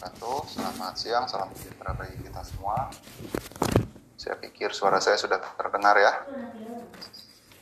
[0.00, 0.40] wabarakatuh.
[0.48, 2.88] Selamat siang, salam sejahtera bagi kita semua.
[4.16, 6.24] Saya pikir suara saya sudah terdengar ya.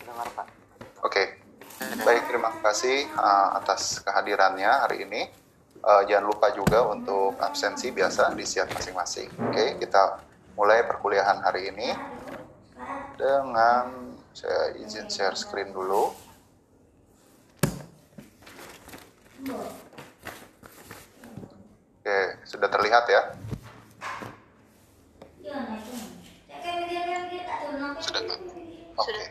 [0.07, 0.47] Dengar Pak.
[1.03, 1.43] Oke,
[2.07, 5.27] baik terima kasih uh, atas kehadirannya hari ini.
[5.83, 9.31] Uh, jangan lupa juga untuk absensi biasa di siap masing-masing.
[9.51, 10.23] Oke, kita
[10.55, 11.91] mulai perkuliahan hari ini
[13.19, 16.15] dengan saya izin share screen dulu.
[22.09, 23.21] Oke, sudah terlihat ya?
[28.01, 28.23] Sudah.
[28.97, 29.25] Oke.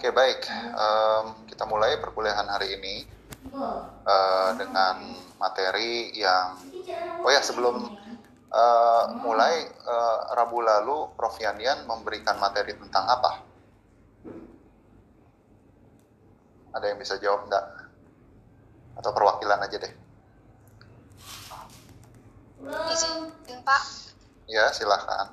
[0.00, 3.04] Oke baik, Em, kita mulai perkuliahan hari ini
[3.52, 6.56] eh, dengan materi yang,
[7.20, 7.84] oh ya sebelum
[8.48, 13.44] eh, mulai eh, Rabu lalu Prof Yandian memberikan materi tentang apa?
[16.80, 17.92] Ada yang bisa jawab enggak?
[18.96, 19.99] Atau perwakilan aja deh?
[22.90, 23.82] Izin Pak,
[24.50, 25.30] Ya silahkan.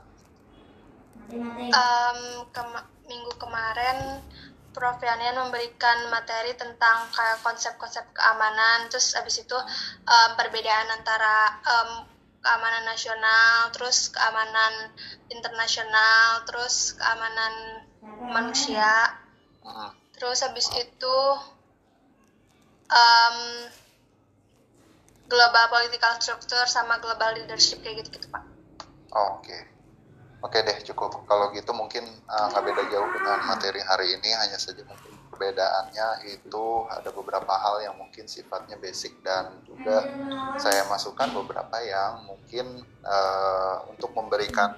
[1.67, 2.19] Em,
[2.53, 4.21] kema- minggu kemarin
[4.71, 5.02] Prof.
[5.02, 9.57] Yanian memberikan materi tentang kayak konsep-konsep keamanan, terus abis itu
[10.05, 11.89] em, perbedaan antara em,
[12.45, 14.93] keamanan nasional, terus keamanan
[15.27, 17.53] internasional, terus keamanan
[18.31, 19.17] manusia,
[19.67, 21.17] Mm, terus habis itu
[22.87, 23.37] em,
[25.28, 28.44] global political structure sama global leadership kayak gitu-gitu Pak.
[29.11, 29.58] Oke.
[30.42, 31.28] Oke deh cukup.
[31.28, 36.30] Kalau gitu mungkin uh, nggak beda jauh dengan materi hari ini, hanya saja mungkin perbedaannya
[36.33, 40.02] itu ada beberapa hal yang mungkin sifatnya basic dan juga
[40.58, 44.73] saya masukkan beberapa yang mungkin uh, untuk memberikan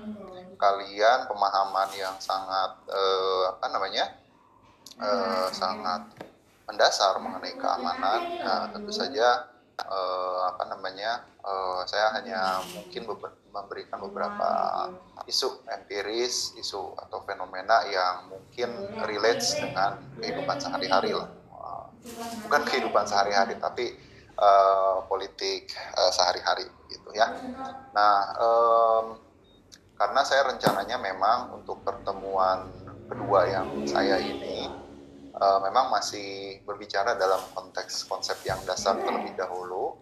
[0.59, 4.05] kalian pemahaman yang sangat uh, apa namanya
[4.99, 6.11] uh, sangat
[6.67, 8.21] mendasar mengenai keamanan.
[8.43, 9.47] Nah, tentu saja
[9.85, 14.49] eh, apa namanya eh, saya hanya mungkin beber- memberikan beberapa
[15.25, 18.69] isu empiris, isu atau fenomena yang mungkin
[19.07, 21.29] relates dengan kehidupan sehari-hari lah.
[21.29, 21.85] Eh,
[22.47, 23.95] Bukan kehidupan sehari-hari, tapi
[24.39, 27.29] eh, politik eh, sehari-hari gitu ya.
[27.93, 29.05] Nah, em,
[29.99, 32.71] karena saya rencananya memang untuk pertemuan
[33.09, 34.69] kedua yang saya ini
[35.39, 39.95] eh, memang masih berbicara dalam konteks konsep yang dasar terlebih dahulu.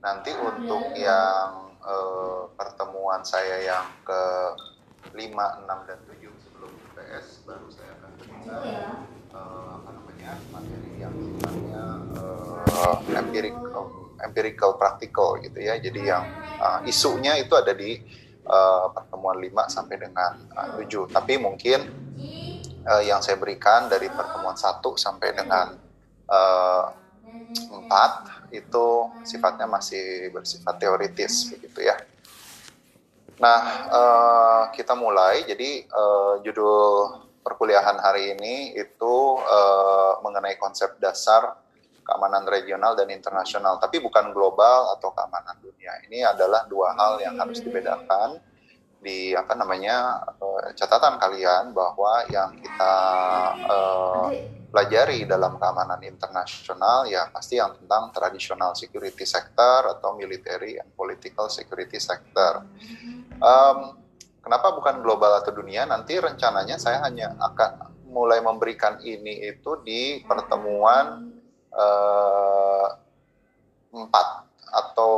[0.00, 4.22] Nanti untuk yang eh, pertemuan saya yang ke
[5.12, 8.72] 5, 6, dan 7 sebelum UTS baru saya akan berbicara
[9.32, 11.84] eh, apa namanya materi yang sifatnya
[12.16, 13.84] eh, empirical,
[14.24, 15.76] empirical practical gitu ya.
[15.76, 16.24] Jadi yang
[16.60, 18.00] eh, isunya itu ada di
[18.48, 20.32] eh, pertemuan 5 sampai dengan
[20.80, 21.12] eh, 7.
[21.12, 21.80] Tapi mungkin
[22.88, 25.76] eh, yang saya berikan dari pertemuan 1 sampai dengan
[26.28, 26.84] eh,
[27.68, 28.86] 4 itu
[29.24, 31.96] sifatnya masih bersifat teoritis begitu ya.
[33.38, 35.46] Nah, eh, kita mulai.
[35.46, 36.82] Jadi eh, judul
[37.44, 41.56] perkuliahan hari ini itu eh, mengenai konsep dasar
[42.08, 45.92] keamanan regional dan internasional, tapi bukan global atau keamanan dunia.
[46.08, 48.40] Ini adalah dua hal yang harus dibedakan
[48.98, 52.94] di apa namanya eh, catatan kalian bahwa yang kita
[53.62, 54.26] eh,
[54.68, 61.48] pelajari dalam keamanan internasional ya pasti yang tentang traditional security sector atau military and political
[61.48, 62.66] security sector.
[63.38, 63.78] Em,
[64.44, 65.88] kenapa bukan global atau dunia?
[65.88, 71.32] Nanti rencananya saya hanya akan mulai memberikan ini itu di pertemuan
[73.88, 74.26] empat
[74.68, 75.12] atau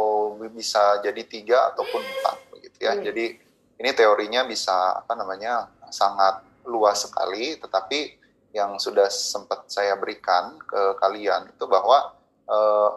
[0.53, 2.95] bisa jadi tiga ataupun empat begitu ya.
[3.03, 3.50] Jadi
[3.81, 8.21] ini teorinya bisa apa namanya sangat luas sekali, tetapi
[8.53, 12.13] yang sudah sempat saya berikan ke kalian itu bahwa
[12.45, 12.91] eh,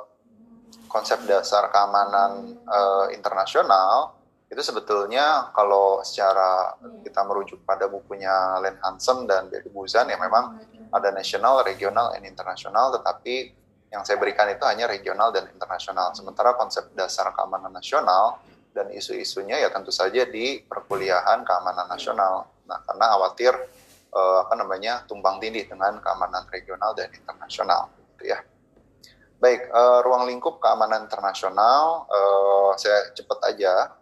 [0.92, 4.20] konsep dasar keamanan eh, internasional
[4.52, 10.62] itu sebetulnya kalau secara kita merujuk pada bukunya Len Hansen dan Barry Buzan ya memang
[10.94, 13.50] ada nasional, regional, and internasional, tetapi
[13.90, 16.14] yang saya berikan itu hanya regional dan internasional.
[16.14, 18.38] Sementara konsep dasar keamanan nasional
[18.74, 22.50] dan isu-isunya ya tentu saja di perkuliahan keamanan nasional.
[22.66, 23.54] Nah, karena khawatir
[24.14, 28.42] eh, apa namanya tumpang tindih dengan keamanan regional dan internasional, gitu ya.
[29.38, 33.94] Baik, eh, ruang lingkup keamanan internasional, eh, saya cepat aja.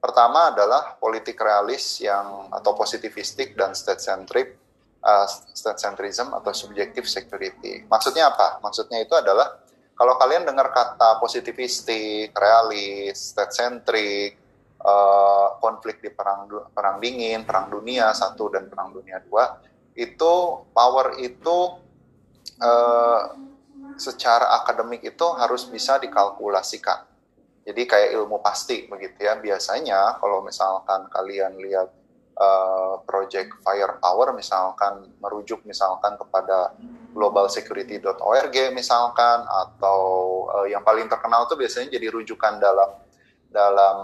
[0.00, 4.56] Pertama adalah politik realis yang atau positivistik dan state centric,
[5.04, 7.84] uh, state centrism atau subjective security.
[7.84, 8.64] Maksudnya apa?
[8.64, 9.60] Maksudnya itu adalah
[10.00, 14.32] kalau kalian dengar kata positivistik, realis, state centric,
[14.80, 19.60] uh, konflik di perang perang dingin, perang dunia satu dan perang dunia dua,
[19.92, 21.76] itu power itu
[22.64, 23.20] uh,
[24.00, 27.04] secara akademik itu harus bisa dikalkulasikan
[27.60, 29.36] Jadi kayak ilmu pasti begitu ya.
[29.36, 31.92] Biasanya kalau misalkan kalian lihat
[32.40, 36.72] uh, project firepower misalkan merujuk misalkan kepada
[37.12, 40.00] globalsecurity.org misalkan atau
[40.48, 42.90] uh, yang paling terkenal tuh biasanya jadi rujukan dalam
[43.50, 43.98] dalam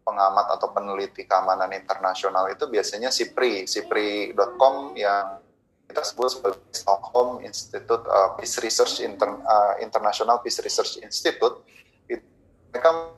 [0.00, 5.38] pengamat atau peneliti keamanan internasional itu biasanya SIPRI, SIPRI.com yang
[5.90, 11.62] kita sebut sebagai Stockholm Institute uh, Peace Research Inter, uh, International Peace Research Institute.
[12.06, 12.22] Itu
[12.70, 13.10] mereka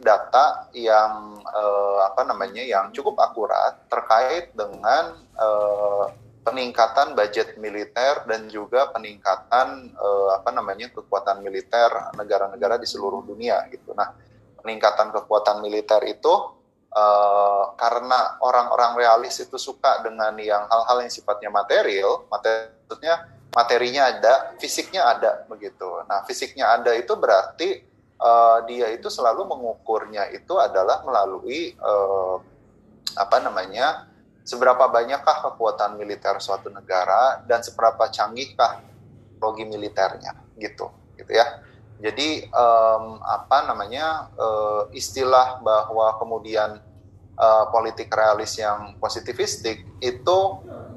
[0.00, 6.10] data yang uh, apa namanya yang cukup akurat terkait dengan uh,
[6.44, 11.88] peningkatan budget militer dan juga peningkatan uh, apa namanya kekuatan militer
[12.18, 13.96] negara-negara di seluruh dunia gitu.
[13.96, 14.12] Nah,
[14.60, 16.34] peningkatan kekuatan militer itu
[16.92, 23.24] uh, karena orang-orang realis itu suka dengan yang hal-hal yang sifatnya material, maksudnya
[23.56, 25.86] materinya ada, fisiknya ada begitu.
[26.04, 32.38] Nah, fisiknya ada itu berarti uh, dia itu selalu mengukurnya itu adalah melalui uh,
[33.14, 34.10] apa namanya
[34.44, 38.84] seberapa banyakkah kekuatan militer suatu negara dan seberapa canggihkah
[39.34, 41.64] teknologi militernya gitu gitu ya.
[42.02, 46.82] Jadi um, apa namanya uh, istilah bahwa kemudian
[47.38, 50.38] uh, politik realis yang positivistik itu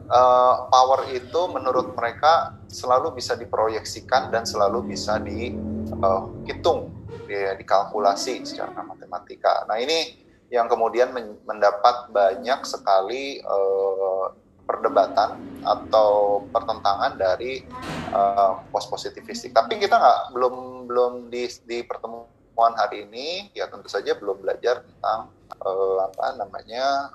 [0.10, 6.97] uh, power itu menurut mereka selalu bisa diproyeksikan dan selalu bisa dihitung
[7.28, 9.68] ya, dikalkulasi secara matematika.
[9.68, 11.12] Nah ini yang kemudian
[11.44, 14.32] mendapat banyak sekali uh,
[14.68, 17.64] perdebatan atau pertentangan dari
[18.12, 19.56] uh, post positivistik.
[19.56, 20.56] Tapi kita nggak belum
[20.88, 25.32] belum di, di pertemuan hari ini ya tentu saja belum belajar tentang
[25.64, 27.12] uh, apa namanya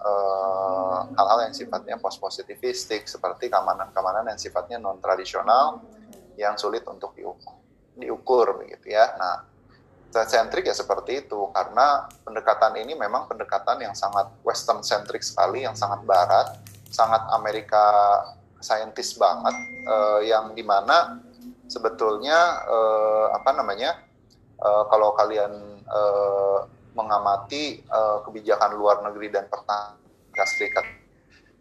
[1.12, 5.84] hal-hal uh, yang sifatnya post positivistik seperti keamanan-keamanan yang sifatnya non tradisional
[6.40, 7.60] yang sulit untuk diukur,
[7.96, 9.12] diukur begitu ya.
[9.20, 9.51] Nah
[10.12, 11.48] sentrik ya seperti itu.
[11.50, 16.60] Karena pendekatan ini memang pendekatan yang sangat western centric sekali yang sangat barat
[16.92, 18.20] sangat Amerika
[18.60, 19.56] saintis banget
[19.88, 21.18] uh, yang di mana
[21.66, 23.96] sebetulnya uh, apa namanya
[24.60, 29.98] uh, kalau kalian uh, mengamati uh, kebijakan luar negeri dan pertahanan
[30.32, 30.84] Serikat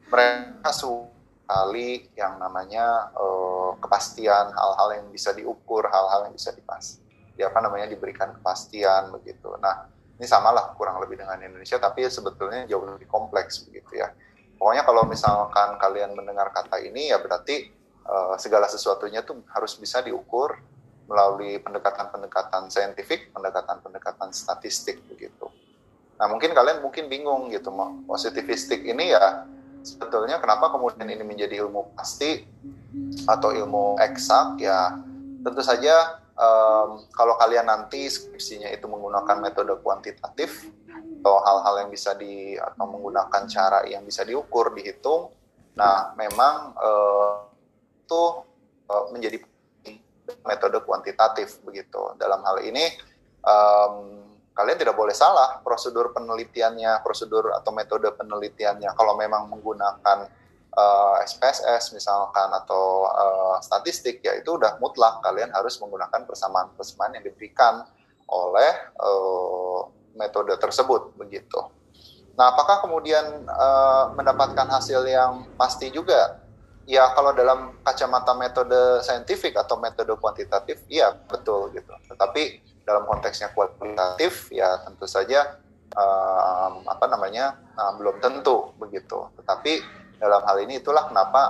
[0.08, 7.00] mereka sekali yang namanya uh, kepastian hal-hal yang bisa diukur hal-hal yang bisa dipas
[7.40, 9.52] ya apa namanya diberikan kepastian begitu.
[9.60, 9.88] Nah
[10.20, 14.14] ini samalah kurang lebih dengan Indonesia tapi sebetulnya jauh lebih kompleks begitu ya.
[14.62, 17.74] Pokoknya kalau misalkan kalian mendengar kata ini ya berarti
[18.06, 20.54] uh, segala sesuatunya tuh harus bisa diukur
[21.10, 25.50] melalui pendekatan-pendekatan saintifik, pendekatan-pendekatan statistik begitu.
[26.22, 27.74] Nah mungkin kalian mungkin bingung gitu,
[28.06, 29.50] positivistik ini ya
[29.82, 32.46] sebetulnya kenapa kemudian ini menjadi ilmu pasti
[33.26, 35.02] atau ilmu eksak ya
[35.42, 40.66] tentu saja um, kalau kalian nanti skripsinya itu menggunakan metode kuantitatif
[41.22, 45.30] atau hal-hal yang bisa di atau menggunakan cara yang bisa diukur dihitung
[45.78, 47.48] nah memang uh,
[48.04, 48.24] itu
[48.92, 49.40] uh, menjadi
[50.44, 52.16] metode kuantitatif begitu.
[52.16, 52.92] Dalam hal ini
[53.44, 54.24] um,
[54.56, 58.92] kalian tidak boleh salah prosedur penelitiannya prosedur atau metode penelitiannya.
[58.96, 60.28] Kalau memang menggunakan
[60.78, 67.20] uh, eh, SPSS misalkan atau uh, statistik ya itu udah mutlak kalian harus menggunakan persamaan-persamaan
[67.20, 67.84] yang diberikan
[68.32, 71.60] oleh uh, metode tersebut begitu.
[72.40, 76.40] Nah, apakah kemudian uh, mendapatkan hasil yang pasti juga?
[76.88, 81.94] Ya, kalau dalam kacamata metode saintifik atau metode kuantitatif, iya betul gitu.
[82.10, 85.62] Tetapi dalam konteksnya kualitatif, ya tentu saja
[85.94, 89.30] um, apa namanya uh, belum tentu begitu.
[89.40, 91.42] Tetapi dalam hal ini itulah kenapa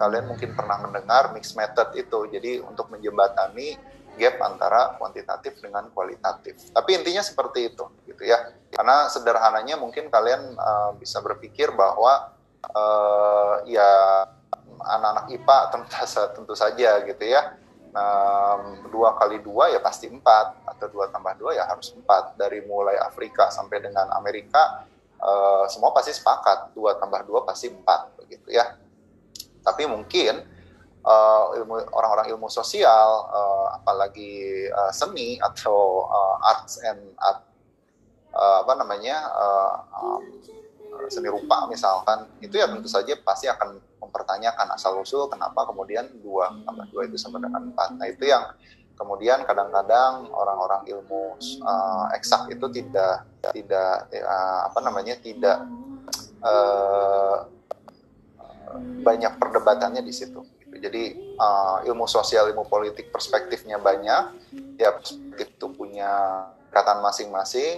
[0.00, 2.24] kalian mungkin pernah mendengar mixed method itu.
[2.32, 3.76] Jadi untuk menjembatani
[4.16, 6.72] gap antara kuantitatif dengan kualitatif.
[6.72, 8.56] Tapi intinya seperti itu, gitu ya.
[8.72, 12.32] Karena sederhananya mungkin kalian uh, bisa berpikir bahwa
[12.72, 14.24] uh, ya
[14.80, 15.88] anak-anak IPA tentu,
[16.40, 17.60] tentu saja gitu ya.
[17.94, 22.58] Um, dua kali dua ya pasti empat atau dua tambah dua ya harus empat dari
[22.66, 24.82] mulai Afrika sampai dengan Amerika
[25.24, 28.76] uh, semua pasti sepakat dua tambah dua pasti empat begitu ya.
[29.64, 30.44] Tapi mungkin
[31.00, 37.40] uh, ilmu orang-orang ilmu sosial, uh, apalagi uh, seni atau uh, arts and art,
[38.36, 40.22] uh, apa namanya uh, um,
[41.08, 46.52] seni rupa misalkan, itu ya tentu saja pasti akan mempertanyakan asal usul kenapa kemudian dua
[46.68, 47.96] tambah dua itu sama dengan empat.
[47.96, 48.52] Nah itu yang
[48.94, 55.58] kemudian kadang-kadang orang-orang ilmu uh, eksak itu tidak tidak uh, apa namanya tidak
[56.40, 57.44] uh,
[59.04, 60.40] banyak perdebatannya di situ.
[60.74, 64.22] Jadi uh, ilmu sosial, ilmu politik perspektifnya banyak,
[64.76, 66.10] ya perspektif itu punya
[66.74, 67.76] pendekatan masing-masing.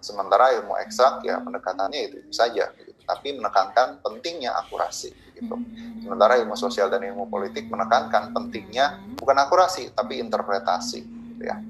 [0.00, 2.96] Sementara ilmu eksak ya pendekatannya itu, itu saja, gitu.
[3.04, 5.12] tapi menekankan pentingnya akurasi.
[5.36, 5.52] Gitu.
[6.00, 11.04] Sementara ilmu sosial dan ilmu politik menekankan pentingnya bukan akurasi tapi interpretasi.
[11.04, 11.60] Gitu ya.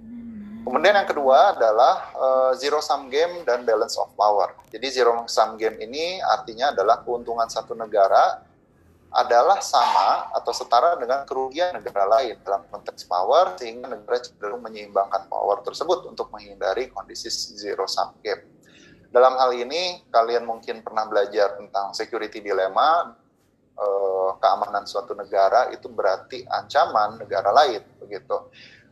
[0.71, 4.55] Kemudian yang kedua adalah uh, zero sum game dan balance of power.
[4.71, 8.39] Jadi zero sum game ini artinya adalah keuntungan satu negara
[9.11, 15.27] adalah sama atau setara dengan kerugian negara lain dalam konteks power sehingga negara cenderung menyeimbangkan
[15.27, 18.47] power tersebut untuk menghindari kondisi zero sum game.
[19.11, 23.11] Dalam hal ini kalian mungkin pernah belajar tentang security dilemma
[23.75, 28.39] eh, keamanan suatu negara itu berarti ancaman negara lain begitu.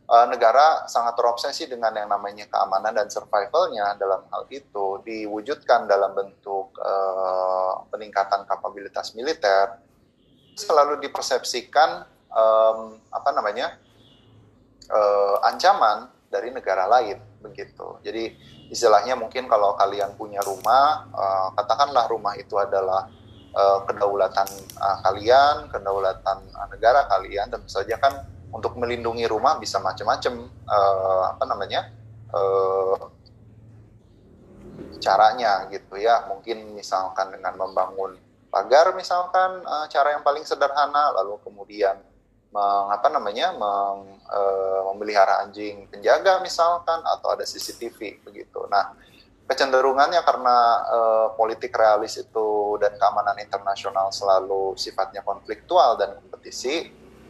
[0.09, 6.17] Eh, negara sangat terobsesi dengan yang namanya keamanan dan survivalnya dalam hal itu diwujudkan dalam
[6.17, 9.77] bentuk eh, peningkatan kapabilitas militer
[10.57, 12.03] selalu dipersepsikan
[12.35, 13.79] um, apa namanya
[14.91, 17.95] uh, ancaman dari negara lain begitu.
[18.03, 18.35] Jadi
[18.67, 23.07] istilahnya mungkin kalau kalian punya rumah, uh, katakanlah rumah itu adalah
[23.55, 24.51] uh, kedaulatan
[24.83, 31.23] uh, kalian, kedaulatan uh, negara kalian, tentu saja kan untuk melindungi rumah bisa macam-macam uh,
[31.37, 31.81] apa namanya
[32.33, 32.99] uh,
[34.99, 36.27] caranya gitu ya.
[36.27, 38.17] Mungkin misalkan dengan membangun
[38.49, 42.01] pagar misalkan uh, cara yang paling sederhana lalu kemudian
[42.49, 48.65] mengapa namanya meng, uh, memelihara anjing penjaga misalkan atau ada CCTV begitu.
[48.65, 48.97] Nah,
[49.45, 50.57] kecenderungannya karena
[50.89, 56.89] uh, politik realis itu dan keamanan internasional selalu sifatnya konfliktual dan kompetisi,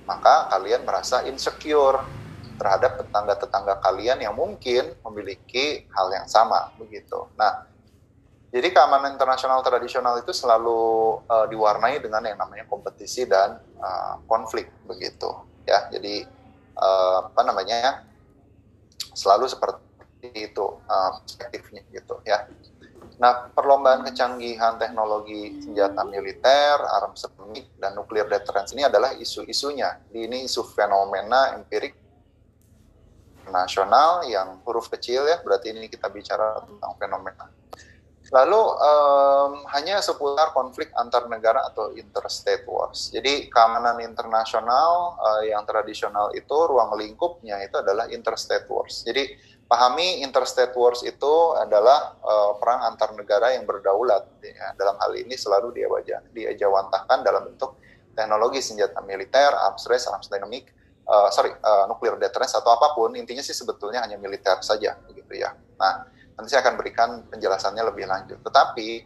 [0.09, 2.01] maka kalian merasa insecure
[2.57, 7.29] terhadap tetangga-tetangga kalian yang mungkin memiliki hal yang sama begitu.
[7.37, 7.69] Nah,
[8.49, 14.73] jadi keamanan internasional tradisional itu selalu uh, diwarnai dengan yang namanya kompetisi dan uh, konflik
[14.89, 15.29] begitu
[15.69, 15.85] ya.
[15.93, 16.25] Jadi
[16.73, 18.09] uh, apa namanya
[19.13, 22.49] selalu seperti itu uh, perspektifnya gitu ya.
[23.19, 26.79] Nah, perlombaan kecanggihan teknologi senjata militer,
[27.19, 29.99] semik, dan nuklir deterrence ini adalah isu-isunya.
[30.15, 31.99] Ini isu fenomena empirik
[33.51, 37.51] nasional yang huruf kecil ya, berarti ini kita bicara tentang fenomena
[38.29, 43.09] Lalu um, hanya seputar konflik antar negara atau interstate wars.
[43.09, 49.01] Jadi keamanan internasional uh, yang tradisional itu ruang lingkupnya itu adalah interstate wars.
[49.01, 49.33] Jadi
[49.69, 54.25] pahami interstate wars itu adalah uh, perang antar negara yang berdaulat.
[54.41, 54.73] Ya.
[54.73, 55.71] Dalam hal ini selalu
[56.33, 57.77] diajawantahkan dalam bentuk
[58.17, 60.73] teknologi senjata militer, arms race, arms dynamic,
[61.05, 63.13] uh, sorry, uh, nuclear deterrence atau apa pun.
[63.13, 65.53] Intinya sih sebetulnya hanya militer saja, begitu ya.
[65.77, 68.39] Nah Nanti saya akan berikan penjelasannya lebih lanjut.
[68.39, 69.03] Tetapi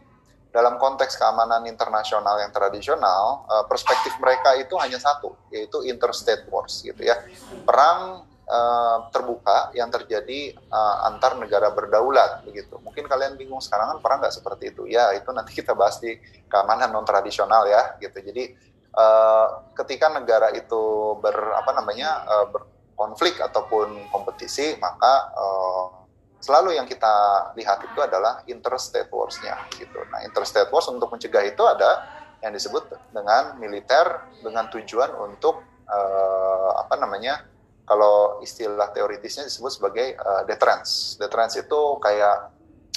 [0.54, 6.78] dalam konteks keamanan internasional yang tradisional, eh, perspektif mereka itu hanya satu, yaitu interstate wars
[6.86, 7.18] gitu ya.
[7.66, 12.76] Perang uh, terbuka yang terjadi uh, antar negara berdaulat begitu.
[12.80, 14.88] Mungkin kalian bingung sekarang kan perang nggak seperti itu.
[14.88, 16.16] Ya, itu nanti kita bahas di
[16.48, 18.20] keamanan non tradisional ya gitu.
[18.20, 18.54] Jadi
[18.96, 26.04] uh, ketika negara itu ber apa namanya uh, berkonflik ataupun kompetisi, maka uh,
[26.44, 27.12] selalu yang kita
[27.56, 29.96] lihat itu adalah interstate wars-nya gitu.
[30.12, 32.04] Nah, interstate wars untuk mencegah itu ada
[32.44, 37.53] yang disebut dengan militer dengan tujuan untuk uh, apa namanya?
[37.84, 41.20] Kalau istilah teoritisnya disebut sebagai uh, deterrence.
[41.20, 42.48] Deterrence itu kayak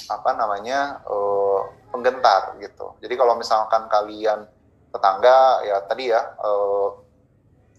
[0.08, 1.04] apa namanya?
[1.04, 2.94] Uh, penggentar gitu.
[3.00, 4.44] Jadi kalau misalkan kalian
[4.88, 6.88] tetangga ya tadi ya uh,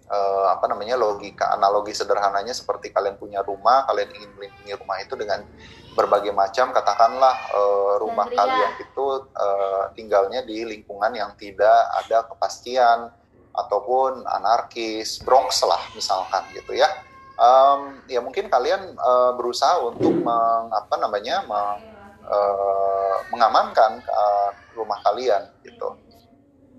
[0.09, 5.13] uh, apa namanya logika analogi sederhananya seperti kalian punya rumah kalian ingin melindungi rumah itu
[5.17, 5.41] dengan
[5.97, 8.37] berbagai macam katakanlah uh, rumah Andrea.
[8.45, 13.09] kalian itu uh, tinggalnya di lingkungan yang tidak ada kepastian
[13.65, 16.87] ataupun anarkis Bronx lah misalkan gitu ya.
[17.39, 21.79] Um, ya mungkin kalian uh, berusaha untuk meng, apa namanya meng,
[22.27, 25.95] uh, mengamankan uh, rumah kalian gitu.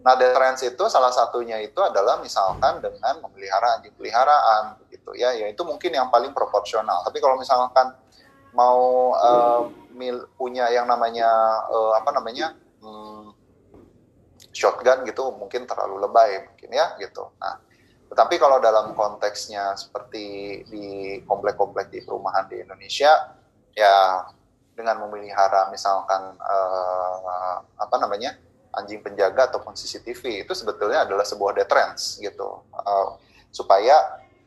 [0.01, 5.61] Nah, deterrence itu salah satunya itu adalah misalkan dengan memelihara anjing peliharaan gitu ya, yaitu
[5.65, 7.05] mungkin yang paling proporsional.
[7.05, 7.93] Tapi kalau misalkan
[8.57, 11.29] mau uh, mil, punya yang namanya
[11.69, 12.57] uh, apa namanya
[14.51, 17.31] shotgun gitu mungkin terlalu lebay mungkin ya gitu.
[17.39, 17.59] Nah,
[18.11, 20.27] tetapi kalau dalam konteksnya seperti
[20.67, 20.87] di
[21.23, 23.39] komplek-komplek di perumahan di Indonesia
[23.71, 24.27] ya
[24.75, 28.35] dengan memelihara misalkan uh, apa namanya
[28.75, 33.15] anjing penjaga ataupun CCTV itu sebetulnya adalah sebuah deterrence gitu uh,
[33.55, 33.95] supaya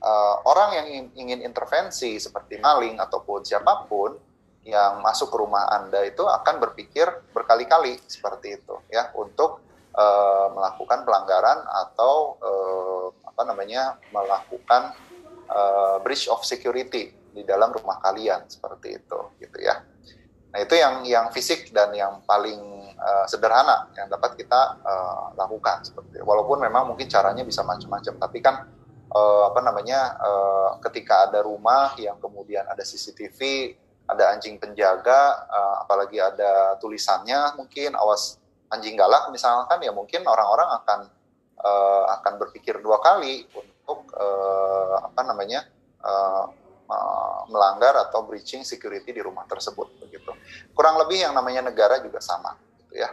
[0.03, 4.15] uh, orang yang ingin intervensi seperti maling ataupun siapa pun
[4.63, 7.03] yang masuk ke rumah anda itu akan berpikir
[7.35, 9.59] berkali-kali seperti itu ya untuk
[9.93, 14.93] uh, melakukan pelanggaran atau uh, apa namanya melakukan
[15.49, 19.81] uh, breach of security di dalam rumah kalian seperti itu gitu ya.
[20.53, 22.61] Nah itu yang yang fisik dan yang paling
[22.93, 26.25] uh, sederhana yang dapat kita uh, lakukan seperti itu.
[26.25, 28.55] walaupun memang mungkin caranya bisa macam-macam tapi kan
[29.09, 33.73] uh, apa namanya uh, ketika ada rumah yang kemudian ada CCTV
[34.03, 35.47] ada anjing penjaga
[35.79, 38.42] apalagi ada tulisannya mungkin awas
[38.73, 40.99] anjing galak misalkan ya mungkin orang-orang akan
[41.61, 45.69] uh, akan berpikir dua kali untuk uh, apa namanya
[46.01, 46.45] uh,
[47.49, 50.29] melanggar atau breaching security di rumah tersebut begitu.
[50.77, 53.09] Kurang lebih yang namanya negara juga sama gitu ya.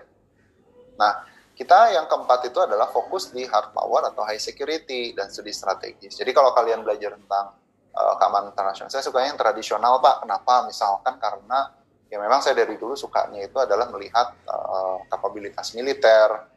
[1.00, 1.25] Nah,
[1.57, 6.12] kita yang keempat itu adalah fokus di hard power atau high security dan studi strategis.
[6.17, 7.57] Jadi kalau kalian belajar tentang
[7.97, 10.29] uh, keamanan internasional, saya sukanya yang tradisional Pak.
[10.29, 10.69] Kenapa?
[10.69, 11.73] Misalkan karena
[12.11, 16.50] ya memang saya dari dulu sukanya itu adalah melihat uh, kapabilitas militer,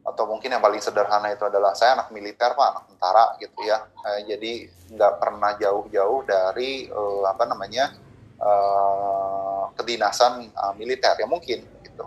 [0.00, 3.84] atau mungkin yang paling sederhana itu adalah saya anak militer pak anak tentara gitu ya.
[3.84, 4.52] Eh, jadi
[4.96, 7.92] nggak pernah jauh-jauh dari eh, apa namanya
[8.40, 12.04] eh, kedinasan eh, militer ya mungkin gitu.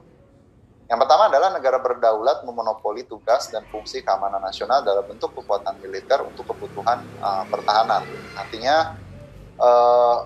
[0.90, 6.26] Yang pertama adalah negara berdaulat memonopoli tugas dan fungsi keamanan nasional dalam bentuk kekuatan militer
[6.26, 8.10] untuk kebutuhan eh, pertahanan.
[8.34, 8.98] Artinya
[9.54, 10.18] eh,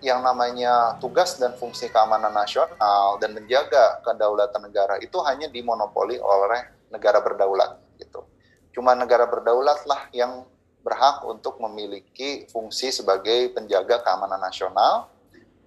[0.00, 6.88] yang namanya tugas dan fungsi keamanan nasional dan menjaga kedaulatan negara itu hanya dimonopoli oleh
[6.88, 8.24] negara berdaulat gitu.
[8.72, 10.48] Cuma negara berdaulat lah yang
[10.80, 15.12] berhak untuk memiliki fungsi sebagai penjaga keamanan nasional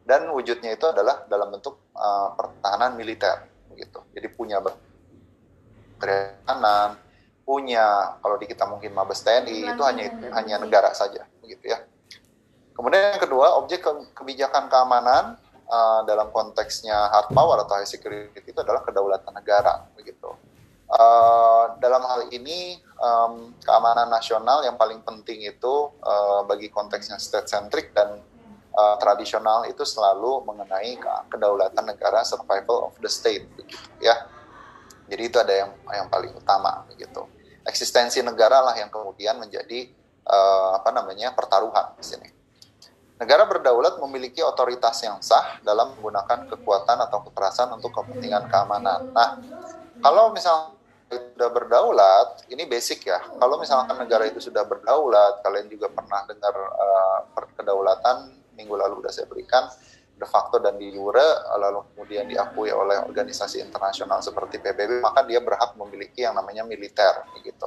[0.03, 3.45] dan wujudnya itu adalah dalam bentuk uh, pertahanan militer
[3.77, 4.01] gitu.
[4.11, 4.57] Jadi punya
[6.01, 6.97] pertahanan,
[7.45, 10.03] punya kalau di kita mungkin Mabes TNI itu hanya
[10.35, 11.79] hanya negara saja begitu ya.
[12.73, 13.85] Kemudian yang kedua, objek
[14.17, 15.37] kebijakan keamanan
[15.69, 20.33] uh, dalam konteksnya hard power atau high security itu adalah kedaulatan negara begitu.
[20.93, 27.49] Uh, dalam hal ini um, keamanan nasional yang paling penting itu uh, bagi konteksnya state
[27.49, 28.21] centric dan
[28.77, 30.97] uh, tradisional itu selalu mengenai
[31.33, 34.29] kedaulatan negara survival of the state begitu ya.
[35.09, 37.25] Jadi itu ada yang yang paling utama begitu.
[37.65, 39.89] Eksistensi negara lah yang kemudian menjadi
[40.29, 42.42] uh, apa namanya pertaruhan di sini
[43.23, 49.39] negara berdaulat memiliki otoritas yang sah dalam menggunakan kekuatan atau kekerasan untuk kepentingan keamanan nah
[50.03, 50.75] kalau misal
[51.13, 53.21] sudah berdaulat, ini basic ya.
[53.37, 57.19] Kalau misalkan negara itu sudah berdaulat, kalian juga pernah dengar uh,
[57.53, 59.65] kedaulatan minggu lalu sudah saya berikan
[60.13, 61.25] de facto dan di jure,
[61.57, 67.25] lalu kemudian diakui oleh organisasi internasional seperti PBB, maka dia berhak memiliki yang namanya militer,
[67.33, 67.65] begitu.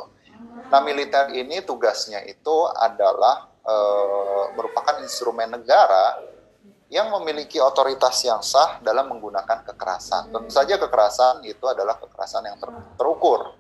[0.70, 6.22] Nah, militer ini tugasnya itu adalah uh, merupakan instrumen negara
[6.86, 10.30] yang memiliki otoritas yang sah dalam menggunakan kekerasan.
[10.30, 13.58] Tentu saja kekerasan itu adalah kekerasan yang ter terukur.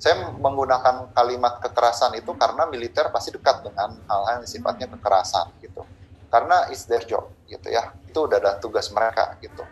[0.00, 5.84] Saya menggunakan kalimat kekerasan itu karena militer pasti dekat dengan hal-hal yang sifatnya kekerasan gitu.
[6.32, 7.92] Karena it's their job gitu ya.
[8.08, 9.64] Itu udah ada tugas mereka gitu.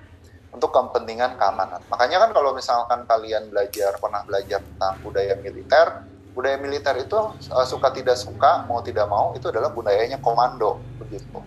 [0.49, 1.85] Untuk kepentingan keamanan.
[1.93, 6.08] Makanya kan kalau misalkan kalian belajar pernah belajar tentang budaya militer,
[6.39, 7.19] budaya militer itu
[7.51, 11.43] uh, suka tidak suka, mau tidak mau itu adalah budayanya komando begitu.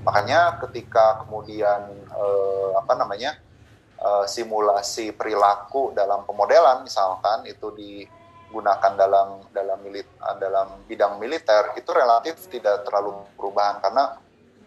[0.00, 3.36] Makanya ketika kemudian eh, apa namanya
[4.00, 10.08] eh, simulasi perilaku dalam pemodelan misalkan itu digunakan dalam dalam milit
[10.40, 13.76] dalam bidang militer itu relatif tidak terlalu perubahan.
[13.84, 14.16] Karena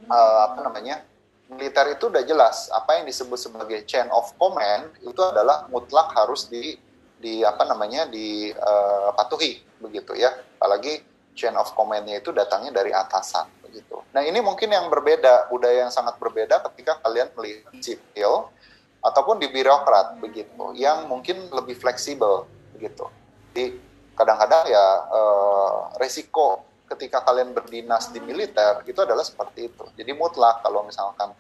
[0.06, 1.02] eh, apa namanya
[1.50, 6.46] militer itu udah jelas apa yang disebut sebagai chain of command itu adalah mutlak harus
[6.46, 6.78] di
[7.24, 11.00] di apa namanya dipatuhi uh, begitu ya apalagi
[11.34, 14.06] chain of command-nya itu datangnya dari atasan gitu.
[14.14, 18.54] Nah ini mungkin yang berbeda, budaya yang sangat berbeda ketika kalian melihat sipil
[19.02, 22.46] ataupun di birokrat begitu, yang mungkin lebih fleksibel
[22.78, 23.10] begitu.
[23.52, 23.76] Jadi
[24.14, 26.62] kadang-kadang ya eh, resiko
[26.94, 29.84] ketika kalian berdinas di militer itu adalah seperti itu.
[29.98, 31.34] Jadi mutlak kalau misalkan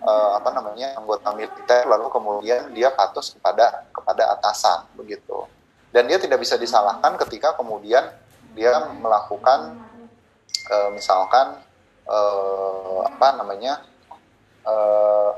[0.00, 5.44] eh, apa namanya anggota militer lalu kemudian dia patuh kepada kepada atasan begitu.
[5.90, 8.08] Dan dia tidak bisa disalahkan ketika kemudian
[8.54, 9.78] dia melakukan
[10.70, 11.60] eh, misalkan
[12.10, 13.82] uh, apa namanya
[14.66, 15.32] uh,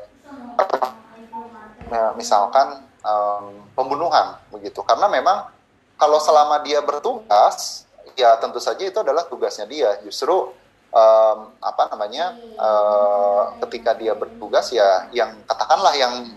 [2.17, 5.53] misalkan um, pembunuhan begitu karena memang
[6.01, 7.85] kalau selama dia bertugas
[8.17, 10.53] ya tentu saja itu adalah tugasnya dia justru
[10.93, 16.29] um, apa namanya uh, ketika dia bertugas ya yang katakanlah yang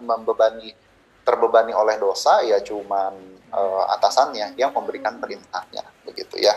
[0.00, 0.72] membebani
[1.26, 3.12] terbebani oleh dosa ya cuman
[3.50, 6.54] uh, atasannya yang memberikan perintahnya begitu ya.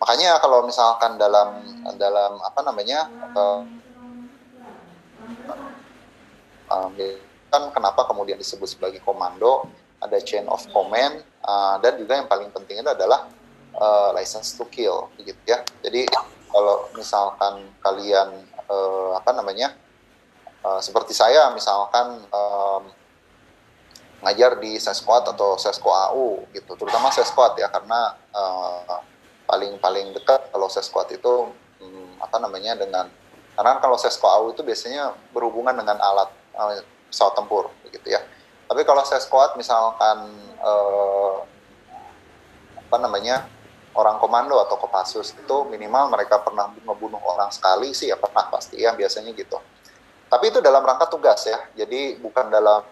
[0.00, 1.60] Makanya kalau misalkan dalam
[2.00, 3.04] dalam apa namanya
[3.36, 3.62] uh,
[7.50, 9.66] kan kenapa kemudian disebut sebagai komando
[10.00, 13.28] ada chain of command uh, dan juga yang paling penting itu adalah
[13.76, 15.60] uh, license to kill gitu ya.
[15.84, 16.08] Jadi
[16.50, 19.74] kalau misalkan kalian uh, apa namanya
[20.66, 22.84] uh, seperti saya misalkan um,
[24.20, 29.00] ngajar di sesquad atau sesko AU gitu terutama sesquad ya karena uh,
[29.48, 31.48] paling paling dekat kalau sesquad itu
[31.80, 33.08] um, apa namanya dengan
[33.56, 38.22] karena kalau sesko AU itu biasanya berhubungan dengan alat uh, pesawat tempur gitu ya.
[38.70, 40.30] Tapi kalau sesquad misalkan
[40.62, 41.42] uh,
[42.78, 43.50] apa namanya
[43.94, 48.78] orang komando atau kopassus itu minimal mereka pernah membunuh orang sekali sih ya pernah pasti
[48.78, 49.58] ya biasanya gitu.
[50.30, 52.86] Tapi itu dalam rangka tugas ya, jadi bukan dalam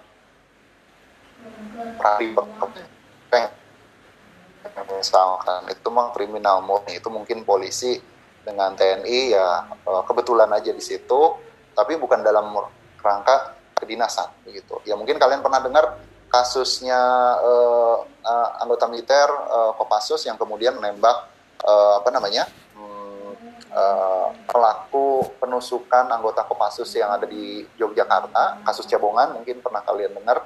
[4.99, 8.03] misalkan itu mah kriminal murni itu mungkin polisi
[8.43, 11.39] dengan TNI ya eh, kebetulan aja di situ,
[11.79, 12.51] tapi bukan dalam
[12.99, 14.83] rangka kedinasan begitu.
[14.83, 15.95] Ya mungkin kalian pernah dengar
[16.29, 17.01] kasusnya
[17.41, 21.29] uh, uh, anggota militer uh, Kopassus yang kemudian menembak
[21.65, 22.45] uh, apa namanya
[22.77, 23.33] hmm,
[23.73, 30.45] uh, pelaku penusukan anggota Kopassus yang ada di Yogyakarta kasus Cabongan mungkin pernah kalian dengar.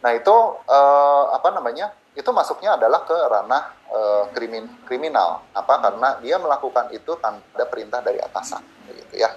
[0.00, 3.62] Nah itu uh, apa namanya itu masuknya adalah ke ranah
[3.92, 5.44] uh, krimin kriminal.
[5.54, 5.78] Apa?
[5.78, 9.30] Karena dia melakukan itu tanpa ada perintah dari atasan begitu ya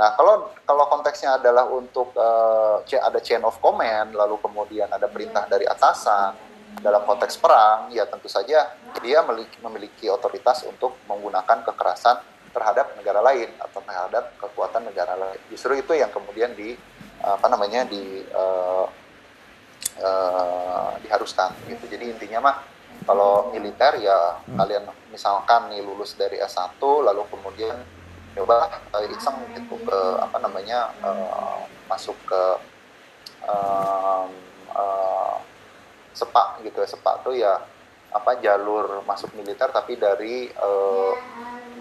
[0.00, 5.44] Nah, kalau kalau konteksnya adalah untuk uh, ada chain of command, lalu kemudian ada perintah
[5.44, 6.32] dari atasan
[6.80, 8.72] dalam konteks perang, ya tentu saja
[9.04, 12.16] dia memiliki, memiliki otoritas untuk menggunakan kekerasan
[12.48, 15.40] terhadap negara lain atau terhadap kekuatan negara lain.
[15.52, 16.72] Justru itu yang kemudian di
[17.20, 18.88] apa namanya di uh,
[20.00, 21.84] uh, diharuskan gitu.
[21.92, 22.56] Jadi intinya mah
[23.04, 27.99] kalau militer ya kalian misalkan nih lulus dari S1 lalu kemudian
[28.40, 31.60] coba uh, iseng gitu ke apa namanya uh,
[31.92, 32.42] masuk ke
[33.44, 34.32] um,
[34.72, 35.36] uh,
[36.16, 36.88] sepak gitu ya.
[36.88, 37.60] Sepak tuh ya
[38.10, 41.12] apa jalur masuk militer tapi dari uh,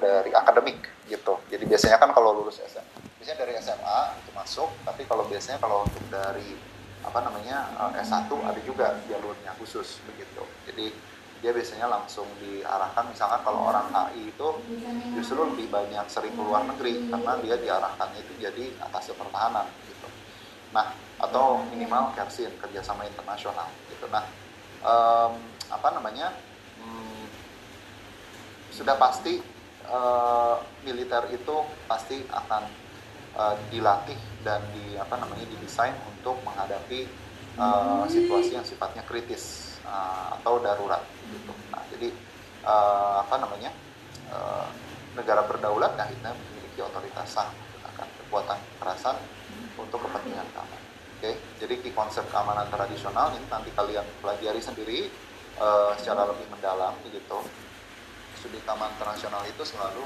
[0.04, 1.40] dari akademik gitu.
[1.48, 5.88] Jadi biasanya kan kalau lulus SMA biasanya dari SMA itu masuk tapi kalau biasanya kalau
[5.88, 6.60] untuk dari
[7.00, 10.44] apa namanya uh, S1 ada juga jalurnya khusus begitu.
[10.68, 10.92] Jadi
[11.40, 13.08] dia biasanya langsung diarahkan.
[13.12, 14.48] Misalkan kalau orang HI itu
[15.16, 20.08] justru lebih banyak sering keluar negeri karena dia diarahkan itu jadi atas pertahanan gitu.
[20.76, 24.08] Nah atau minimal kersin kerjasama internasional gitu.
[24.12, 24.24] Nah
[24.84, 25.40] um,
[25.72, 26.36] apa namanya
[26.84, 27.24] hmm,
[28.76, 29.40] sudah pasti
[29.88, 31.56] uh, militer itu
[31.88, 32.64] pasti akan
[33.40, 37.08] uh, dilatih dan di apa namanya didesain untuk menghadapi
[37.56, 41.54] uh, situasi yang sifatnya kritis uh, atau darurat gitu.
[41.74, 42.14] Nah, jadi
[42.64, 43.74] uh, apa namanya
[44.30, 44.70] uh,
[45.18, 47.50] negara berdaulat nah itu memiliki otoritas sah
[48.00, 49.16] menggunakan kekuatan kekerasan
[49.80, 50.84] untuk kepentingan keamanan.
[51.20, 51.34] Oke, okay?
[51.60, 55.12] jadi di konsep keamanan tradisional ini nanti kalian pelajari sendiri
[55.60, 57.44] uh, secara lebih mendalam gitu.
[58.40, 60.06] Studi keamanan internasional itu selalu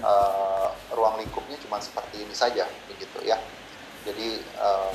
[0.00, 3.36] uh, ruang lingkupnya cuma seperti ini saja begitu ya.
[4.08, 4.88] Jadi uh,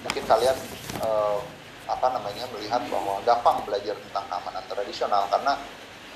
[0.00, 0.56] mungkin kalian
[1.04, 1.44] uh,
[1.92, 5.52] apa namanya melihat bahwa gampang belajar tentang keamanan tradisional karena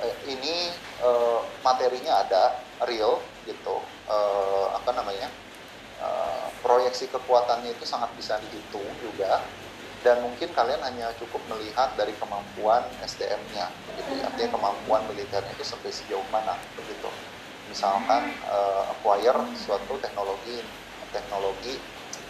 [0.00, 0.72] eh, ini
[1.04, 3.76] eh, materinya ada real gitu.
[4.08, 5.28] Eh, apa namanya
[6.00, 9.44] eh, proyeksi kekuatannya itu sangat bisa dihitung juga.
[10.04, 14.30] Dan mungkin kalian hanya cukup melihat dari kemampuan SDM-nya begitu ya.
[14.30, 17.10] artinya kemampuan militernya itu sampai sejauh mana begitu.
[17.66, 20.62] Misalkan uh, acquire suatu teknologi
[21.10, 21.82] teknologi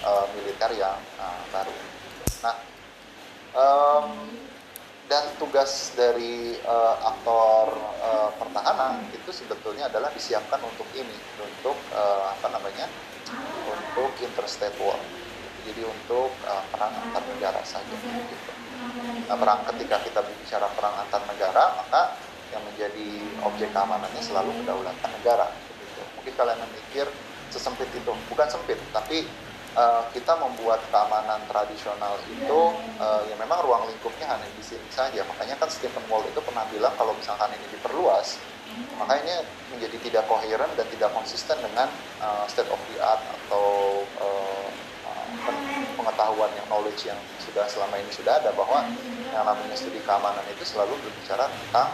[0.09, 1.75] uh, militer yang uh, baru.
[2.49, 2.57] Nah
[3.57, 4.07] um,
[5.07, 12.35] dan tugas dari uh, aktor uh, pertahanan itu sebetulnya adalah disiapkan untuk ini untuk uh,
[12.35, 12.90] apa namanya
[13.71, 14.99] untuk interstate war
[15.66, 18.53] jadi untuk uh, perang antar negara saja gitu.
[19.27, 22.03] nah, perang ketika kita bicara perang antar negara maka
[22.55, 23.09] yang menjadi
[23.42, 26.03] objek keamanannya selalu kedaulatan negara gitu.
[26.19, 27.07] mungkin kalian memikir
[27.51, 29.27] sesempit itu bukan sempit tapi
[29.77, 32.61] uh, kita membuat keamanan tradisional itu
[32.99, 35.23] uh, ya memang ruang lingkupnya hanya di sini saja.
[35.29, 38.41] Makanya kan Stephen Wall itu pernah bilang kalau misalkan ini diperluas,
[38.97, 39.45] maka ini
[39.77, 41.87] menjadi tidak koheren dan tidak konsisten dengan
[42.25, 44.69] uh, state of the art atau uh,
[45.97, 48.89] pengetahuan yang knowledge yang sudah selama ini sudah ada bahwa
[49.31, 51.89] yang namanya studi keamanan itu selalu berbicara tentang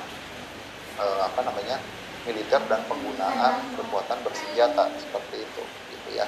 [1.01, 1.77] uh, apa namanya
[2.23, 6.27] militer dan penggunaan kekuatan bersenjata seperti itu gitu ya.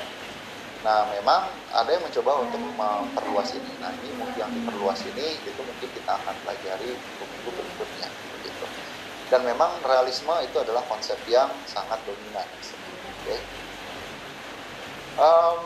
[0.85, 3.73] Nah, memang ada yang mencoba untuk memperluas ini.
[3.81, 8.66] Nah, ini yang diperluas ini itu mungkin kita akan pelajari minggu-minggu berikutnya, begitu.
[9.33, 12.44] Dan memang realisme itu adalah konsep yang sangat dominan.
[12.44, 12.68] Oke.
[13.25, 13.40] Okay.
[15.16, 15.64] Um,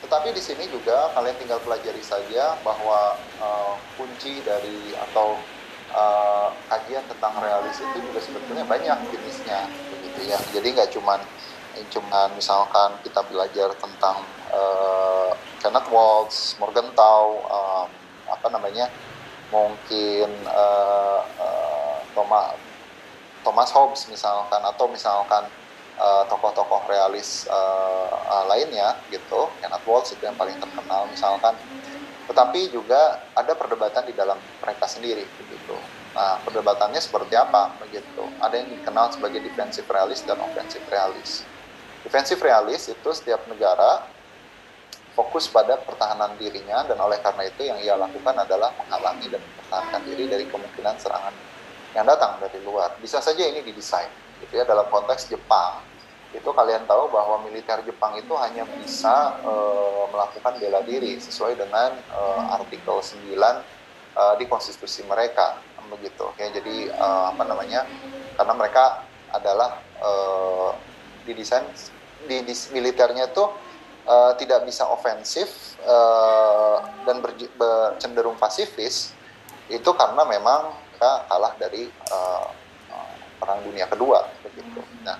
[0.00, 5.36] tetapi di sini juga kalian tinggal pelajari saja bahwa uh, kunci dari atau
[5.92, 10.38] uh, kajian tentang realis itu juga sebetulnya banyak jenisnya, begitu ya.
[10.56, 11.20] Jadi nggak cuma
[11.88, 14.20] cuma misalkan kita belajar tentang
[14.52, 15.32] uh,
[15.62, 17.88] Kenneth Waltz, Morgenthau, um,
[18.28, 18.90] apa namanya,
[19.48, 22.56] mungkin uh, uh, Thomas
[23.42, 25.44] Thomas Hobbes misalkan atau misalkan
[26.02, 31.54] tokoh-tokoh uh, realis uh, uh, lainnya gitu, Kenneth Waltz itu yang paling terkenal misalkan.
[32.26, 35.76] Tetapi juga ada perdebatan di dalam mereka sendiri begitu.
[36.12, 38.24] Nah, perdebatannya seperti apa begitu?
[38.38, 41.44] Ada yang dikenal sebagai defensive realist dan offensive realist.
[42.02, 44.06] Defensive realist itu setiap negara
[45.12, 50.00] fokus pada pertahanan dirinya dan oleh karena itu yang ia lakukan adalah menghalangi dan mempertahankan
[50.08, 51.34] diri dari kemungkinan serangan
[51.92, 52.96] yang datang dari luar.
[52.98, 54.08] Bisa saja ini didesain
[54.40, 55.84] gitu ya dalam konteks Jepang.
[56.32, 59.52] Itu kalian tahu bahwa militer Jepang itu hanya bisa e,
[60.08, 62.20] melakukan bela diri sesuai dengan e,
[62.56, 63.36] artikel 9
[64.16, 65.60] e, di konstitusi mereka
[65.92, 67.84] begitu ya jadi uh, apa namanya
[68.40, 70.72] karena mereka adalah uh,
[71.26, 71.66] didesain
[72.26, 73.44] di, di militernya itu
[74.06, 77.34] uh, tidak bisa ofensif uh, dan ber,
[77.98, 79.14] cenderung pasifis
[79.70, 82.46] itu karena memang mereka kalah dari uh,
[83.42, 84.78] perang dunia kedua begitu.
[85.02, 85.18] Nah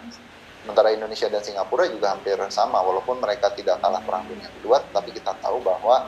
[0.63, 5.11] sementara Indonesia dan Singapura juga hampir sama walaupun mereka tidak kalah perang dunia kedua tapi
[5.11, 6.07] kita tahu bahwa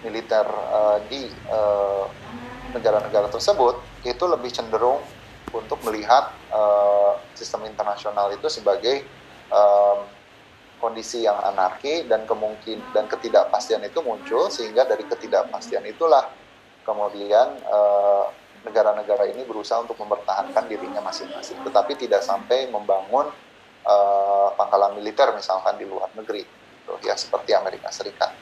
[0.00, 2.08] militer uh, di uh,
[2.72, 3.76] negara-negara tersebut
[4.08, 5.04] itu lebih cenderung
[5.52, 9.04] untuk melihat uh, sistem internasional itu sebagai
[9.50, 9.98] um,
[10.80, 16.24] kondisi yang anarki dan kemungkin dan ketidakpastian itu muncul sehingga dari ketidakpastian itulah
[16.88, 23.28] kemudian negara negara-negara ini berusaha untuk mempertahankan dirinya masing-masing tetapi tidak sampai membangun
[23.84, 28.32] uh, pangkalan militer misalkan di luar negeri gitu, ya seperti Amerika Serikat.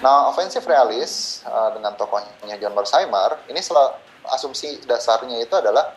[0.00, 3.60] Nah, offensive realis uh, dengan tokohnya John Bersheimer, ini
[4.32, 5.92] asumsi dasarnya itu adalah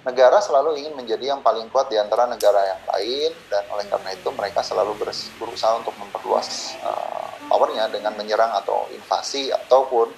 [0.00, 4.10] negara selalu ingin menjadi yang paling kuat di antara negara yang lain dan oleh karena
[4.16, 4.96] itu mereka selalu
[5.36, 10.08] berusaha untuk memperluas uh, powernya dengan menyerang atau invasi ataupun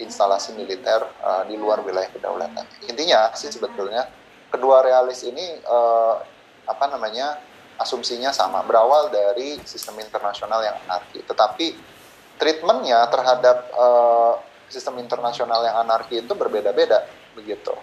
[0.00, 2.64] instalasi militer uh, di luar wilayah kedaulatan.
[2.88, 4.08] Intinya sih sebetulnya
[4.48, 6.16] kedua realis ini uh,
[6.64, 7.36] apa namanya
[7.76, 11.76] asumsinya sama berawal dari sistem internasional yang anarki, tetapi
[12.40, 14.40] treatmentnya terhadap uh,
[14.72, 17.04] sistem internasional yang anarki itu berbeda-beda
[17.36, 17.76] begitu.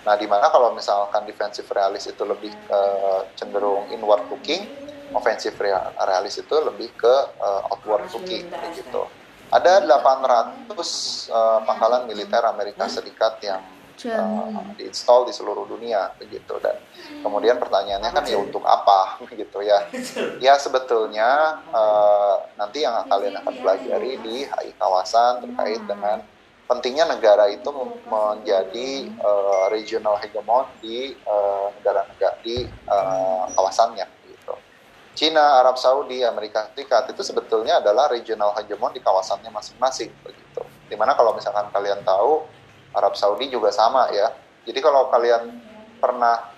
[0.00, 4.64] Nah, di mana kalau misalkan defensive realis itu lebih uh, cenderung inward looking,
[5.12, 9.02] offensive realis itu lebih ke uh, outward looking begitu.
[9.50, 13.60] Ada 800 uh, pangkalan militer Amerika Serikat yang
[14.08, 16.78] uh, diinstal di seluruh dunia begitu dan
[17.20, 19.90] kemudian pertanyaannya kan ya untuk apa begitu ya.
[20.38, 26.22] Ya sebetulnya uh, nanti yang kalian akan pelajari di HI kawasan terkait dengan
[26.70, 27.66] pentingnya negara itu
[28.06, 31.18] menjadi uh, regional hegemon di
[31.82, 34.54] negara-negara uh, di uh, kawasannya gitu.
[35.18, 40.62] Cina, Arab Saudi, Amerika Serikat itu sebetulnya adalah regional hegemon di kawasannya masing-masing begitu.
[40.86, 42.46] Di mana kalau misalkan kalian tahu
[42.94, 44.30] Arab Saudi juga sama ya.
[44.62, 45.50] Jadi kalau kalian
[45.98, 46.54] pernah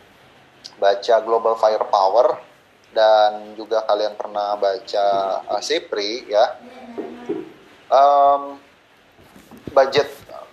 [0.77, 2.37] baca Global Firepower
[2.92, 5.07] dan juga kalian pernah baca
[5.48, 6.44] uh, SEPRI ya,
[7.88, 8.62] um,
[9.72, 10.08] budget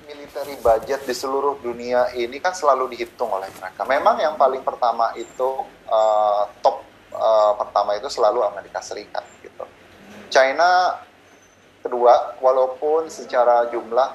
[0.10, 3.82] military budget di seluruh dunia ini kan selalu dihitung oleh mereka.
[3.86, 9.66] Memang yang paling pertama itu uh, top uh, pertama itu selalu Amerika Serikat gitu.
[10.30, 11.02] China
[11.82, 14.14] kedua, walaupun secara jumlah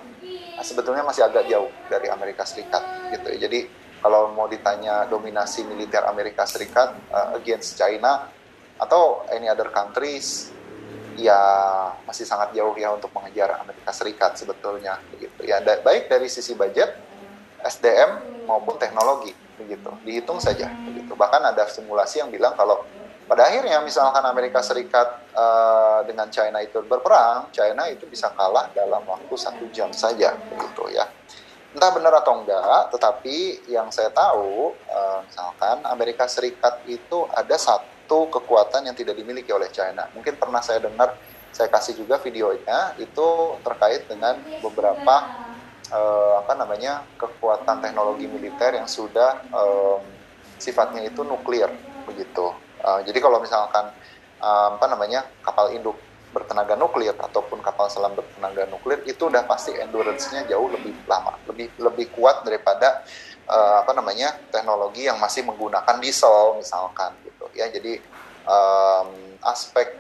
[0.63, 3.51] sebetulnya masih agak jauh dari Amerika Serikat gitu ya.
[3.51, 3.67] Jadi
[3.99, 8.31] kalau mau ditanya dominasi militer Amerika Serikat uh, against China
[8.79, 10.54] atau any other countries
[11.19, 11.41] ya
[12.07, 15.47] masih sangat jauh ya untuk mengejar Amerika Serikat sebetulnya begitu.
[15.47, 16.95] Ya da baik dari sisi budget
[17.63, 19.91] SDM maupun teknologi begitu.
[20.03, 21.15] Dihitung saja begitu.
[21.15, 22.83] Bahkan ada simulasi yang bilang kalau
[23.25, 29.01] pada akhirnya misalkan Amerika Serikat uh, dengan China itu berperang, China itu bisa kalah dalam
[29.09, 31.09] waktu satu jam saja, begitu ya.
[31.73, 37.94] Entah benar atau enggak, tetapi yang saya tahu, uh, misalkan Amerika Serikat itu ada satu
[38.09, 40.09] kekuatan yang tidak dimiliki oleh China.
[40.13, 41.17] Mungkin pernah saya dengar,
[41.55, 43.27] saya kasih juga videonya, itu
[43.65, 45.15] terkait dengan beberapa
[45.89, 50.03] uh, apa namanya kekuatan teknologi militer yang sudah um,
[50.61, 51.71] sifatnya itu nuklir,
[52.05, 52.53] begitu
[52.85, 53.89] Uh, jadi kalau misalkan
[54.45, 55.97] uh, apa namanya kapal induk
[56.37, 61.73] bertenaga nuklir ataupun kapal selam bertenaga nuklir itu udah pasti endurance-nya jauh lebih lama, lebih
[61.81, 63.01] lebih kuat daripada
[63.49, 67.69] uh, apa namanya teknologi yang masih menggunakan diesel misalkan gitu ya.
[67.69, 68.01] Jadi
[68.49, 69.09] um,
[69.45, 69.93] aspek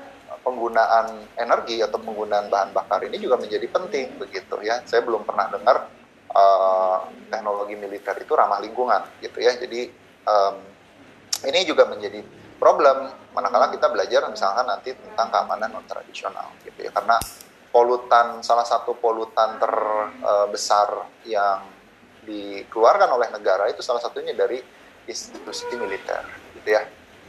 [0.44, 4.84] penggunaan energi atau penggunaan bahan bakar ini juga menjadi penting begitu ya.
[4.84, 5.88] Saya belum pernah dengar
[6.32, 9.56] uh, teknologi militer itu ramah lingkungan gitu ya.
[9.56, 9.88] Jadi
[10.28, 10.56] um,
[11.44, 12.20] ini juga menjadi
[12.56, 17.18] problem manakala kita belajar misalkan nanti tentang keamanan non tradisional gitu ya karena
[17.74, 21.73] polutan salah satu polutan terbesar yang
[22.24, 24.58] dikeluarkan oleh negara itu salah satunya dari
[25.04, 26.24] institusi militer
[26.56, 26.84] gitu ya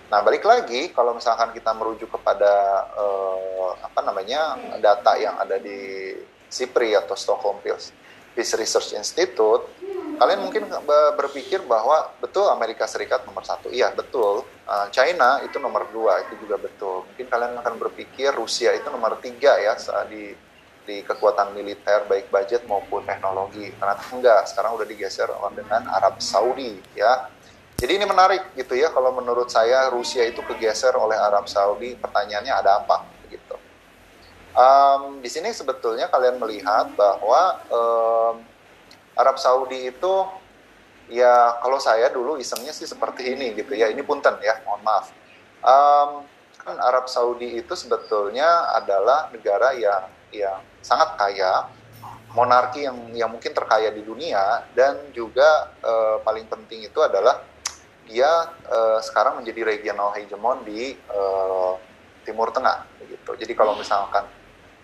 [0.05, 6.13] Nah, balik lagi kalau misalkan kita merujuk kepada uh, apa namanya data yang ada di
[6.45, 9.65] SIPRI atau Stockholm Peace Research Institute,
[10.21, 10.69] kalian mungkin
[11.17, 14.45] berpikir bahwa betul Amerika Serikat nomor satu, iya betul.
[14.69, 17.09] Uh, China itu nomor dua, itu juga betul.
[17.09, 19.73] Mungkin kalian akan berpikir Rusia itu nomor tiga ya
[20.05, 20.37] di
[20.85, 23.73] di kekuatan militer baik budget maupun teknologi.
[23.75, 27.33] Ternyata enggak, sekarang udah digeser dengan Arab Saudi ya
[27.75, 31.91] jadi ini menarik gitu ya kalau menurut saya Rusia itu kegeser oleh Arab Saudi.
[31.99, 33.55] Pertanyaannya ada apa gitu.
[34.55, 38.35] Um, di sini sebetulnya kalian melihat bahwa um,
[39.19, 40.13] Arab Saudi itu
[41.11, 43.91] ya kalau saya dulu isengnya sih seperti ini gitu ya.
[43.91, 45.11] Ini punten ya, mohon maaf.
[45.59, 46.23] Um,
[46.63, 51.65] kan Arab Saudi itu sebetulnya adalah negara yang yang sangat kaya,
[52.37, 57.41] monarki yang yang mungkin terkaya di dunia dan juga uh, paling penting itu adalah
[58.05, 58.29] dia
[58.69, 61.73] uh, sekarang menjadi regional hegemon di uh,
[62.21, 63.31] Timur Tengah begitu.
[63.33, 64.29] Jadi kalau misalkan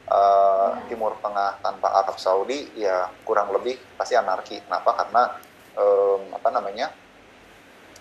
[0.10, 4.64] uh, Timur Tengah tanpa Arab Saudi ya kurang lebih pasti anarki.
[4.66, 5.06] Kenapa?
[5.06, 5.24] Karena
[5.78, 6.90] um, apa namanya?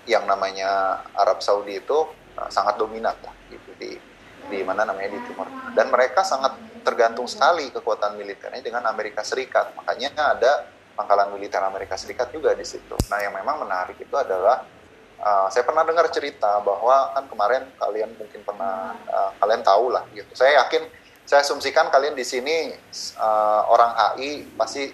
[0.08, 2.08] Yang namanya Arab Saudi itu
[2.40, 4.00] uh, sangat dominan lah gitu di
[4.48, 5.76] di mana namanya di Timur Tengah.
[5.76, 9.72] Dan mereka sangat tergantung sekali kekuatan militernya dengan Amerika Serikat.
[9.76, 10.52] Makanya ada
[10.96, 12.96] pangkalan militer Amerika Serikat juga di situ.
[13.08, 14.66] Nah, yang memang menarik itu adalah
[15.20, 20.04] uh, saya pernah dengar cerita bahwa kan kemarin kalian mungkin pernah uh, kalian tahu lah
[20.12, 20.32] gitu.
[20.36, 20.84] Saya yakin
[21.30, 22.74] saya asumsikan kalian di sini
[23.22, 24.90] uh, orang HI pasti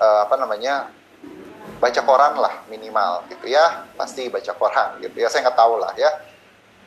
[0.00, 0.88] uh, apa namanya
[1.76, 5.92] baca koran lah minimal gitu ya pasti baca koran gitu ya saya nggak tahu lah
[5.98, 6.10] ya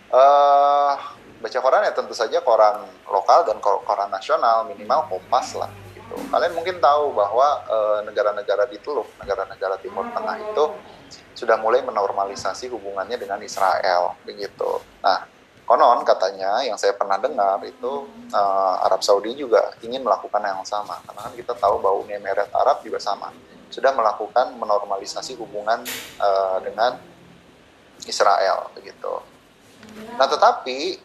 [0.10, 0.94] uh,
[1.46, 6.58] baca koran ya tentu saja koran lokal dan koran nasional minimal kompas lah gitu kalian
[6.58, 7.62] mungkin tahu bahwa
[8.02, 10.66] negara-negara uh, di Teluk negara-negara Timur Tengah itu
[11.36, 14.80] sudah mulai menormalisasi hubungannya dengan Israel begitu.
[15.04, 15.28] Nah,
[15.68, 20.96] konon katanya yang saya pernah dengar itu uh, Arab Saudi juga ingin melakukan yang sama
[21.04, 23.36] karena kan kita tahu bahwa Uni Emirat Arab juga sama
[23.68, 25.84] sudah melakukan menormalisasi hubungan
[26.24, 26.96] uh, dengan
[28.08, 29.20] Israel begitu.
[30.16, 31.02] Nah, tetapi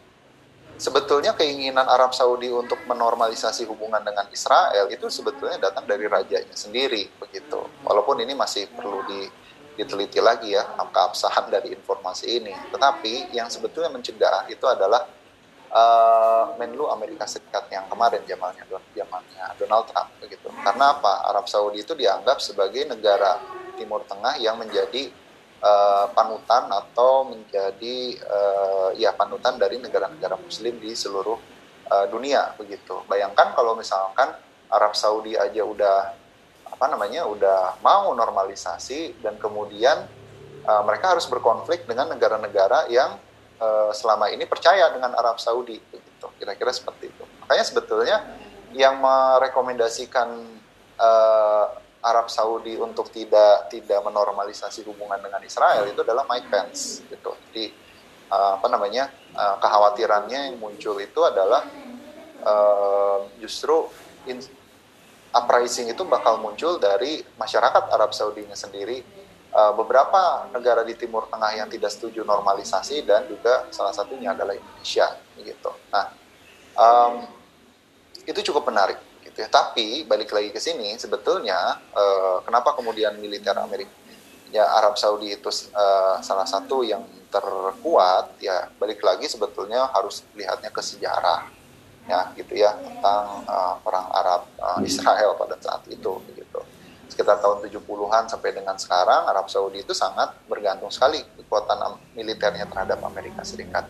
[0.81, 7.05] sebetulnya keinginan Arab Saudi untuk menormalisasi hubungan dengan Israel itu sebetulnya datang dari rajanya sendiri
[7.21, 7.61] begitu.
[7.85, 9.29] Walaupun ini masih perlu di
[9.77, 12.53] diteliti lagi ya keabsahan dari informasi ini.
[12.73, 15.05] Tetapi yang sebetulnya mencegah itu adalah
[15.71, 20.49] uh, Menlu Amerika Serikat yang kemarin zamannya zamannya Donald Trump begitu.
[20.65, 21.29] Karena apa?
[21.29, 23.39] Arab Saudi itu dianggap sebagai negara
[23.79, 25.09] Timur Tengah yang menjadi
[25.61, 31.37] uh, panutan atau menjadi uh, ya panutan dari negara-negara Muslim di seluruh
[31.87, 33.05] uh, dunia begitu.
[33.05, 34.33] Bayangkan kalau misalkan
[34.71, 36.17] Arab Saudi aja udah
[36.71, 40.07] apa namanya udah mau normalisasi dan kemudian
[40.65, 43.21] uh, mereka harus berkonflik dengan negara-negara yang
[43.61, 48.17] uh, selama ini percaya dengan Arab Saudi begitu kira-kira seperti itu makanya sebetulnya
[48.71, 50.47] yang merekomendasikan
[52.01, 57.37] Arab Saudi untuk tidak tidak menormalisasi hubungan dengan Israel itu adalah Mike Pence gitu.
[57.49, 57.69] Jadi
[58.33, 61.61] uh, apa namanya uh, kekhawatirannya yang muncul itu adalah
[62.41, 63.85] uh, justru
[64.25, 64.41] in,
[65.31, 69.05] uprising itu bakal muncul dari masyarakat Arab Saudi-nya sendiri.
[69.51, 74.55] Uh, beberapa negara di Timur Tengah yang tidak setuju normalisasi dan juga salah satunya adalah
[74.55, 75.75] Indonesia gitu.
[75.91, 76.07] Nah,
[76.79, 77.27] um,
[78.23, 79.49] itu cukup menarik gitu ya.
[79.49, 83.91] Tapi balik lagi ke sini sebetulnya uh, kenapa kemudian militer Amerika
[84.51, 90.67] ya Arab Saudi itu uh, salah satu yang terkuat ya balik lagi sebetulnya harus lihatnya
[90.67, 91.47] ke sejarah
[92.03, 96.59] ya gitu ya tentang uh, perang Arab uh, Israel pada saat itu begitu.
[97.07, 103.03] Sekitar tahun 70-an sampai dengan sekarang Arab Saudi itu sangat bergantung sekali kekuatan militernya terhadap
[103.03, 103.83] Amerika Serikat.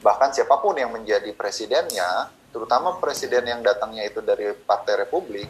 [0.00, 5.48] Bahkan siapa pun yang menjadi presidennya, terutama presiden yang datangnya itu dari Partai Republik,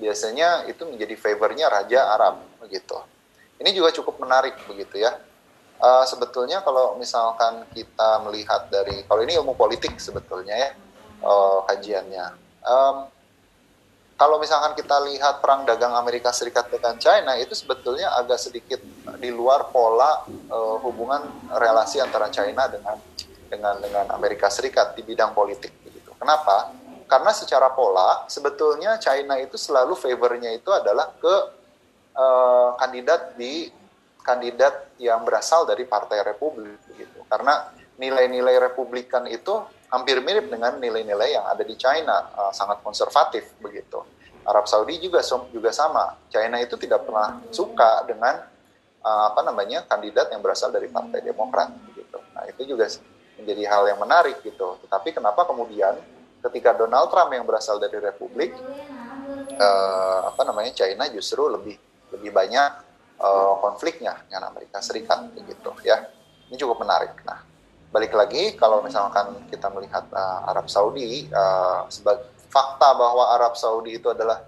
[0.00, 2.98] biasanya itu menjadi favornya Raja Arab begitu.
[3.60, 5.20] Ini juga cukup menarik begitu ya.
[5.80, 10.70] Uh, sebetulnya kalau misalkan kita melihat dari kalau ini ilmu politik sebetulnya ya
[11.24, 12.26] uh, kajiannya.
[12.60, 13.08] Um,
[14.20, 18.76] kalau misalkan kita lihat perang dagang Amerika Serikat dengan China itu sebetulnya agak sedikit
[19.16, 21.24] di luar pola uh, hubungan
[21.56, 23.00] relasi antara China dengan
[23.48, 25.72] dengan dengan Amerika Serikat di bidang politik.
[26.20, 26.76] Kenapa?
[27.08, 31.34] Karena secara pola sebetulnya China itu selalu favornya itu adalah ke
[32.14, 33.72] uh, kandidat di
[34.20, 37.24] kandidat yang berasal dari Partai Republik begitu.
[37.26, 43.56] Karena nilai-nilai republikan itu hampir mirip dengan nilai-nilai yang ada di China, uh, sangat konservatif
[43.58, 44.04] begitu.
[44.44, 46.16] Arab Saudi juga juga sama.
[46.30, 48.44] China itu tidak pernah suka dengan
[49.04, 52.18] uh, apa namanya kandidat yang berasal dari Partai Demokrat gitu.
[52.32, 52.86] Nah, itu juga
[53.42, 54.78] menjadi hal yang menarik gitu.
[54.86, 55.96] Tetapi kenapa kemudian
[56.40, 58.56] ketika Donald Trump yang berasal dari Republik
[59.56, 61.76] uh, apa namanya China justru lebih
[62.16, 62.70] lebih banyak
[63.20, 66.08] uh, konfliknya dengan Amerika Serikat begitu ya.
[66.50, 67.14] Ini cukup menarik.
[67.22, 67.46] Nah,
[67.94, 73.94] balik lagi kalau misalkan kita melihat uh, Arab Saudi uh, sebagai fakta bahwa Arab Saudi
[73.94, 74.42] itu adalah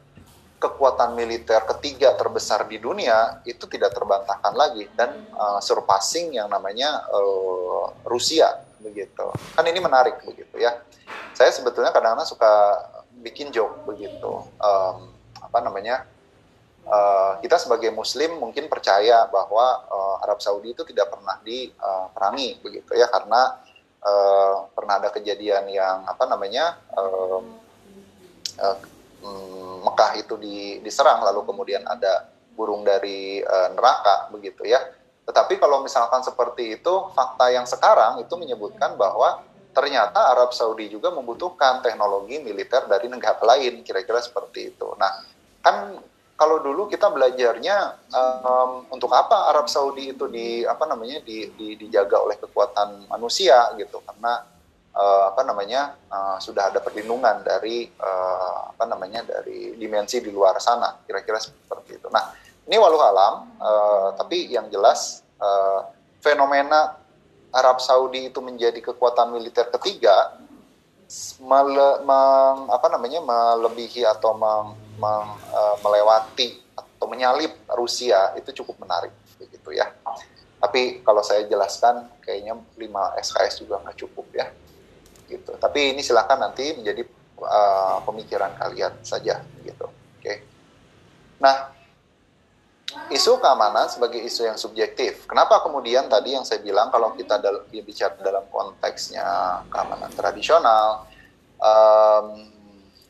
[0.62, 7.02] kekuatan militer ketiga terbesar di dunia itu tidak terbantahkan lagi dan uh, surpassing yang namanya
[7.10, 9.26] uh, Rusia begitu.
[9.54, 10.82] Kan ini menarik begitu ya.
[11.32, 12.52] Saya sebetulnya kadang-kadang suka
[13.22, 14.42] bikin joke begitu.
[14.58, 16.04] Um, apa namanya
[16.86, 22.96] uh, kita sebagai Muslim mungkin percaya bahwa uh, Arab Saudi itu tidak pernah diperangi begitu
[22.98, 23.62] ya karena
[24.02, 27.44] uh, pernah ada kejadian yang apa namanya um,
[28.58, 28.78] uh,
[29.82, 30.34] Mekah itu
[30.82, 32.26] diserang lalu kemudian ada
[32.58, 34.82] burung dari uh, neraka begitu ya.
[35.32, 39.40] Tetapi kalau misalkan seperti itu, fakta yang sekarang itu menyebutkan bahwa
[39.72, 44.92] ternyata Arab Saudi juga membutuhkan teknologi militer dari negara lain, kira-kira seperti itu.
[45.00, 45.24] Nah,
[45.64, 45.96] kan
[46.36, 51.80] kalau dulu kita belajarnya um, untuk apa Arab Saudi itu di apa namanya di, di,
[51.80, 54.44] dijaga oleh kekuatan manusia gitu, karena
[54.92, 60.60] uh, apa namanya uh, sudah ada perlindungan dari uh, apa namanya dari dimensi di luar
[60.60, 62.12] sana kira-kira seperti itu.
[62.12, 62.34] Nah
[62.66, 65.90] ini walau alam uh, tapi yang jelas uh,
[66.22, 67.02] fenomena
[67.52, 70.38] Arab Saudi itu menjadi kekuatan militer ketiga
[71.44, 78.80] mele, meng, apa namanya melebihi atau meng, meng, uh, melewati atau menyalip Rusia itu cukup
[78.80, 79.92] menarik begitu ya.
[80.62, 82.78] Tapi kalau saya jelaskan kayaknya 5
[83.18, 84.46] SKS juga nggak cukup ya
[85.28, 85.52] gitu.
[85.58, 87.02] Tapi ini silahkan nanti menjadi
[87.42, 89.90] uh, pemikiran kalian saja gitu.
[89.90, 90.22] Oke.
[90.22, 90.36] Okay.
[91.42, 91.74] Nah,
[93.12, 95.24] isu keamanan sebagai isu yang subjektif.
[95.28, 101.06] Kenapa kemudian tadi yang saya bilang kalau kita dal bicara dalam konteksnya keamanan tradisional,
[101.60, 102.26] um,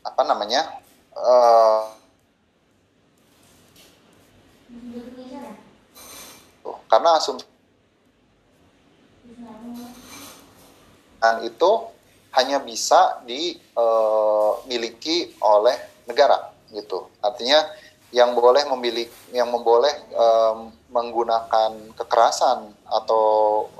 [0.03, 0.83] apa namanya?
[1.13, 1.93] Uh,
[6.89, 7.45] karena asumsi
[11.43, 11.73] itu
[12.33, 13.57] hanya bisa dimiliki
[15.39, 15.77] uh, oleh
[16.09, 17.07] negara gitu.
[17.21, 17.69] Artinya
[18.13, 23.25] yang boleh memiliki yang memboleh um, menggunakan kekerasan atau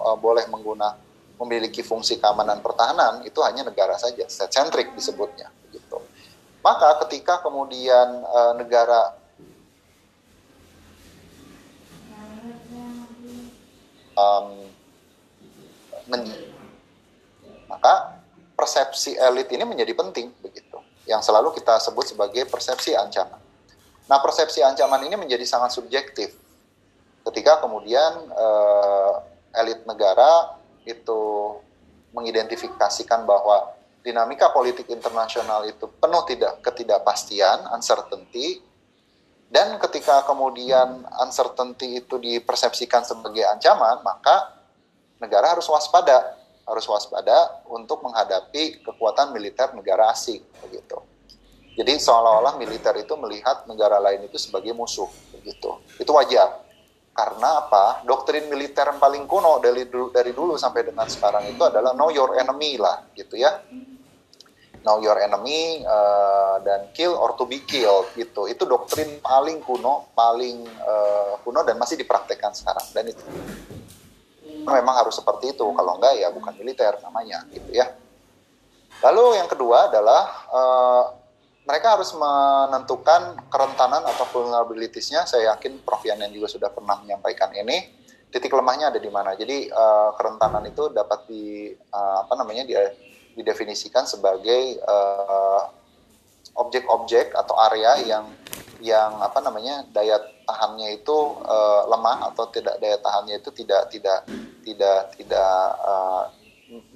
[0.01, 0.97] uh, boleh menggunakan
[1.37, 6.01] memiliki fungsi keamanan pertahanan itu hanya negara saja, state centric disebutnya gitu.
[6.65, 9.19] Maka ketika kemudian uh, negara
[14.17, 14.49] um,
[17.67, 18.23] maka
[18.55, 20.79] persepsi elit ini menjadi penting begitu
[21.11, 23.42] yang selalu kita sebut sebagai persepsi ancaman.
[24.11, 26.35] Nah, persepsi ancaman ini menjadi sangat subjektif
[27.23, 29.15] ketika kemudian eh,
[29.63, 31.55] elit negara itu
[32.11, 33.73] mengidentifikasikan bahwa
[34.03, 38.59] dinamika politik internasional itu penuh tidak ketidakpastian, uncertainty,
[39.53, 44.59] dan ketika kemudian uncertainty itu dipersepsikan sebagai ancaman, maka
[45.23, 50.99] negara harus waspada harus waspada untuk menghadapi kekuatan militer negara asing begitu.
[51.73, 55.81] Jadi seolah-olah militer itu melihat negara lain itu sebagai musuh begitu.
[55.97, 56.61] Itu wajar.
[57.13, 58.05] Karena apa?
[58.05, 62.13] Doktrin militer yang paling kuno dari dulu, dari dulu sampai dengan sekarang itu adalah know
[62.13, 63.65] your enemy lah gitu ya.
[64.85, 68.49] Know your enemy uh, dan kill or to be killed gitu.
[68.49, 73.25] Itu doktrin paling kuno, paling uh, kuno dan masih dipraktekkan sekarang dan itu
[74.63, 77.91] memang harus seperti itu kalau enggak ya bukan militer namanya gitu ya
[79.03, 81.05] lalu yang kedua adalah uh,
[81.63, 85.27] mereka harus menentukan kerentanan atau vulnerabilitiesnya.
[85.31, 86.03] Saya yakin Prof.
[86.03, 88.03] Yanen juga sudah pernah menyampaikan ini.
[88.33, 89.37] Titik lemahnya ada di mana?
[89.37, 92.75] Jadi uh, kerentanan itu dapat di uh, apa namanya di,
[93.37, 94.81] didefinisikan sebagai
[96.57, 98.25] objek-objek uh, atau area yang
[98.83, 104.27] yang apa namanya daya tahannya itu uh, lemah atau tidak daya tahannya itu tidak tidak
[104.67, 105.55] tidak tidak
[105.87, 106.27] uh,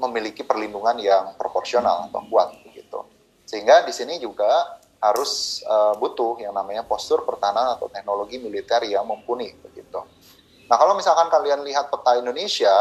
[0.00, 2.65] memiliki perlindungan yang proporsional atau kuat
[3.46, 9.06] sehingga di sini juga harus uh, butuh yang namanya postur pertahanan atau teknologi militer yang
[9.06, 10.02] mumpuni begitu
[10.66, 12.74] nah kalau misalkan kalian lihat peta Indonesia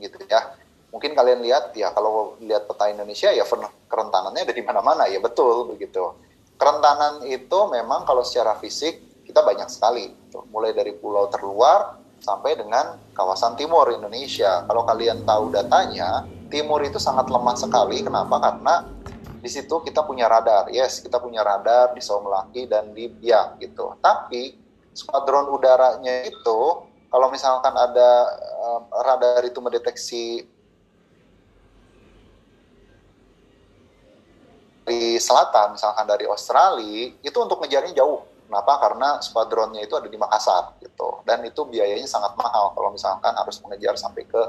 [0.00, 0.56] gitu ya
[0.88, 3.44] mungkin kalian lihat ya kalau lihat peta Indonesia ya
[3.86, 6.16] kerentanannya ada di mana-mana ya betul begitu
[6.56, 10.44] kerentanan itu memang kalau secara fisik kita banyak sekali, gitu.
[10.50, 14.62] mulai dari pulau terluar sampai dengan kawasan timur Indonesia.
[14.68, 18.04] Kalau kalian tahu datanya, timur itu sangat lemah sekali.
[18.04, 18.36] Kenapa?
[18.38, 18.84] Karena
[19.42, 20.70] di situ kita punya radar.
[20.70, 23.98] Yes, kita punya radar di Saumlaki dan di Biak gitu.
[23.98, 24.54] Tapi
[24.94, 26.60] skuadron udaranya itu
[27.10, 28.10] kalau misalkan ada
[28.62, 30.46] uh, radar itu mendeteksi
[34.82, 38.22] di selatan, misalkan dari Australia, itu untuk ngejarnya jauh.
[38.46, 38.72] Kenapa?
[38.78, 41.24] Karena skuadronnya itu ada di Makassar gitu.
[41.24, 44.42] Dan itu biayanya sangat mahal kalau misalkan harus mengejar sampai ke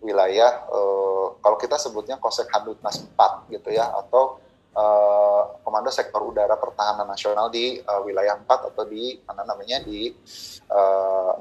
[0.00, 4.40] wilayah uh, kalau kita sebutnya Kosek Hadutnas 4 gitu ya atau
[4.72, 10.12] uh, Komando Sektor Udara Pertahanan Nasional di uh, wilayah 4 atau di mana namanya di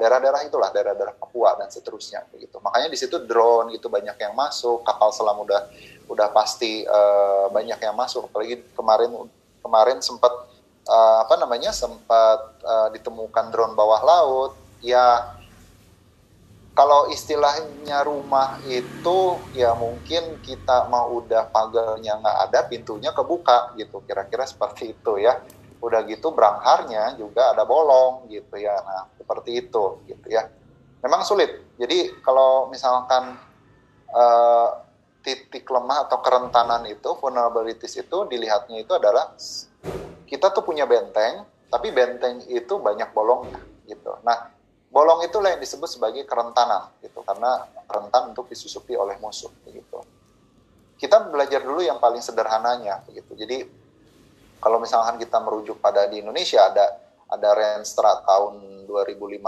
[0.02, 2.58] daerah-daerah itulah daerah-daerah Papua dan seterusnya begitu.
[2.66, 5.70] Makanya di situ drone itu banyak yang masuk, kapal selam udah
[6.10, 6.82] udah pasti
[7.54, 9.14] banyak yang masuk apalagi kemarin
[9.62, 10.34] kemarin sempat
[10.90, 12.58] apa namanya sempat
[12.90, 15.38] ditemukan drone bawah laut ya
[16.80, 24.00] kalau istilahnya rumah itu ya mungkin kita mau udah pagarnya nggak ada pintunya kebuka gitu.
[24.08, 25.44] Kira-kira seperti itu ya.
[25.84, 28.80] Udah gitu berangharnya juga ada bolong gitu ya.
[28.80, 30.48] Nah seperti itu gitu ya.
[31.04, 31.76] Memang sulit.
[31.76, 33.36] Jadi kalau misalkan
[34.16, 34.80] uh,
[35.20, 39.36] titik lemah atau kerentanan itu vulnerabilities itu dilihatnya itu adalah
[40.32, 44.16] kita tuh punya benteng, tapi benteng itu banyak bolongnya gitu.
[44.24, 44.59] Nah,
[44.90, 50.02] bolong itulah yang disebut sebagai kerentanan gitu karena rentan untuk disusupi oleh musuh begitu.
[51.00, 53.32] Kita belajar dulu yang paling sederhananya begitu.
[53.38, 53.58] Jadi
[54.60, 56.86] kalau misalkan kita merujuk pada di Indonesia ada
[57.30, 59.40] ada Renstra tahun 2015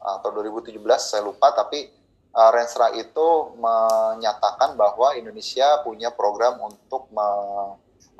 [0.00, 1.86] atau 2017 saya lupa tapi
[2.34, 7.06] uh, Renstra itu menyatakan bahwa Indonesia punya program untuk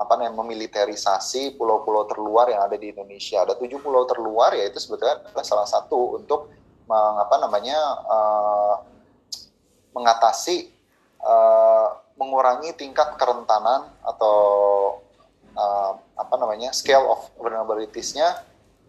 [0.01, 3.45] apa namanya memiliterisasi pulau-pulau terluar yang ada di Indonesia.
[3.45, 6.49] Ada tujuh pulau terluar yaitu sebetulnya adalah salah satu untuk
[6.89, 7.79] mengapa namanya
[8.09, 8.75] uh,
[9.93, 10.73] mengatasi
[11.21, 14.39] uh, mengurangi tingkat kerentanan atau
[15.53, 18.41] uh, apa namanya scale of vulnerabilities-nya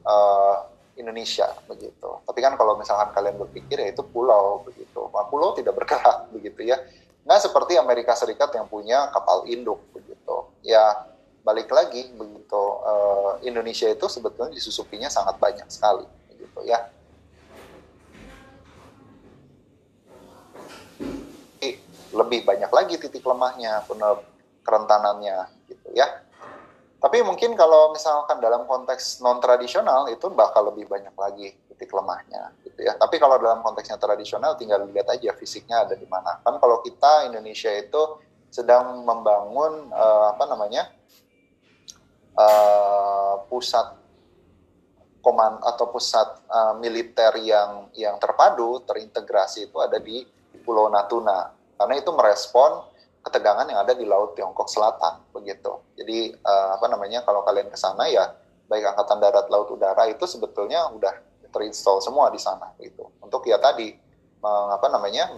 [0.08, 2.10] uh, Indonesia begitu.
[2.24, 5.12] Tapi kan kalau misalkan kalian berpikir ya itu pulau begitu.
[5.12, 6.80] Nah, pulau tidak bergerak begitu ya.
[7.24, 10.51] Nggak seperti Amerika Serikat yang punya kapal induk begitu.
[10.62, 11.10] Ya
[11.42, 16.86] balik lagi begitu uh, Indonesia itu sebetulnya disusupinya sangat banyak sekali begitu ya.
[22.12, 23.88] lebih banyak lagi titik lemahnya,
[24.68, 26.08] kerentanannya gitu ya.
[27.02, 32.54] Tapi mungkin kalau misalkan dalam konteks non tradisional itu bakal lebih banyak lagi titik lemahnya
[32.62, 32.94] gitu ya.
[32.94, 36.38] Tapi kalau dalam konteksnya tradisional tinggal lihat aja fisiknya ada di mana.
[36.46, 38.22] Kan kalau kita Indonesia itu
[38.52, 40.92] sedang membangun uh, apa namanya
[42.36, 43.96] uh, pusat
[45.24, 50.28] komand atau pusat uh, militer yang yang terpadu terintegrasi itu ada di
[50.68, 52.92] Pulau Natuna karena itu merespon
[53.22, 55.82] ketegangan yang ada di Laut Tiongkok Selatan begitu.
[55.94, 58.34] Jadi uh, apa namanya kalau kalian ke sana ya
[58.66, 61.12] baik angkatan darat, laut, udara itu sebetulnya udah
[61.52, 63.12] terinstall semua di sana gitu.
[63.20, 63.94] Untuk ya tadi
[64.42, 65.30] mengapa namanya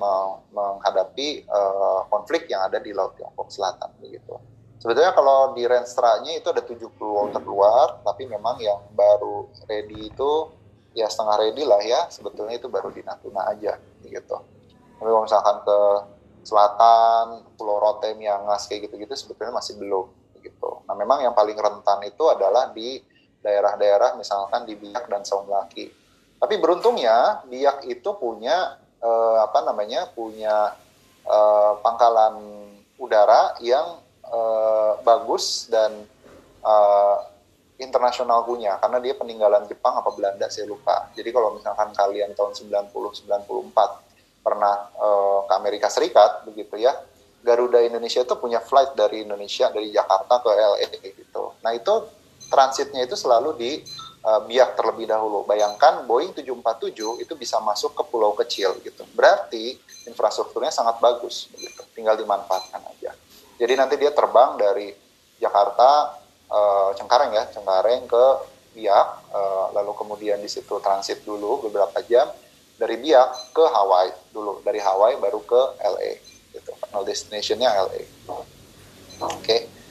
[0.56, 4.39] menghadapi uh, konflik yang ada di Laut Tiongkok Selatan begitu.
[4.80, 10.51] Sebetulnya kalau di Renstra-nya itu ada tujuh pulau terluar, tapi memang yang baru ready itu
[10.95, 14.38] ya setengah ready lah ya, sebetulnya itu baru di Natuna aja gitu.
[14.99, 15.80] Tapi kalau misalkan ke
[16.43, 20.12] selatan, Pulau Rote, Miangas kayak gitu-gitu sebetulnya masih belum
[20.43, 20.84] gitu.
[20.84, 22.99] Nah, memang yang paling rentan itu adalah di
[23.39, 25.88] daerah-daerah misalkan di Biak dan Saumlaki.
[26.43, 30.72] Tapi beruntungnya Biak itu punya uh, apa namanya punya
[31.28, 32.39] uh, pangkalan
[32.95, 36.08] udara yang uh, bagus dan
[36.64, 37.28] uh,
[37.78, 41.12] internasional punya karena dia peninggalan Jepang apa Belanda saya lupa.
[41.12, 44.91] Jadi kalau misalkan kalian tahun 90 94 pernah
[45.47, 46.95] ke Amerika Serikat begitu ya.
[47.43, 51.51] Garuda Indonesia itu punya flight dari Indonesia dari Jakarta ke LA gitu.
[51.60, 52.08] Nah, itu
[52.47, 53.72] transitnya itu selalu di
[54.24, 55.43] uh, biak terlebih dahulu.
[55.43, 59.03] Bayangkan Boeing 747 itu bisa masuk ke pulau kecil gitu.
[59.13, 61.84] Berarti infrastrukturnya sangat bagus begitu.
[61.93, 63.11] Tinggal dimanfaatkan aja.
[63.59, 64.89] Jadi nanti dia terbang dari
[65.38, 66.17] Jakarta
[66.49, 68.26] uh, Cengkareng ya, Cengkareng ke
[68.74, 72.26] Biak, uh, lalu kemudian di situ transit dulu beberapa jam
[72.74, 76.17] dari Biak ke Hawaii dulu, dari Hawaii baru ke LA
[76.57, 76.74] gitu.
[76.82, 78.01] Final destinationnya LA.
[78.26, 78.41] Oke.
[79.45, 79.82] Okay.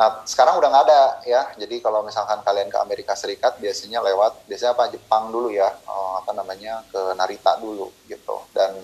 [0.00, 1.42] Nah, sekarang udah nggak ada ya.
[1.60, 6.24] Jadi kalau misalkan kalian ke Amerika Serikat biasanya lewat biasanya apa Jepang dulu ya, oh,
[6.24, 8.48] apa namanya ke Narita dulu gitu.
[8.56, 8.80] Dan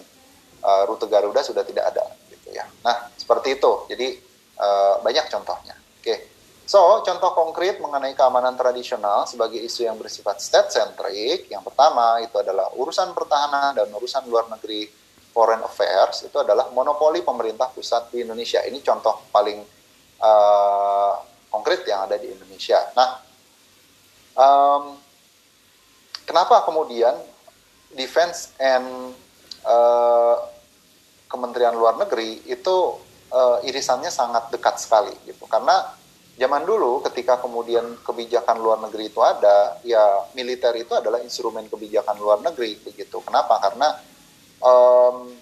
[0.61, 2.69] uh, rute Garuda sudah tidak ada gitu ya.
[2.85, 3.89] Nah, seperti itu.
[3.89, 4.21] Jadi
[4.61, 5.73] uh, banyak contohnya.
[6.05, 6.37] Oke.
[6.69, 12.75] So, contoh konkret mengenai keamanan tradisional sebagai isu yang bersifat state-centric, yang pertama itu adalah
[12.77, 14.91] urusan pertahanan dan urusan luar negeri
[15.31, 18.67] foreign affairs, itu adalah monopoli pemerintah pusat di Indonesia.
[18.67, 19.76] Ini contoh paling
[20.21, 22.79] uh, konkret yang ada di Indonesia.
[22.93, 23.11] Nah,
[24.37, 24.83] um,
[26.29, 27.17] kenapa kemudian
[27.95, 29.15] defense and
[29.65, 30.37] uh,
[31.27, 32.77] Kementerian Luar Negeri itu
[33.33, 35.97] uh, irisannya sangat dekat sekali gitu karena
[36.37, 42.17] zaman dulu ketika kemudian kebijakan luar negeri itu ada, ya militer itu adalah instrumen kebijakan
[42.21, 43.25] luar negeri begitu.
[43.25, 43.57] Kenapa?
[43.57, 43.89] Karena
[44.61, 45.33] um,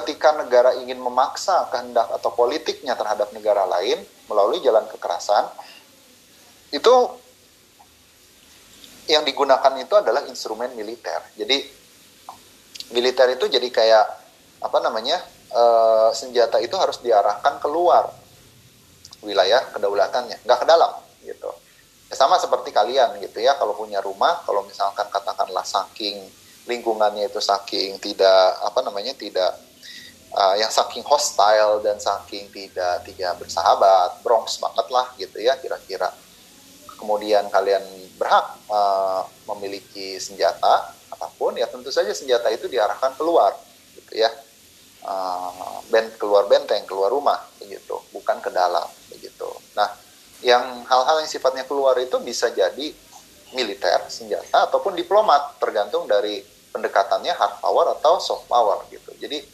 [0.00, 5.46] ketika negara ingin memaksa kehendak atau politiknya terhadap negara lain melalui jalan kekerasan,
[6.74, 6.94] itu
[9.06, 11.20] yang digunakan itu adalah instrumen militer.
[11.38, 11.62] Jadi
[12.90, 14.06] militer itu jadi kayak
[14.64, 15.20] apa namanya
[15.52, 18.10] uh, senjata itu harus diarahkan keluar
[19.22, 20.92] wilayah kedaulatannya, nggak ke dalam
[21.24, 21.50] gitu.
[22.08, 26.20] Ya, sama seperti kalian gitu ya, kalau punya rumah, kalau misalkan katakanlah saking
[26.64, 29.52] lingkungannya itu saking tidak apa namanya tidak
[30.34, 36.10] uh, yang saking hostile dan saking tidak tidak bersahabat, Bronx banget lah gitu ya kira-kira.
[36.98, 37.82] Kemudian kalian
[38.18, 43.54] berhak uh, memiliki senjata apa pun ya tentu saja senjata itu diarahkan keluar
[43.94, 44.30] gitu ya.
[45.04, 49.44] Uh, bent keluar benteng, keluar rumah begitu, bukan ke dalam begitu.
[49.76, 49.92] Nah,
[50.40, 52.88] yang hal-hal yang sifatnya keluar itu bisa jadi
[53.52, 56.40] militer, senjata ataupun diplomat, tergantung dari
[56.72, 59.12] pendekatannya hard power atau soft power gitu.
[59.20, 59.44] Jadi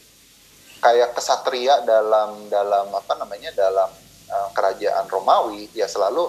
[0.81, 3.89] kayak kesatria dalam dalam apa namanya dalam
[4.27, 6.25] uh, kerajaan Romawi ya selalu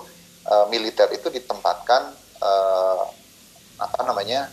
[0.47, 2.13] uh, militer itu ditempatkan
[2.45, 3.05] uh,
[3.81, 4.53] apa namanya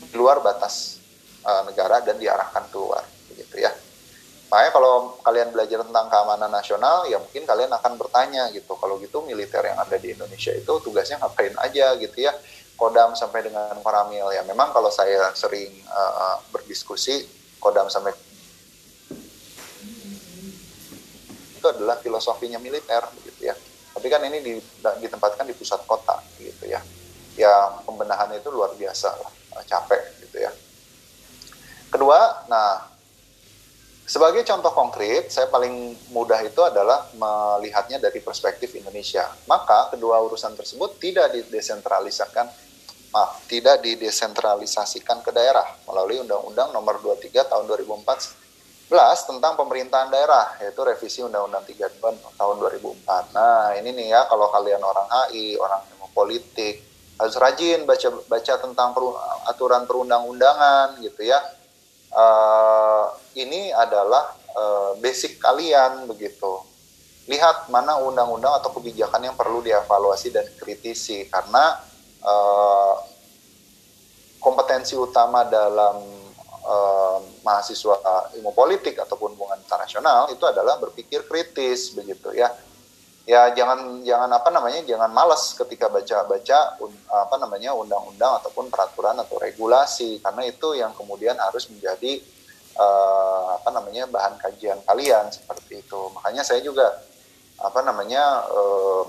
[0.00, 0.98] di luar batas
[1.44, 3.70] uh, negara dan diarahkan keluar begitu ya.
[4.54, 9.26] Makanya kalau kalian belajar tentang keamanan nasional, ya mungkin kalian akan bertanya gitu, kalau gitu
[9.26, 12.30] militer yang ada di Indonesia itu tugasnya ngapain aja gitu ya,
[12.78, 14.46] Kodam sampai dengan Koramil ya.
[14.46, 17.26] Memang kalau saya sering uh, berdiskusi,
[17.58, 18.14] Kodam sampai
[21.64, 23.56] itu adalah filosofinya militer gitu ya.
[23.96, 24.60] Tapi kan ini
[25.00, 26.84] ditempatkan di pusat kota gitu ya.
[27.40, 29.32] Ya pembenahan itu luar biasa lah,
[29.64, 30.52] capek gitu ya.
[31.88, 32.84] Kedua, nah
[34.04, 39.24] sebagai contoh konkret, saya paling mudah itu adalah melihatnya dari perspektif Indonesia.
[39.48, 42.44] Maka kedua urusan tersebut tidak didesentralisasikan,
[43.08, 48.43] maaf, tidak didesentralisasikan ke daerah melalui Undang-Undang Nomor 23 Tahun 2014
[49.26, 53.34] tentang pemerintahan daerah, yaitu revisi Undang-Undang 32 Tahun 2004.
[53.34, 56.84] Nah, ini nih ya kalau kalian orang HI, orang ilmu politik,
[57.18, 58.90] harus rajin baca baca tentang
[59.46, 61.38] aturan perundang-undangan gitu ya
[62.14, 66.62] uh, ini adalah uh, basic kalian begitu.
[67.26, 71.80] Lihat mana undang-undang atau kebijakan yang perlu dievaluasi dan kritisi karena
[72.20, 72.94] uh,
[74.38, 76.04] kompetensi utama dalam
[76.68, 78.00] uh, mahasiswa
[78.40, 82.48] ilmu politik ataupun hubungan internasional itu adalah berpikir kritis begitu ya.
[83.24, 86.76] Ya jangan jangan apa namanya jangan malas ketika baca-baca
[87.08, 92.20] apa namanya undang-undang ataupun peraturan atau regulasi karena itu yang kemudian harus menjadi
[92.76, 96.00] uh, apa namanya bahan kajian kalian seperti itu.
[96.12, 97.00] Makanya saya juga
[97.56, 99.08] apa namanya uh,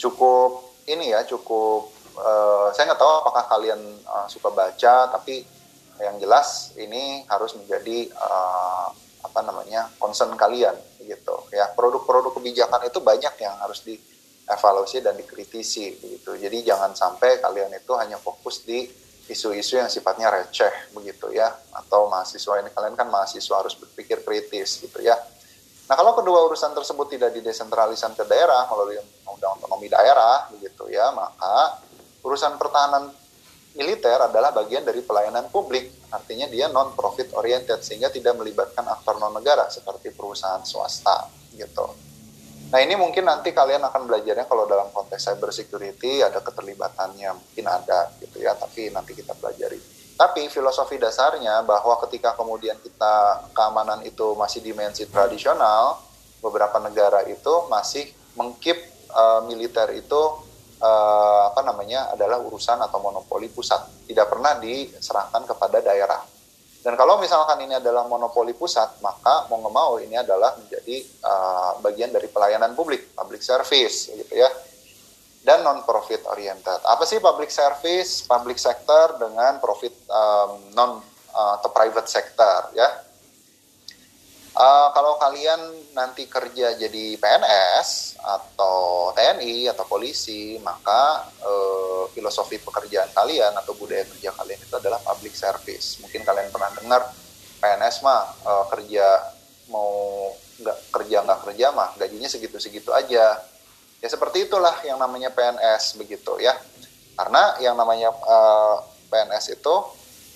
[0.00, 5.46] cukup ini ya cukup uh, saya nggak tahu apakah kalian uh, suka baca tapi
[6.00, 8.88] yang jelas ini harus menjadi uh,
[9.22, 11.68] apa namanya concern kalian gitu ya.
[11.74, 17.92] Produk-produk kebijakan itu banyak yang harus dievaluasi dan dikritisi begitu jadi jangan sampai kalian itu
[17.98, 18.88] hanya fokus di
[19.30, 21.52] isu-isu yang sifatnya receh begitu ya.
[21.76, 25.14] Atau mahasiswa ini kalian kan mahasiswa harus berpikir kritis gitu ya.
[25.86, 28.96] Nah kalau kedua urusan tersebut tidak didesentralisasi ke daerah melalui
[29.28, 31.82] undang otonomi daerah begitu ya maka
[32.22, 33.10] urusan pertahanan
[33.72, 39.16] militer adalah bagian dari pelayanan publik, artinya dia non profit oriented sehingga tidak melibatkan aktor
[39.16, 41.86] non negara seperti perusahaan swasta gitu.
[42.72, 47.66] Nah ini mungkin nanti kalian akan belajarnya kalau dalam konteks cyber security ada keterlibatannya mungkin
[47.68, 49.76] ada gitu ya, tapi nanti kita pelajari.
[50.16, 56.00] Tapi filosofi dasarnya bahwa ketika kemudian kita keamanan itu masih dimensi tradisional,
[56.40, 58.76] beberapa negara itu masih mengkip
[59.12, 60.20] uh, militer itu
[60.82, 63.80] uh, apa namanya adalah urusan atau monopoli pusat,
[64.10, 66.20] tidak pernah diserahkan kepada daerah.
[66.82, 71.78] Dan kalau misalkan ini adalah monopoli pusat, maka mau nggak mau ini adalah menjadi uh,
[71.78, 74.50] bagian dari pelayanan publik, public service, gitu ya.
[75.42, 76.82] Dan non profit oriented.
[76.82, 80.98] Apa sih public service, public sector dengan profit um, non
[81.30, 82.90] uh, atau private sector, ya?
[84.52, 93.08] Uh, kalau kalian nanti kerja jadi PNS atau TNI atau polisi, maka uh, filosofi pekerjaan
[93.16, 95.96] kalian atau budaya kerja kalian itu adalah public service.
[96.04, 97.00] Mungkin kalian pernah dengar
[97.64, 99.24] PNS mah uh, kerja
[99.72, 100.28] mau
[100.60, 103.40] nggak kerja nggak kerja mah gajinya segitu-segitu aja.
[104.04, 106.52] Ya seperti itulah yang namanya PNS begitu ya.
[107.16, 109.74] Karena yang namanya uh, PNS itu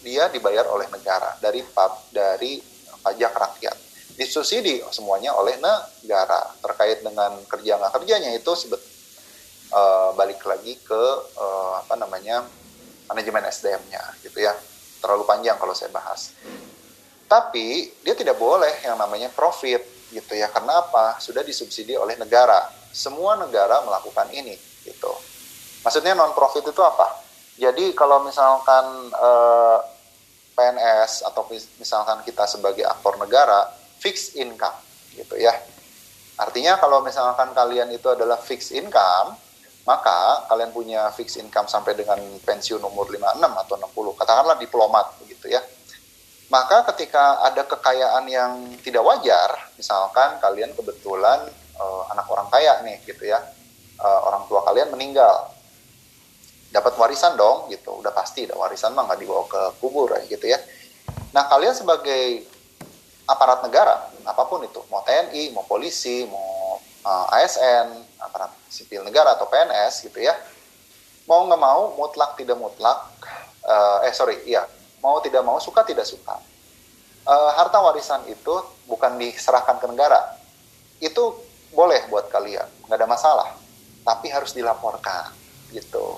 [0.00, 2.64] dia dibayar oleh negara dari pub dari
[3.04, 3.85] pajak rakyat
[4.16, 6.40] disubsidi semuanya oleh negara.
[6.64, 8.80] Terkait dengan kerja nggak kerjanya itu sebet
[9.70, 11.02] uh, balik lagi ke
[11.36, 12.42] uh, apa namanya
[13.12, 14.56] manajemen SDM-nya gitu ya.
[14.98, 16.32] Terlalu panjang kalau saya bahas.
[17.26, 20.48] Tapi dia tidak boleh yang namanya profit gitu ya.
[20.50, 21.20] Karena apa?
[21.20, 22.72] Sudah disubsidi oleh negara.
[22.90, 25.12] Semua negara melakukan ini gitu.
[25.84, 27.22] Maksudnya non profit itu apa?
[27.56, 29.78] Jadi kalau misalkan uh, eh,
[30.56, 31.48] PNS atau
[31.80, 33.64] misalkan kita sebagai aktor negara
[34.00, 34.76] fixed income
[35.16, 35.52] gitu ya.
[36.36, 39.36] Artinya kalau misalkan kalian itu adalah fixed income,
[39.88, 45.48] maka kalian punya fixed income sampai dengan pensiun umur 56 atau 60, katakanlah diplomat begitu
[45.48, 45.62] ya.
[46.46, 48.52] Maka ketika ada kekayaan yang
[48.84, 51.42] tidak wajar, misalkan kalian kebetulan
[51.80, 53.40] uh, anak orang kaya nih gitu ya,
[53.98, 55.50] uh, orang tua kalian meninggal,
[56.70, 60.58] dapat warisan dong gitu, udah pasti, udah warisan mah nggak dibawa ke kubur gitu ya.
[61.34, 62.46] Nah kalian sebagai
[63.26, 67.86] aparat negara apa pun itu mau TNI mau polisi mau uh, eh, ASN
[68.22, 70.34] aparat sipil negara atau PNS gitu ya
[71.26, 72.98] mau nggak mau mutlak tidak mutlak
[73.66, 74.66] uh, eh sorry iya
[75.06, 76.34] mau tidak mau suka tidak suka.
[77.26, 78.54] Uh, harta warisan itu
[78.86, 80.38] bukan diserahkan ke negara.
[81.02, 81.46] Itu
[81.76, 83.48] boleh buat kalian nggak ada masalah
[84.00, 85.28] tapi harus dilaporkan
[85.74, 86.16] gitu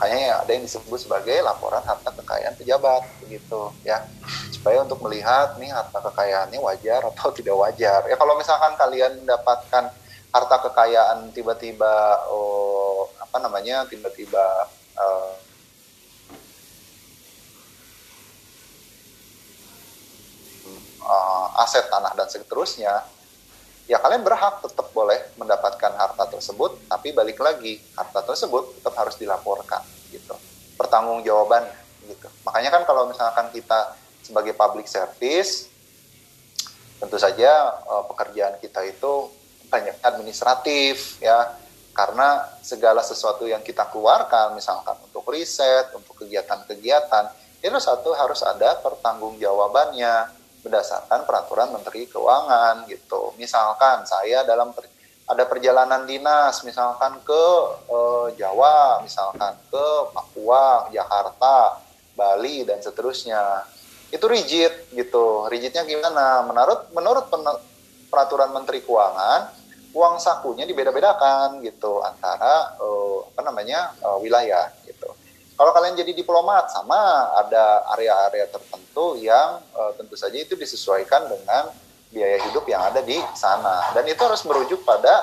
[0.00, 4.00] makanya ya ada yang disebut sebagai laporan harta kekayaan pejabat begitu ya.
[4.48, 8.08] Supaya untuk melihat nih harta kekayaannya wajar atau tidak wajar.
[8.08, 9.92] Ya kalau misalkan kalian mendapatkan
[10.32, 15.36] harta kekayaan tiba-tiba oh apa namanya tiba-tiba uh,
[21.60, 23.04] aset tanah dan seterusnya
[23.90, 29.18] ya kalian berhak tetap boleh mendapatkan harta tersebut, tapi balik lagi harta tersebut tetap harus
[29.18, 29.82] dilaporkan
[30.14, 30.38] gitu.
[30.78, 31.66] Pertanggungjawaban
[32.06, 32.30] gitu.
[32.46, 35.66] Makanya kan kalau misalkan kita sebagai public service
[37.02, 39.26] tentu saja uh, pekerjaan kita itu
[39.66, 41.58] banyak administratif ya
[41.90, 47.26] karena segala sesuatu yang kita keluarkan misalkan untuk riset, untuk kegiatan-kegiatan
[47.60, 53.32] itu satu harus ada pertanggungjawabannya berdasarkan peraturan Menteri Keuangan gitu.
[53.40, 54.86] Misalkan saya dalam per,
[55.30, 57.44] ada perjalanan dinas misalkan ke
[57.88, 61.80] eh, Jawa, misalkan ke Papua, Jakarta,
[62.18, 63.64] Bali dan seterusnya.
[64.10, 65.46] Itu rigid gitu.
[65.46, 66.42] Rigidnya gimana?
[66.42, 67.26] Menurut menurut
[68.10, 69.54] peraturan Menteri Keuangan,
[69.94, 73.94] uang sakunya dibeda-bedakan gitu antara eh, apa namanya?
[74.02, 74.66] Eh, wilayah.
[75.60, 77.28] Kalau kalian jadi diplomat sama.
[77.36, 81.68] Ada area-area tertentu yang uh, tentu saja itu disesuaikan dengan
[82.08, 83.92] biaya hidup yang ada di sana.
[83.92, 85.20] Dan itu harus merujuk pada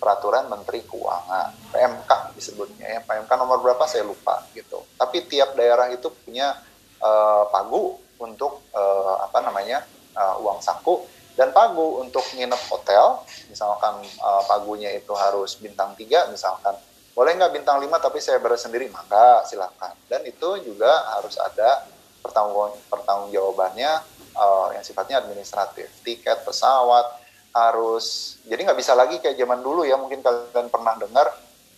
[0.00, 1.52] peraturan Menteri Keuangan.
[1.68, 3.00] PMK disebutnya ya.
[3.04, 3.84] PMK nomor berapa?
[3.84, 4.88] Saya lupa gitu.
[4.96, 6.56] Tapi tiap daerah itu punya
[7.04, 9.84] uh, pagu untuk uh, apa namanya
[10.16, 11.04] uh, uang saku.
[11.36, 13.20] Dan pagu untuk nginep hotel
[13.52, 16.72] misalkan uh, pagunya itu harus bintang tiga misalkan
[17.14, 18.90] boleh nggak bintang 5 tapi saya bayar sendiri?
[18.90, 19.94] Maka silakan.
[20.10, 21.86] Dan itu juga harus ada
[22.18, 24.02] pertanggung pertanggung jawabannya
[24.34, 25.86] uh, yang sifatnya administratif.
[26.02, 27.22] Tiket pesawat
[27.54, 29.94] harus jadi nggak bisa lagi kayak zaman dulu ya.
[29.94, 31.30] Mungkin kalian pernah dengar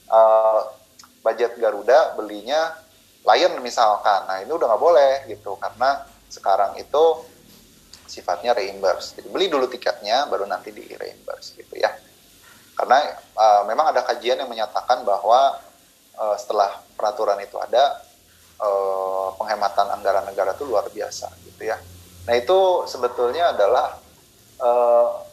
[0.08, 0.72] uh,
[1.20, 2.72] budget Garuda belinya
[3.28, 4.24] Lion misalkan.
[4.24, 6.00] Nah ini udah nggak boleh gitu karena
[6.32, 7.28] sekarang itu
[8.08, 9.20] sifatnya reimburse.
[9.20, 11.92] Jadi beli dulu tiketnya baru nanti di reimburse gitu ya
[12.76, 15.56] karena uh, memang ada kajian yang menyatakan bahwa
[16.20, 18.04] uh, setelah peraturan itu ada
[18.60, 21.80] uh, penghematan anggaran negara itu luar biasa gitu ya.
[22.28, 23.96] Nah itu sebetulnya adalah
[24.60, 25.24] uh,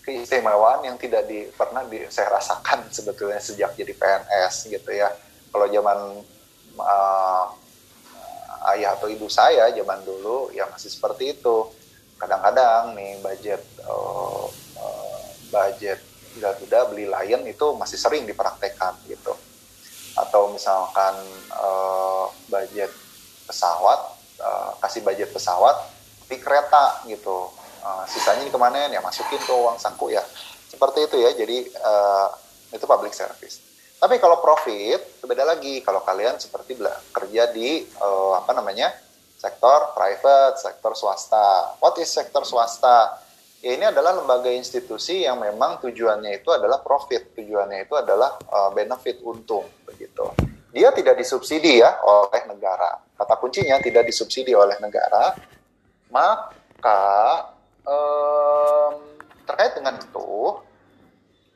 [0.00, 5.12] keistimewaan yang tidak di, pernah di, saya rasakan sebetulnya sejak jadi PNS gitu ya.
[5.52, 5.98] Kalau zaman
[6.80, 7.44] uh,
[8.72, 11.68] ayah atau ibu saya zaman dulu ya masih seperti itu.
[12.16, 14.48] Kadang-kadang nih budget uh,
[14.80, 15.20] uh,
[15.52, 16.00] budget
[16.38, 19.34] Garuda beli Lion itu masih sering dipraktekkan gitu.
[20.16, 21.14] Atau misalkan
[21.52, 22.88] uh, budget
[23.46, 23.98] pesawat
[24.40, 25.76] uh, kasih budget pesawat
[26.26, 27.52] di kereta gitu.
[27.86, 30.24] Uh, sisanya ke mana ya masukin ke uang saku ya.
[30.66, 32.28] Seperti itu ya jadi uh,
[32.74, 33.62] itu public service.
[33.96, 35.80] Tapi kalau profit beda lagi.
[35.80, 36.76] Kalau kalian seperti
[37.12, 38.92] kerja di uh, apa namanya
[39.36, 41.76] sektor private sektor swasta.
[41.80, 43.25] What is sektor swasta
[43.64, 48.70] ya ini adalah lembaga institusi yang memang tujuannya itu adalah profit, tujuannya itu adalah uh,
[48.72, 50.28] benefit untung begitu.
[50.76, 53.00] Dia tidak disubsidi ya oleh negara.
[53.16, 55.32] Kata kuncinya tidak disubsidi oleh negara.
[56.12, 57.04] Maka
[57.80, 58.92] um,
[59.48, 60.60] terkait dengan itu,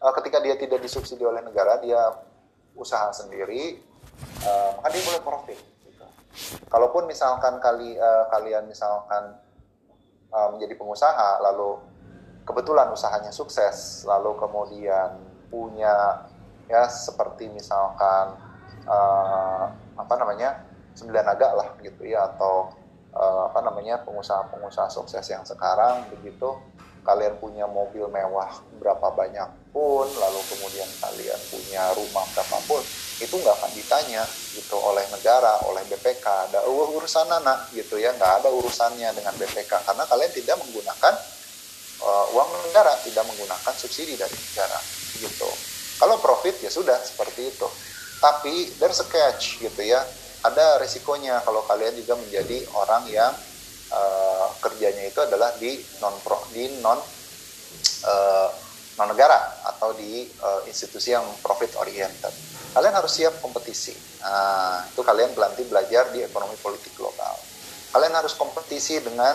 [0.00, 2.16] uh, ketika dia tidak disubsidi oleh negara, dia
[2.72, 3.76] usaha sendiri,
[4.48, 5.58] uh, maka dia boleh profit.
[5.84, 6.06] Gitu.
[6.72, 9.36] Kalaupun misalkan kali uh, kalian misalkan
[10.32, 11.89] uh, menjadi pengusaha, lalu
[12.44, 15.16] kebetulan usahanya sukses lalu kemudian
[15.50, 16.24] punya
[16.70, 18.38] ya seperti misalkan
[18.86, 19.64] uh,
[19.98, 20.62] apa namanya
[20.94, 22.70] sembilan naga lah gitu ya atau
[23.14, 26.58] uh, apa namanya pengusaha-pengusaha sukses yang sekarang begitu.
[27.00, 32.84] Kalian punya mobil mewah berapa banyak pun lalu kemudian kalian punya rumah berapapun
[33.24, 34.20] itu nggak akan ditanya
[34.52, 39.80] gitu oleh negara oleh BPK ada urusan anak gitu ya nggak ada urusannya dengan BPK
[39.80, 41.14] karena kalian tidak menggunakan
[42.02, 44.80] uh, uang negara tidak menggunakan subsidi dari negara
[45.20, 45.50] gitu.
[46.00, 47.68] Kalau profit ya sudah seperti itu.
[48.20, 50.00] Tapi there's a catch gitu ya.
[50.40, 53.32] Ada risikonya kalau kalian juga menjadi orang yang
[53.92, 58.48] uh, kerjanya itu adalah di non pro di non uh,
[58.96, 62.32] non negara atau di uh, institusi yang profit oriented.
[62.72, 63.92] Kalian harus siap kompetisi.
[64.20, 67.50] Nah, itu kalian nanti belajar di ekonomi politik global
[67.90, 69.34] kalian harus kompetisi dengan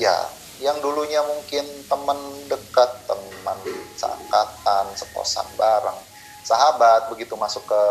[0.00, 0.16] ya
[0.62, 3.58] yang dulunya mungkin teman dekat, teman
[3.98, 5.98] seangkatan, sekosan bareng,
[6.46, 7.82] sahabat begitu masuk ke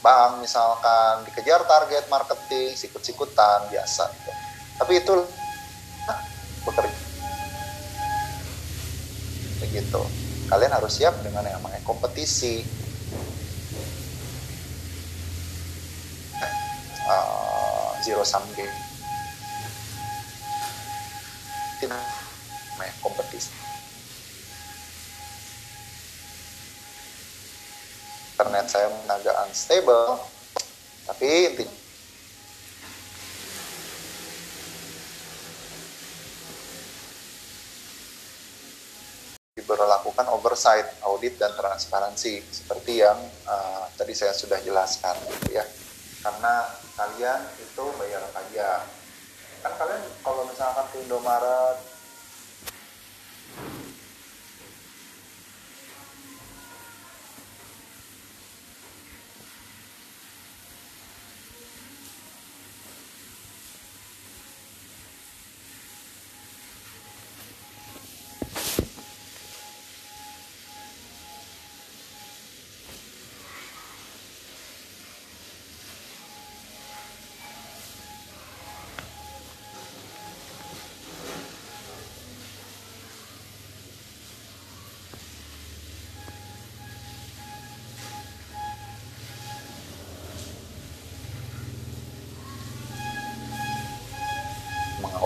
[0.00, 4.32] bank misalkan dikejar target marketing, sikut-sikutan biasa gitu.
[4.80, 5.14] Tapi itu
[6.64, 6.98] bekerja
[9.64, 10.00] begitu.
[10.48, 12.64] Kalian harus siap dengan yang namanya kompetisi.
[17.04, 18.83] Uh, zero sum game
[21.84, 23.52] tidak kompetisi
[28.34, 30.18] internet saya agak unstable
[31.04, 31.84] tapi intinya
[39.54, 43.16] diberlakukan oversight, audit dan transparansi seperti yang
[43.48, 45.64] uh, tadi saya sudah jelaskan gitu ya.
[46.20, 46.68] Karena
[46.98, 48.84] kalian itu bayar pajak,
[49.64, 51.93] kan kalian kalau misalkan ke Indomaret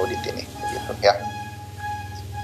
[0.09, 1.14] mengaudit ini begitu ya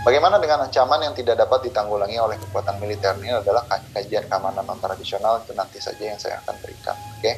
[0.04, 4.76] Bagaimana dengan ancaman yang tidak dapat ditanggulangi oleh kekuatan militer ini adalah kajian keamanan non
[4.76, 6.92] tradisional itu nanti saja yang saya akan berikan.
[6.92, 7.24] Oke.
[7.24, 7.34] Okay?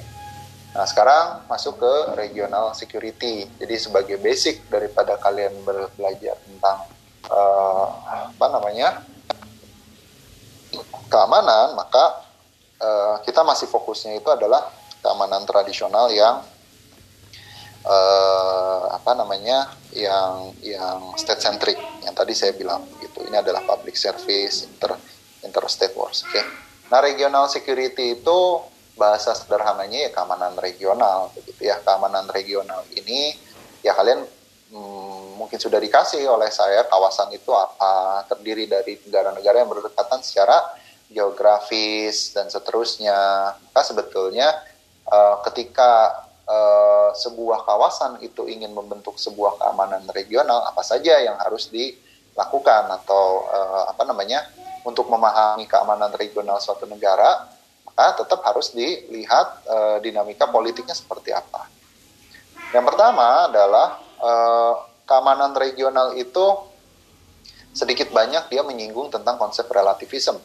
[0.75, 3.47] Nah sekarang masuk ke regional security.
[3.63, 5.55] Jadi sebagai basic daripada kalian
[5.95, 6.91] belajar tentang
[7.31, 7.87] uh,
[8.35, 8.99] apa namanya
[11.07, 12.27] keamanan, maka
[12.83, 14.75] uh, kita masih fokusnya itu adalah
[15.07, 16.43] keamanan tradisional yang
[17.87, 18.46] uh,
[19.07, 23.23] apa namanya yang yang state centric yang tadi saya bilang gitu.
[23.23, 24.99] Ini adalah public service inter
[25.47, 26.35] interstate wars oke.
[26.35, 26.43] Okay?
[26.91, 28.39] nah regional security itu
[28.99, 31.79] bahasa sederhananya ya keamanan regional begitu ya.
[31.87, 33.31] Keamanan regional ini
[33.79, 34.27] ya kalian
[34.75, 40.67] hmm, mungkin sudah dikasih oleh saya kawasan itu apa terdiri dari negara-negara yang berdekatan secara
[41.07, 43.55] geografis dan seterusnya.
[43.55, 44.51] Maka sebetulnya
[45.07, 51.69] uh, ketika uh, sebuah kawasan itu ingin membentuk sebuah keamanan regional apa saja yang harus
[51.69, 54.47] dilakukan atau uh, apa namanya
[54.87, 57.51] untuk memahami keamanan regional suatu negara
[57.83, 61.65] maka tetap harus dilihat uh, dinamika politiknya seperti apa.
[62.77, 64.75] Yang pertama adalah uh,
[65.09, 66.45] keamanan regional itu
[67.73, 70.37] sedikit banyak dia menyinggung tentang konsep relativism.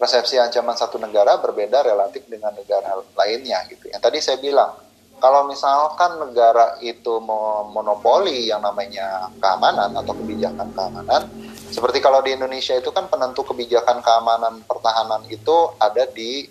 [0.00, 3.92] Persepsi ancaman satu negara berbeda relatif dengan negara lainnya gitu.
[3.92, 4.72] Yang tadi saya bilang
[5.20, 7.20] kalau misalkan negara itu
[7.70, 11.28] monopoli yang namanya keamanan atau kebijakan keamanan,
[11.68, 16.48] seperti kalau di Indonesia itu kan penentu kebijakan keamanan pertahanan itu ada di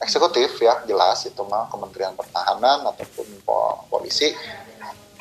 [0.00, 3.26] eksekutif ya jelas itu mah Kementerian Pertahanan ataupun
[3.92, 4.32] polisi.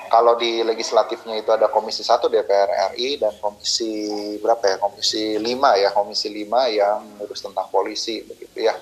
[0.05, 3.89] kalau di legislatifnya itu ada komisi 1 DPR RI dan komisi
[4.37, 4.75] berapa ya?
[4.77, 8.77] Komisi 5 ya komisi 5 yang ngurus tentang polisi begitu ya.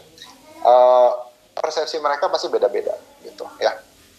[0.68, 1.16] Uh,
[1.56, 2.92] persepsi mereka pasti beda-beda
[3.24, 3.72] gitu ya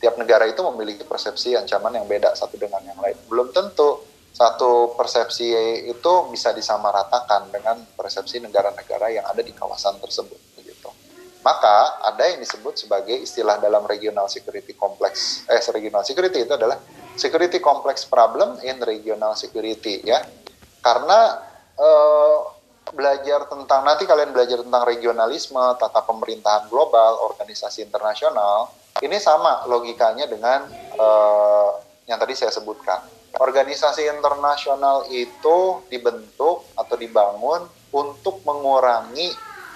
[0.05, 4.99] tiap negara itu memiliki persepsi ancaman yang beda satu dengan yang lain belum tentu satu
[4.99, 5.55] persepsi
[5.87, 10.91] itu bisa disamaratakan dengan persepsi negara-negara yang ada di kawasan tersebut begitu.
[11.47, 16.83] Maka ada yang disebut sebagai istilah dalam regional security complex eh regional security itu adalah
[17.15, 20.19] security complex problem in regional security ya.
[20.83, 21.39] Karena
[21.79, 22.39] eh,
[22.93, 28.69] belajar tentang nanti kalian belajar tentang regionalisme, tata pemerintahan global, organisasi internasional,
[29.01, 30.69] ini sama logikanya dengan
[30.99, 31.71] eh,
[32.05, 33.01] yang tadi saya sebutkan
[33.39, 39.31] organisasi internasional itu dibentuk atau dibangun untuk mengurangi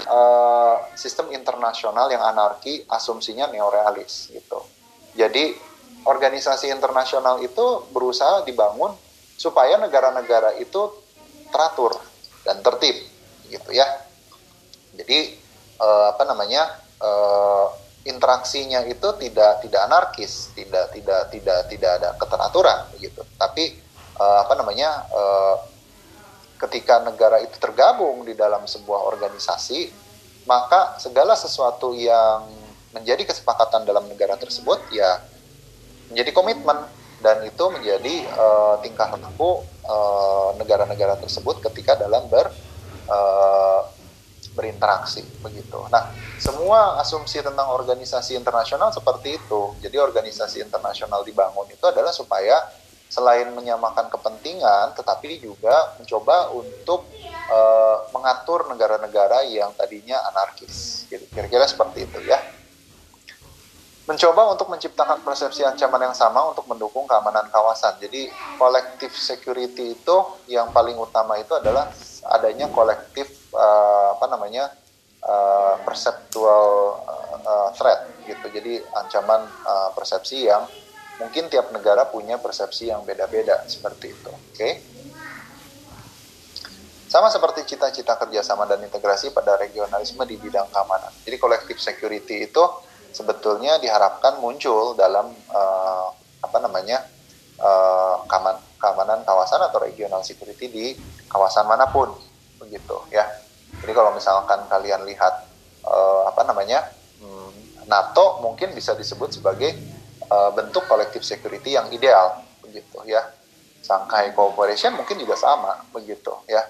[0.07, 4.63] uh, sistem internasional yang anarki, asumsinya neorealis gitu.
[5.19, 5.55] Jadi
[6.07, 8.95] organisasi internasional itu berusaha dibangun
[9.39, 10.91] supaya negara-negara itu
[11.51, 11.95] teratur
[12.43, 12.97] dan tertib
[13.49, 13.87] gitu ya.
[14.95, 15.39] Jadi
[15.79, 16.87] uh, apa namanya?
[16.99, 17.71] Uh,
[18.09, 23.21] interaksinya itu tidak tidak anarkis, tidak tidak tidak tidak ada keteraturan begitu.
[23.37, 23.77] Tapi
[24.17, 25.05] uh, apa namanya
[26.59, 29.93] ketika negara itu tergabung di dalam sebuah organisasi,
[30.49, 32.49] maka segala sesuatu yang
[32.97, 35.21] menjadi kesepakatan dalam negara tersebut ya
[36.09, 36.89] menjadi komitmen
[37.19, 39.65] dan itu menjadi uh, tingkah laku
[40.61, 42.53] negara-negara tersebut ketika dalam ber
[43.09, 43.81] uh,
[44.59, 45.79] berinteraksi begitu.
[45.87, 46.11] Nah,
[46.43, 49.79] semua asumsi tentang organisasi internasional seperti itu.
[49.79, 52.59] Jadi organisasi internasional dibangun itu adalah supaya
[53.07, 57.07] selain menyamakan kepentingan, tetapi juga mencoba untuk
[57.49, 61.07] uh, mengatur negara-negara yang tadinya anarkis.
[61.07, 61.23] Gitu.
[61.31, 62.43] Kira-kira seperti itu ya.
[64.09, 68.01] Mencoba untuk menciptakan persepsi ancaman yang sama untuk mendukung keamanan kawasan.
[68.01, 70.17] Jadi collective security itu
[70.49, 71.93] yang paling utama itu adalah
[72.33, 74.73] adanya kolektif uh, apa namanya
[75.21, 76.97] uh, perceptual
[77.45, 78.49] uh, threat gitu.
[78.49, 80.65] Jadi ancaman uh, persepsi yang
[81.21, 84.33] mungkin tiap negara punya persepsi yang beda-beda seperti itu.
[84.33, 84.57] Oke.
[84.57, 84.73] Okay?
[87.13, 91.13] Sama seperti cita-cita kerjasama dan integrasi pada regionalisme di bidang keamanan.
[91.29, 92.65] Jadi collective security itu
[93.13, 97.03] sebetulnya diharapkan muncul dalam uh, apa namanya
[97.59, 98.23] uh,
[98.79, 100.87] keamanan kawasan atau regional security di
[101.27, 102.15] kawasan mana pun
[102.63, 103.27] begitu ya.
[103.79, 105.45] Jadi kalau misalkan kalian lihat
[105.85, 106.89] uh, apa namanya
[107.21, 109.75] hmm, NATO mungkin bisa disebut sebagai
[110.31, 113.25] uh, bentuk collective security yang ideal begitu ya.
[113.79, 116.61] Shanghai Cooperation mungkin juga sama begitu ya.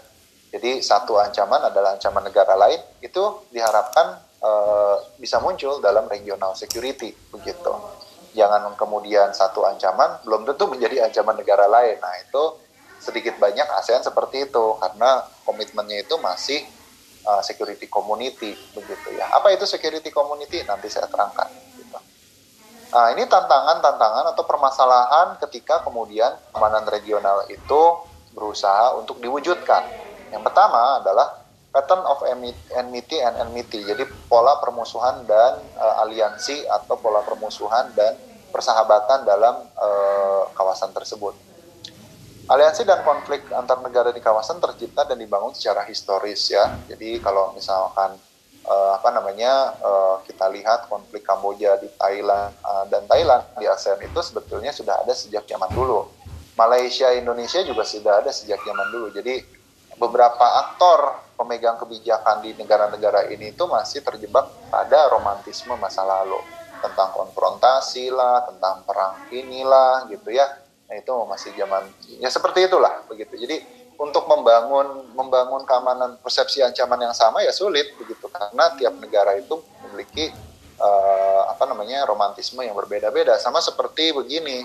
[0.48, 3.20] Jadi satu ancaman adalah ancaman negara lain itu
[3.52, 7.72] diharapkan uh, bisa muncul dalam regional security begitu
[8.36, 12.68] jangan kemudian satu ancaman belum tentu menjadi ancaman negara lain nah itu
[12.98, 16.66] sedikit banyak ASEAN seperti itu karena komitmennya itu masih
[17.24, 19.30] uh, security community begitu ya.
[19.32, 20.62] Apa itu security community?
[20.66, 21.48] Nanti saya terangkan.
[21.78, 21.98] Gitu.
[22.92, 27.82] Nah ini tantangan-tantangan atau permasalahan ketika kemudian keamanan regional itu
[28.32, 29.86] berusaha untuk diwujudkan.
[30.34, 32.24] Yang pertama adalah pattern of
[32.76, 33.84] enmity and enmity.
[33.84, 38.16] Jadi pola permusuhan dan uh, aliansi atau pola permusuhan dan
[38.48, 41.48] persahabatan dalam uh, kawasan tersebut
[42.48, 46.80] Aliansi dan konflik antar negara di kawasan tercipta dan dibangun secara historis ya.
[46.88, 48.16] Jadi kalau misalkan
[48.64, 54.00] uh, apa namanya uh, kita lihat konflik Kamboja di Thailand uh, dan Thailand di ASEAN
[54.00, 56.08] itu sebetulnya sudah ada sejak zaman dulu.
[56.56, 59.12] Malaysia, Indonesia juga sudah ada sejak zaman dulu.
[59.12, 59.44] Jadi
[59.98, 66.38] beberapa aktor pemegang kebijakan di negara-negara ini itu masih terjebak pada romantisme masa lalu
[66.78, 70.46] tentang konfrontasi lah, tentang perang inilah gitu ya
[70.88, 71.84] Nah itu masih zaman
[72.18, 73.36] ya seperti itulah begitu.
[73.36, 73.60] Jadi
[74.00, 79.60] untuk membangun membangun keamanan persepsi ancaman yang sama ya sulit begitu karena tiap negara itu
[79.84, 80.32] memiliki
[80.80, 83.36] uh, apa namanya romantisme yang berbeda-beda.
[83.36, 84.64] Sama seperti begini.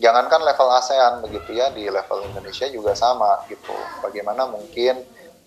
[0.00, 3.74] Jangankan level ASEAN begitu ya di level Indonesia juga sama gitu.
[4.00, 4.98] Bagaimana mungkin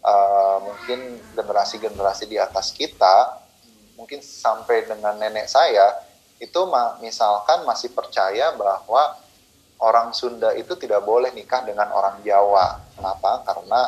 [0.05, 3.45] uh, mungkin generasi-generasi di atas kita
[3.95, 5.95] mungkin sampai dengan nenek saya
[6.37, 6.67] itu
[6.99, 9.15] misalkan masih percaya bahwa
[9.79, 12.79] orang Sunda itu tidak boleh nikah dengan orang Jawa.
[12.95, 13.43] Kenapa?
[13.47, 13.81] Karena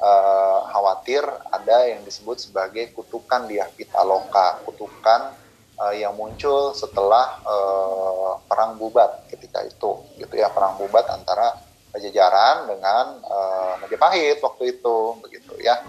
[0.00, 5.32] uh, khawatir ada yang disebut sebagai kutukan dia pitaloka, kutukan
[5.80, 11.56] uh, yang muncul setelah uh, perang Bubat ketika itu, gitu ya perang Bubat antara
[11.90, 15.80] Pajajaran dengan uh, Majapahit waktu itu, begitu ya.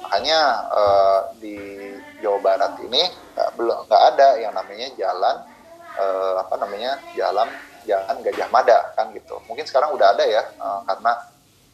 [0.00, 0.40] Makanya
[0.72, 1.56] uh, di
[2.20, 3.02] Jawa Barat ini
[3.56, 5.36] belum nggak ada yang namanya jalan
[5.96, 7.48] uh, apa namanya jalan
[7.84, 9.40] jangan Gajah Mada kan gitu.
[9.48, 11.12] Mungkin sekarang udah ada ya uh, karena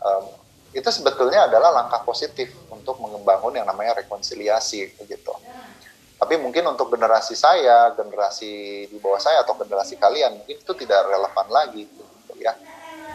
[0.03, 0.25] um,
[0.71, 5.35] itu sebetulnya adalah langkah positif untuk membangun yang namanya rekonsiliasi begitu.
[6.21, 11.09] Tapi mungkin untuk generasi saya, generasi di bawah saya atau generasi kalian mungkin itu tidak
[11.09, 12.53] relevan lagi gitu ya.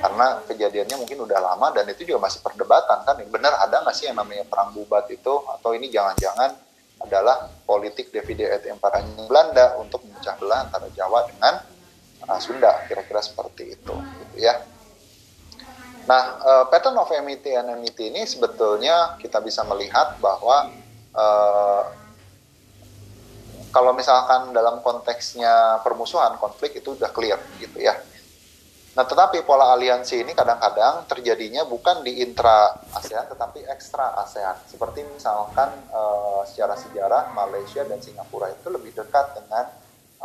[0.01, 3.21] Karena kejadiannya mungkin udah lama dan itu juga masih perdebatan kan.
[3.29, 6.57] Benar ada nggak sih yang namanya perang bubat itu atau ini jangan-jangan
[7.05, 11.61] adalah politik Davide et Imparanya Belanda untuk memecah belah antara Jawa dengan
[12.25, 14.65] uh, Sunda kira-kira seperti itu gitu ya.
[16.05, 20.69] Nah, uh, pattern of amity and amity ini sebetulnya kita bisa melihat bahwa
[21.13, 21.83] uh,
[23.75, 27.91] kalau misalkan dalam konteksnya permusuhan, konflik itu udah clear gitu ya.
[28.95, 34.55] Nah, tetapi pola aliansi ini kadang-kadang terjadinya bukan di intra ASEAN tetapi ekstra ASEAN.
[34.71, 39.67] Seperti misalkan uh, secara sejarah Malaysia dan Singapura itu lebih dekat dengan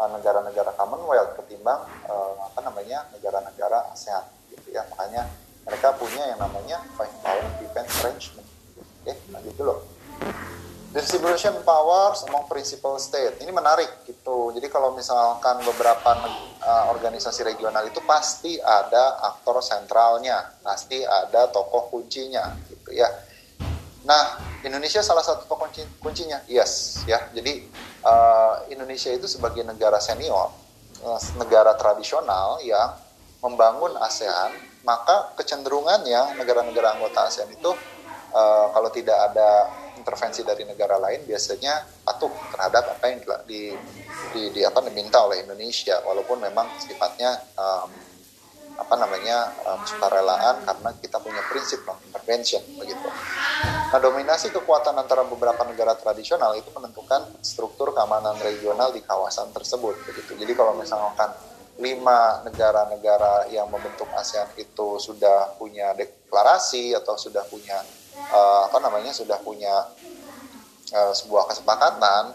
[0.01, 4.23] negara-negara uh, Commonwealth ketimbang uh, apa namanya negara-negara ASEAN
[4.55, 4.87] gitu ya.
[4.95, 5.27] Makanya
[5.67, 8.49] mereka punya yang namanya five power defense arrangement
[9.07, 9.79] oke nah gitu loh
[10.91, 13.38] distribution powers among principal state.
[13.38, 14.51] Ini menarik gitu.
[14.51, 16.18] Jadi kalau misalkan beberapa
[16.62, 23.07] uh, organisasi regional itu pasti ada aktor sentralnya pasti ada tokoh kuncinya gitu ya.
[24.03, 26.43] Nah Indonesia salah satu tokoh kunci, kuncinya?
[26.51, 27.22] Yes ya.
[27.30, 27.70] Jadi
[28.03, 30.51] uh, Indonesia itu sebagai negara senior
[31.07, 32.99] uh, negara tradisional yang
[33.41, 37.70] membangun ASEAN maka kecenderungannya negara-negara anggota ASEAN itu
[38.34, 43.77] uh, kalau tidak ada intervensi dari negara lain biasanya patuh terhadap apa yang di,
[44.33, 47.89] di, di apa diminta oleh Indonesia walaupun memang sifatnya um,
[48.81, 53.09] apa namanya um, sukarelaan karena kita punya prinsip non intervention begitu.
[53.93, 60.01] Nah dominasi kekuatan antara beberapa negara tradisional itu menentukan struktur keamanan regional di kawasan tersebut
[60.09, 60.33] begitu.
[60.33, 61.29] Jadi kalau misalkan
[61.81, 67.81] lima negara-negara yang membentuk ASEAN itu sudah punya deklarasi atau sudah punya
[68.17, 69.87] uh, apa namanya sudah punya
[70.95, 72.35] uh, sebuah kesepakatan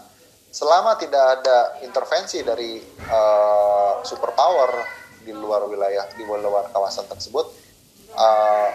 [0.50, 4.70] selama tidak ada intervensi dari uh, superpower
[5.20, 7.46] di luar wilayah di luar kawasan tersebut
[8.14, 8.70] uh,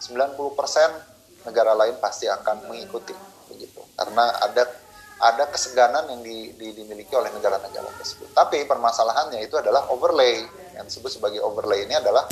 [0.00, 3.12] 90% negara lain pasti akan mengikuti
[3.50, 4.64] begitu karena ada
[5.16, 8.36] ada keseganan yang di, di, dimiliki oleh negara-negara tersebut.
[8.36, 10.44] Tapi permasalahannya itu adalah overlay.
[10.76, 12.28] Yang disebut sebagai overlay ini adalah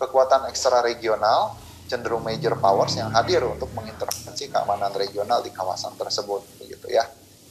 [0.00, 1.52] kekuatan ekstra regional
[1.88, 7.08] cenderung major powers yang hadir untuk mengintervensi keamanan regional di kawasan tersebut begitu ya.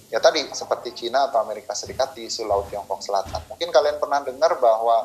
[0.07, 3.43] Ya tadi seperti Cina atau Amerika Serikat di isu Laut Tiongkok Selatan.
[3.51, 5.03] Mungkin kalian pernah dengar bahwa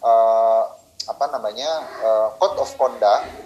[0.00, 0.64] uh,
[1.04, 1.68] apa namanya
[2.00, 3.36] uh, code of conduct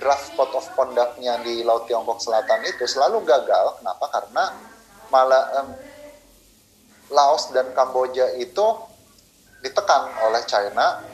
[0.00, 3.78] draft code of conductnya di Laut Tiongkok Selatan itu selalu gagal.
[3.78, 4.08] Kenapa?
[4.10, 4.44] Karena
[5.12, 5.68] malah um,
[7.12, 8.66] Laos dan Kamboja itu
[9.62, 11.04] ditekan oleh China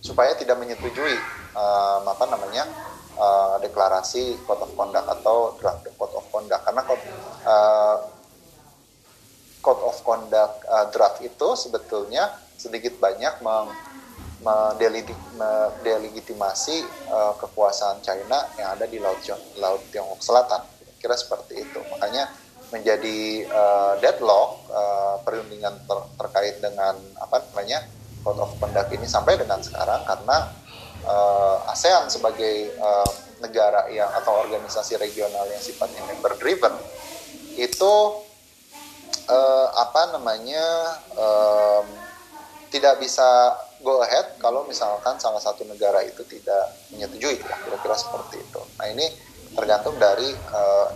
[0.00, 1.18] supaya tidak menyetujui
[1.52, 2.64] um, apa namanya
[3.18, 6.62] uh, deklarasi code of conduct atau draft code of conduct.
[6.64, 7.02] Karena code,
[7.44, 7.96] uh,
[9.60, 13.74] code of conduct uh, draft itu sebetulnya sedikit banyak meng,
[14.42, 19.18] mendelegitimasi uh, kekuasaan China yang ada di laut
[19.58, 20.62] laut Tiongkok Selatan.
[20.98, 21.78] Kira seperti itu.
[21.94, 22.26] Makanya
[22.68, 27.80] menjadi uh, deadlock uh, perundingan ter terkait dengan apa namanya
[28.20, 30.52] code of conduct ini sampai dengan sekarang karena
[31.04, 36.74] uh, ASEAN sebagai uh, negara yang atau organisasi regional yang sifatnya member driven
[37.54, 37.94] itu
[39.30, 40.66] uh, apa namanya
[41.14, 41.86] um,
[42.68, 48.60] tidak bisa go ahead kalau misalkan salah satu negara itu tidak menyetujui kira-kira seperti itu.
[48.76, 49.06] Nah ini
[49.56, 50.28] tergantung dari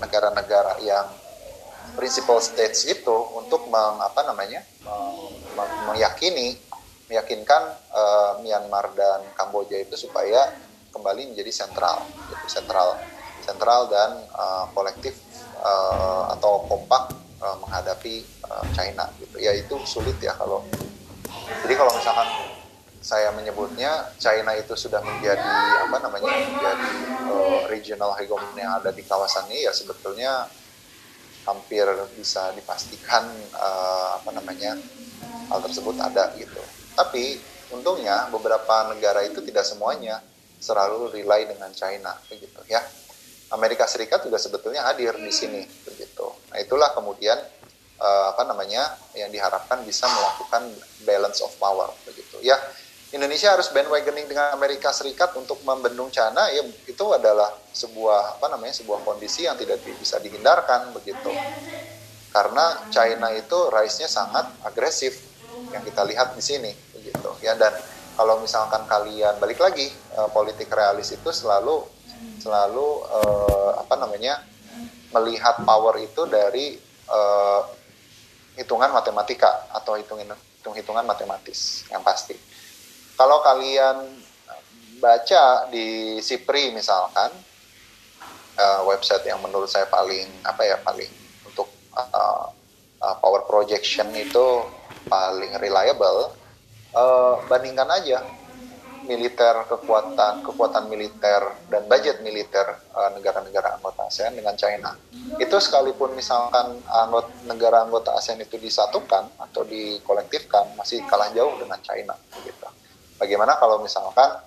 [0.02, 1.06] negara-negara uh, yang
[1.96, 4.60] principal states itu untuk meng, apa namanya
[5.88, 6.56] meyakini
[7.12, 7.62] meyakinkan
[7.92, 10.48] uh, Myanmar dan Kamboja itu supaya
[10.96, 12.96] kembali menjadi sentral gitu, sentral
[13.44, 15.20] sentral dan uh, kolektif
[15.60, 17.12] uh, atau kompak
[17.44, 20.64] uh, menghadapi uh, China gitu ya itu sulit ya kalau
[21.68, 22.28] jadi kalau misalkan
[23.02, 25.52] saya menyebutnya China itu sudah menjadi
[25.84, 26.90] apa namanya menjadi
[27.28, 30.46] uh, regional hegemon yang ada di kawasan ini ya sebetulnya
[31.42, 31.82] hampir
[32.14, 33.26] bisa dipastikan
[33.58, 34.78] uh, apa namanya
[35.50, 36.62] hal tersebut ada gitu.
[36.92, 37.40] Tapi
[37.72, 40.20] untungnya beberapa negara itu tidak semuanya
[40.62, 42.80] selalu rely dengan China begitu ya.
[43.52, 46.24] Amerika Serikat juga sebetulnya hadir di sini begitu.
[46.48, 47.36] Nah itulah kemudian
[48.02, 50.66] uh, apa namanya yang diharapkan bisa melakukan
[51.06, 52.58] balance of power begitu ya
[53.12, 58.74] Indonesia harus bandwagoning dengan Amerika Serikat untuk membendung China ya itu adalah sebuah apa namanya
[58.82, 61.30] sebuah kondisi yang tidak bisa dihindarkan begitu
[62.32, 65.31] karena China itu rise-nya sangat agresif
[65.72, 67.72] yang kita lihat di sini begitu ya dan
[68.12, 69.88] kalau misalkan kalian balik lagi
[70.20, 71.82] uh, politik realis itu selalu
[72.38, 74.44] selalu uh, apa namanya
[75.12, 76.76] melihat power itu dari
[77.08, 77.62] uh,
[78.56, 82.38] hitungan matematika atau hitungan hitung-hitungan matematis yang pasti.
[83.18, 84.22] Kalau kalian
[85.02, 87.34] baca di Sipri misalkan
[88.54, 91.10] uh, website yang menurut saya paling apa ya paling
[91.42, 91.66] untuk
[91.98, 92.46] uh,
[93.02, 94.62] uh, power projection itu
[95.06, 96.32] paling reliable
[96.94, 98.22] uh, bandingkan aja
[99.02, 102.78] militer kekuatan kekuatan militer dan budget militer
[103.18, 104.94] negara-negara uh, anggota ASEAN dengan China.
[105.42, 111.82] Itu sekalipun misalkan anggota negara anggota ASEAN itu disatukan atau dikolektifkan masih kalah jauh dengan
[111.82, 112.14] China
[112.46, 112.68] gitu.
[113.18, 114.38] Bagaimana kalau misalkan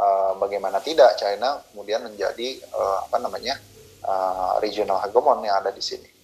[0.00, 3.60] uh, bagaimana tidak China kemudian menjadi uh, apa namanya
[4.04, 6.19] uh, regional hegemon yang ada di sini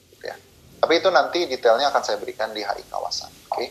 [0.78, 3.69] tapi itu nanti detailnya akan saya berikan di HI kawasan oke okay?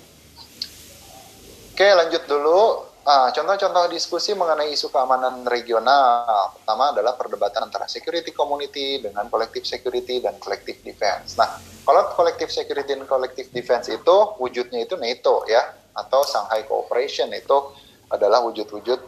[1.75, 2.87] Oke, lanjut dulu.
[3.03, 6.55] Ah, contoh-contoh diskusi mengenai isu keamanan regional.
[6.55, 11.35] Pertama adalah perdebatan antara security community dengan collective security dan collective defense.
[11.35, 17.27] Nah, kalau collective security dan collective defense itu wujudnya itu NATO ya, atau Shanghai Cooperation
[17.35, 17.75] itu
[18.07, 18.99] adalah wujud-wujud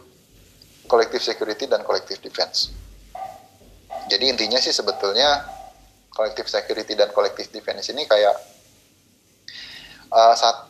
[0.92, 2.68] collective security dan collective defense.
[4.12, 5.40] Jadi intinya sih sebetulnya
[6.18, 8.34] collective security dan collective defense ini kayak
[10.10, 10.66] uh, saat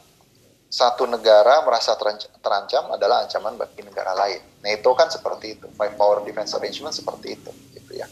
[0.69, 1.97] satu negara merasa
[2.45, 4.61] terancam adalah ancaman bagi negara lain.
[4.61, 8.05] Itu kan seperti itu, five power defense arrangement seperti itu, gitu ya.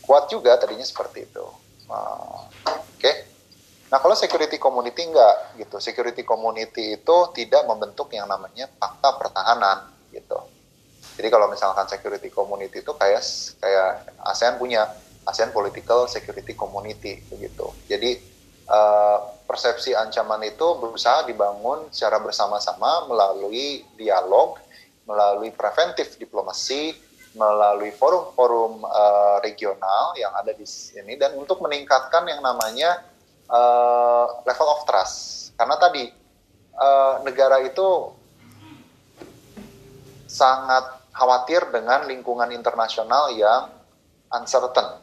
[0.00, 1.44] Kuat juga tadinya seperti itu.
[1.92, 2.96] Uh, Oke.
[2.96, 3.14] Okay.
[3.92, 9.92] Nah kalau security community enggak gitu, security community itu tidak membentuk yang namanya fakta pertahanan
[10.08, 10.40] gitu.
[11.20, 13.20] Jadi kalau misalkan security community itu kayak
[13.60, 14.88] kayak ASEAN punya
[15.26, 17.70] ASEAN Political Security Community begitu.
[17.86, 18.18] Jadi
[18.66, 24.58] uh, persepsi ancaman itu berusaha dibangun secara bersama-sama melalui dialog,
[25.06, 26.96] melalui preventif diplomasi,
[27.32, 33.00] melalui forum-forum uh, regional yang ada di sini dan untuk meningkatkan yang namanya
[33.48, 35.50] uh, level of trust.
[35.56, 36.12] Karena tadi
[36.76, 38.12] uh, negara itu
[40.28, 43.68] sangat khawatir dengan lingkungan internasional yang
[44.32, 45.01] uncertain,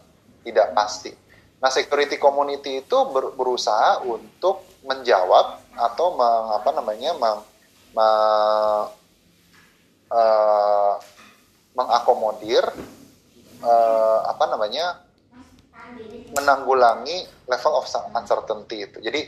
[0.50, 1.14] tidak pasti.
[1.60, 7.40] Nah, security community itu ber, berusaha untuk menjawab atau meng, apa namanya meng,
[7.92, 8.10] me,
[10.10, 10.94] uh,
[11.76, 12.64] mengakomodir
[13.64, 15.04] uh, apa namanya
[16.36, 17.86] menanggulangi level of
[18.16, 18.98] uncertainty itu.
[19.04, 19.22] Jadi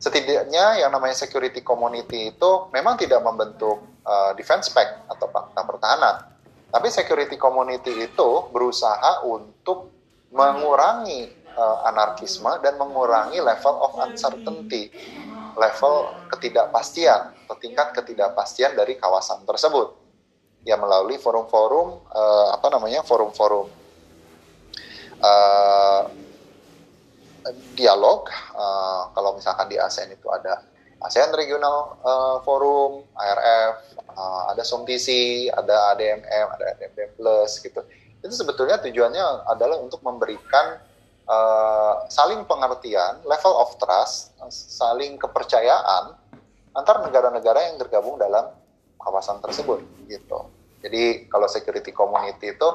[0.00, 6.16] setidaknya yang namanya security community itu memang tidak membentuk uh, defense spec atau fakta pertahanan,
[6.72, 9.89] tapi security community itu berusaha untuk
[10.30, 14.90] mengurangi uh, anarkisme dan mengurangi level of uncertainty,
[15.58, 19.98] level ketidakpastian tingkat ketidakpastian dari kawasan tersebut.
[20.62, 23.66] Ya melalui forum-forum uh, apa namanya forum-forum
[25.24, 26.02] uh,
[27.72, 28.28] dialog.
[28.52, 30.60] Uh, kalau misalkan di ASEAN itu ada
[31.00, 35.08] ASEAN Regional uh, Forum, ARF, uh, ada SOMTC,
[35.48, 37.80] ada ADMM, ada ADMM Plus gitu.
[38.20, 40.80] Itu sebetulnya tujuannya adalah untuk memberikan
[41.24, 46.16] uh, saling pengertian, level of trust, saling kepercayaan
[46.76, 48.52] antar negara-negara yang tergabung dalam
[49.00, 50.46] kawasan tersebut gitu.
[50.80, 52.68] Jadi kalau security community itu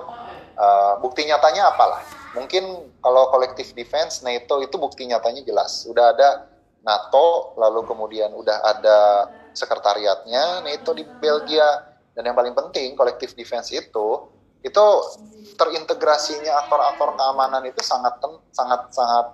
[0.58, 2.02] uh, bukti nyatanya apalah?
[2.38, 5.88] Mungkin kalau collective defense NATO itu bukti nyatanya jelas.
[5.90, 6.46] Udah ada
[6.86, 9.00] NATO, lalu kemudian udah ada
[9.58, 11.66] sekretariatnya NATO di Belgia
[12.14, 14.08] dan yang paling penting collective defense itu
[14.66, 14.86] itu
[15.56, 18.18] terintegrasinya aktor-aktor keamanan itu sangat
[18.50, 19.26] sangat sangat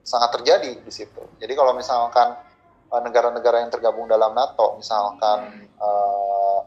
[0.00, 1.20] sangat terjadi di situ.
[1.36, 2.40] Jadi kalau misalkan
[2.88, 6.64] eh, negara-negara yang tergabung dalam NATO, misalkan uh,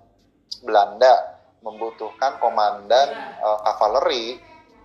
[0.61, 3.09] Belanda membutuhkan komandan
[3.41, 4.37] uh, kavaleri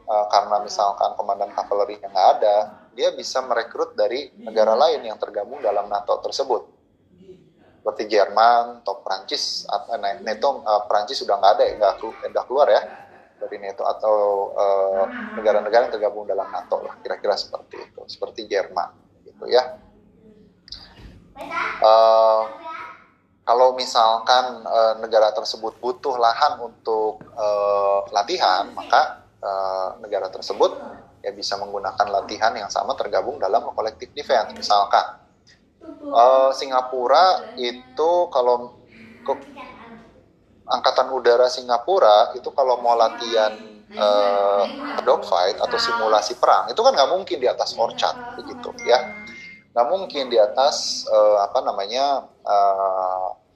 [0.09, 2.57] uh, karena misalkan komandan kavaleri yang nggak ada,
[2.97, 6.73] dia bisa merekrut dari negara lain yang tergabung dalam NATO tersebut.
[7.85, 9.69] Seperti Jerman atau Prancis,
[10.25, 11.65] NATO uh, Prancis sudah nggak ada,
[12.33, 13.06] nggak keluar ya
[13.47, 14.17] dari NATO atau
[14.59, 15.05] eh,
[15.39, 18.01] negara-negara uh, yang tergabung dalam NATO lah kira-kira seperti itu.
[18.11, 18.91] Seperti Jerman
[19.23, 19.79] gitu ya.
[21.79, 22.43] Uh,
[23.47, 30.75] kalau misalkan uh, negara tersebut butuh lahan untuk uh, latihan maka uh, negara tersebut
[31.23, 35.23] ya bisa menggunakan latihan yang sama tergabung dalam collective defense misalkan.
[35.87, 38.75] Uh, Singapura itu kalau
[40.67, 43.55] Angkatan Udara Singapura itu kalau mau latihan
[43.95, 44.65] uh,
[45.07, 48.99] dogfight atau simulasi perang itu kan nggak mungkin di atas Orchard begitu ya.
[49.73, 53.47] Nggak mungkin di atas uh, apa namanya uh,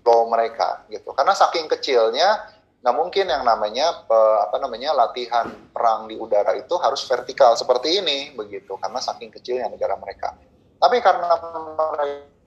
[0.00, 1.14] NATO mereka gitu.
[1.14, 4.08] Karena saking kecilnya nggak mungkin yang namanya
[4.48, 8.74] apa namanya latihan perang di udara itu harus vertikal seperti ini begitu.
[8.80, 10.34] Karena saking kecilnya negara mereka.
[10.80, 12.39] Tapi karena mereka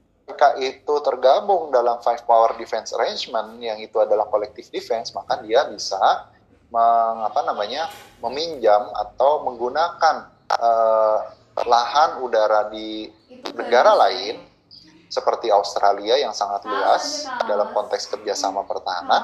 [0.60, 6.00] itu tergabung dalam five power defense arrangement yang itu adalah collective defense maka dia bisa
[6.72, 7.92] mengapa namanya
[8.24, 11.20] meminjam atau menggunakan uh,
[11.68, 13.12] lahan udara di
[13.54, 14.42] negara lain
[15.12, 19.22] seperti Australia yang sangat luas dalam konteks kerjasama pertahanan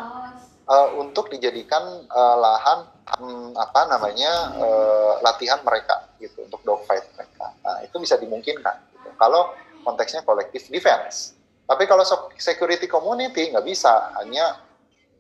[0.70, 2.80] uh, untuk dijadikan uh, lahan
[3.18, 7.50] um, apa namanya uh, latihan mereka gitu untuk dogfight mereka.
[7.66, 8.78] Nah itu bisa dimungkinkan.
[8.94, 9.10] Gitu.
[9.18, 9.50] Kalau
[9.84, 11.38] konteksnya kolektif defense.
[11.70, 12.02] Tapi kalau
[12.38, 14.58] security community nggak bisa, hanya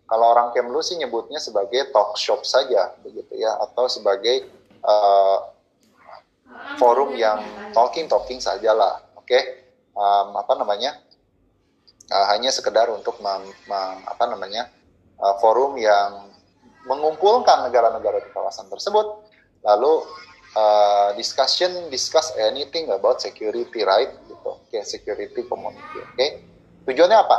[0.09, 4.49] kalau orang Kemlu sih nyebutnya sebagai talk shop saja begitu ya, atau sebagai
[4.81, 5.53] uh,
[6.81, 7.45] forum yang
[7.77, 9.29] talking talking sajalah, oke?
[9.29, 9.69] Okay?
[9.93, 10.97] Um, apa namanya?
[12.09, 14.65] Uh, hanya sekedar untuk mem, mem, apa namanya?
[15.19, 16.31] uh, forum yang
[16.87, 19.27] mengumpulkan negara-negara di kawasan tersebut,
[19.61, 20.07] lalu
[20.55, 26.13] uh, discussion discuss anything about security right gitu, oke okay, security community, oke?
[26.15, 26.41] Okay?
[26.89, 27.37] Tujuannya apa?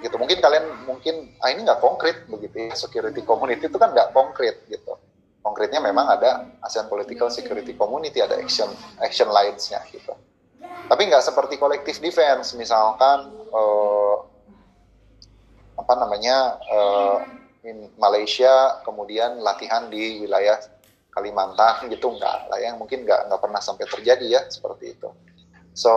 [0.00, 1.14] Gitu mungkin kalian mungkin
[1.44, 4.96] ah ini nggak konkret begitu ya security community itu kan nggak konkret gitu.
[5.40, 8.68] Konkretnya memang ada ASEAN Political Security Community, ada action
[9.00, 10.12] action lines-nya gitu.
[10.60, 14.16] Tapi nggak seperti collective defense, misalkan uh,
[15.80, 17.24] apa namanya uh,
[17.64, 20.60] in Malaysia kemudian latihan di wilayah
[21.10, 25.10] Kalimantan gitu enggak lah yang mungkin nggak nggak pernah sampai terjadi ya seperti itu.
[25.74, 25.92] So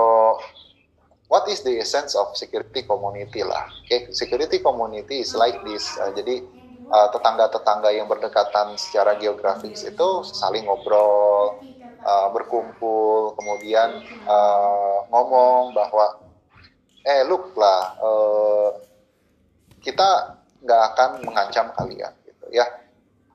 [1.30, 3.70] what is the essence of security community lah?
[3.86, 4.10] Okay?
[4.14, 5.86] security community is like this.
[6.02, 6.42] Uh, jadi
[6.90, 11.62] uh, tetangga-tetangga yang berdekatan secara geografis itu saling ngobrol
[12.02, 16.26] uh, berkumpul kemudian uh, ngomong bahwa
[17.04, 18.70] eh look lah uh,
[19.84, 22.66] kita nggak akan mengancam kalian gitu ya.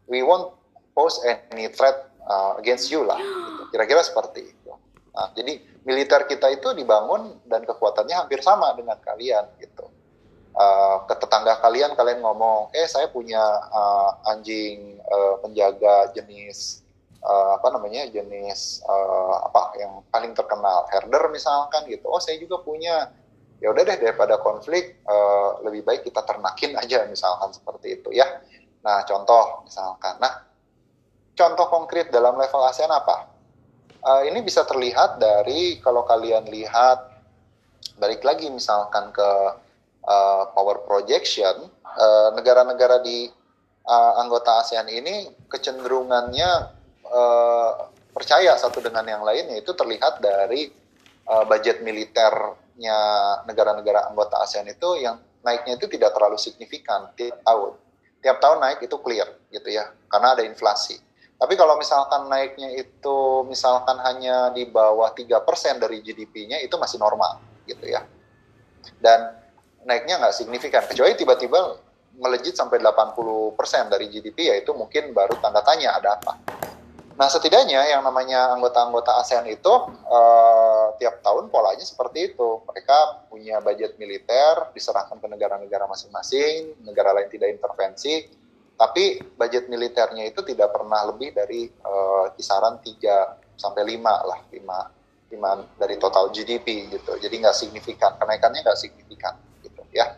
[0.09, 0.58] We won't
[0.99, 3.63] pose any threat uh, against you lah gitu.
[3.71, 4.73] kira-kira seperti itu.
[5.15, 9.87] Nah, jadi militer kita itu dibangun dan kekuatannya hampir sama dengan kalian gitu.
[10.59, 13.39] Uh, ke tetangga kalian kalian ngomong eh saya punya
[13.71, 16.83] uh, anjing uh, penjaga jenis
[17.23, 22.11] uh, apa namanya jenis uh, apa yang paling terkenal herder misalkan gitu.
[22.11, 23.15] Oh saya juga punya.
[23.59, 28.27] Ya udah deh daripada konflik uh, lebih baik kita ternakin aja misalkan seperti itu ya.
[28.87, 30.15] Nah contoh misalkan.
[30.23, 30.48] Nah
[31.39, 33.31] contoh konkret dalam level ASEAN apa
[34.03, 37.15] uh, ini bisa terlihat dari kalau kalian lihat
[38.03, 39.31] balik lagi misalkan ke
[40.03, 41.71] uh, power projection
[42.35, 43.31] negara-negara uh, di
[43.87, 46.51] uh, anggota ASEAN ini kecenderungannya
[47.07, 47.71] uh,
[48.11, 50.75] percaya satu dengan yang lain yaitu terlihat dari
[51.31, 52.99] uh, budget militer nya
[53.47, 57.75] negara-negara anggota ASEAN itu yang naiknya itu tidak terlalu signifikan tiap tahun.
[58.19, 60.99] Tiap tahun naik itu clear gitu ya, karena ada inflasi.
[61.39, 67.39] Tapi kalau misalkan naiknya itu misalkan hanya di bawah 3% dari GDP-nya itu masih normal
[67.63, 68.03] gitu ya.
[68.99, 69.39] Dan
[69.87, 71.79] naiknya nggak signifikan, kecuali tiba-tiba
[72.19, 73.55] melejit sampai 80%
[73.87, 76.35] dari GDP ya itu mungkin baru tanda tanya ada apa.
[77.19, 79.71] Nah, setidaknya yang namanya anggota-anggota ASEAN itu
[80.07, 82.63] uh, tiap tahun polanya seperti itu.
[82.63, 88.23] Mereka punya budget militer diserahkan ke negara-negara masing-masing, negara lain tidak intervensi,
[88.79, 94.99] tapi budget militernya itu tidak pernah lebih dari uh, kisaran 3 sampai 5 lah, 5
[95.29, 97.21] 5 dari total GDP gitu.
[97.21, 100.17] Jadi nggak signifikan, kenaikannya nggak signifikan gitu ya.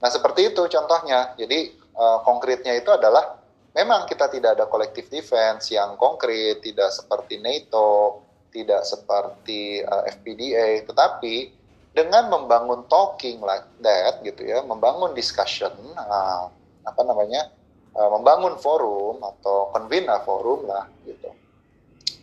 [0.00, 1.36] Nah, seperti itu contohnya.
[1.36, 3.38] Jadi uh, konkretnya itu adalah
[3.76, 10.84] memang kita tidak ada collective defense yang konkret, tidak seperti NATO, tidak seperti uh, FPDA,
[10.88, 11.60] tetapi
[11.92, 16.48] dengan membangun talking like that gitu ya, membangun discussion, uh,
[16.82, 17.52] apa namanya,
[17.96, 21.30] uh, membangun forum atau convene forum lah gitu.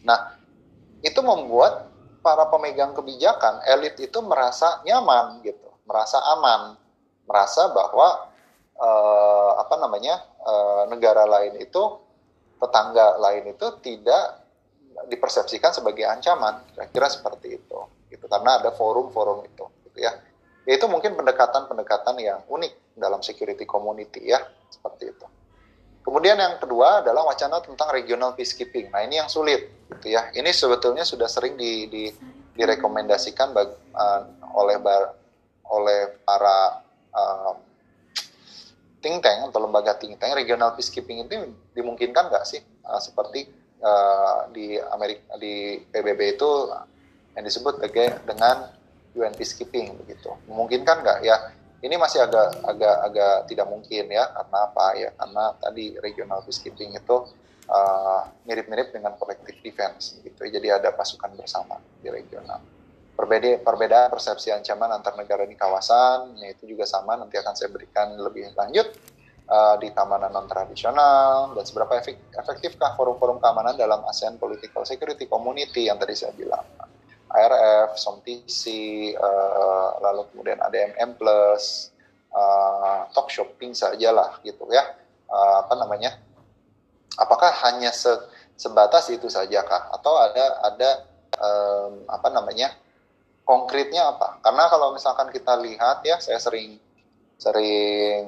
[0.05, 0.37] Nah,
[1.05, 1.89] itu membuat
[2.19, 6.75] para pemegang kebijakan, elit itu merasa nyaman gitu, merasa aman,
[7.23, 8.27] merasa bahwa
[8.75, 11.81] uh, apa namanya uh, negara lain itu
[12.59, 14.43] tetangga lain itu tidak
[15.07, 16.59] dipersepsikan sebagai ancaman.
[16.75, 17.79] Kira-kira seperti itu
[18.11, 18.25] gitu.
[18.27, 20.11] Karena ada forum-forum itu gitu ya.
[20.67, 25.25] Itu mungkin pendekatan-pendekatan yang unik dalam security community ya seperti itu
[26.09, 28.89] kemudian yang kedua adalah wacana tentang regional peacekeeping.
[28.89, 30.33] Nah ini yang sulit gitu ya.
[30.33, 32.09] Ini sebetulnya sudah sering di, di
[32.57, 34.25] direkomendasikan bag, uh,
[34.57, 35.13] oleh bar,
[35.69, 36.81] oleh para
[37.13, 37.53] uh,
[39.05, 42.65] think atau lembaga think regional peacekeeping itu dimungkinkan nggak sih?
[42.81, 43.45] Uh, seperti
[43.85, 46.73] uh, di Amerika di PBB itu
[47.37, 47.85] yang disebut
[48.25, 48.65] dengan
[49.13, 50.33] UN peacekeeping begitu.
[50.49, 51.19] Memungkinkan nggak?
[51.21, 55.09] Ya ini masih agak agak agak tidak mungkin ya karena apa ya?
[55.15, 57.17] Karena tadi regional peacekeeping itu
[57.71, 60.43] uh, mirip-mirip dengan collective defense gitu.
[60.43, 62.59] Jadi ada pasukan bersama di regional.
[63.15, 67.15] Perbeda perbedaan persepsi ancaman antar negara di kawasan ya itu juga sama.
[67.15, 68.87] Nanti akan saya berikan lebih lanjut
[69.47, 71.99] uh, di keamanan non tradisional dan seberapa
[72.35, 76.63] efektifkah forum-forum keamanan dalam ASEAN Political Security Community yang tadi saya bilang
[77.29, 78.63] ARF, SOMTC,
[79.13, 81.93] uh, lalu kemudian ada MM Plus,
[82.33, 84.97] uh, Talk Shopping saja lah gitu ya.
[85.29, 86.17] Uh, apa namanya?
[87.21, 88.09] Apakah hanya se
[88.57, 89.93] sebatas itu saja kah?
[89.93, 90.89] Atau ada ada
[91.37, 92.73] um, apa namanya?
[93.45, 94.41] Konkretnya apa?
[94.41, 96.77] Karena kalau misalkan kita lihat ya, saya sering
[97.37, 98.25] sering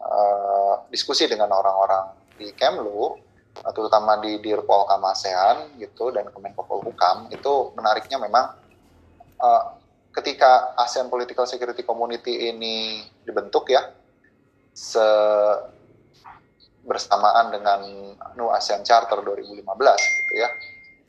[0.00, 3.25] uh, diskusi dengan orang-orang di Kemlu
[3.72, 8.52] terutama di Dirpol Kamasean gitu dan Kemenko Polhukam itu menariknya memang
[9.40, 9.62] uh,
[10.16, 13.92] ketika ASEAN Political Security Community ini dibentuk ya
[14.76, 15.04] se
[16.86, 17.80] bersamaan dengan
[18.38, 19.64] nu ASEAN Charter 2015
[19.96, 20.48] gitu ya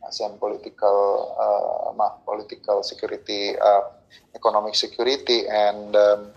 [0.07, 0.97] ASEAN Political
[1.37, 3.95] uh, Political Security uh,
[4.33, 6.31] Economic Security and um,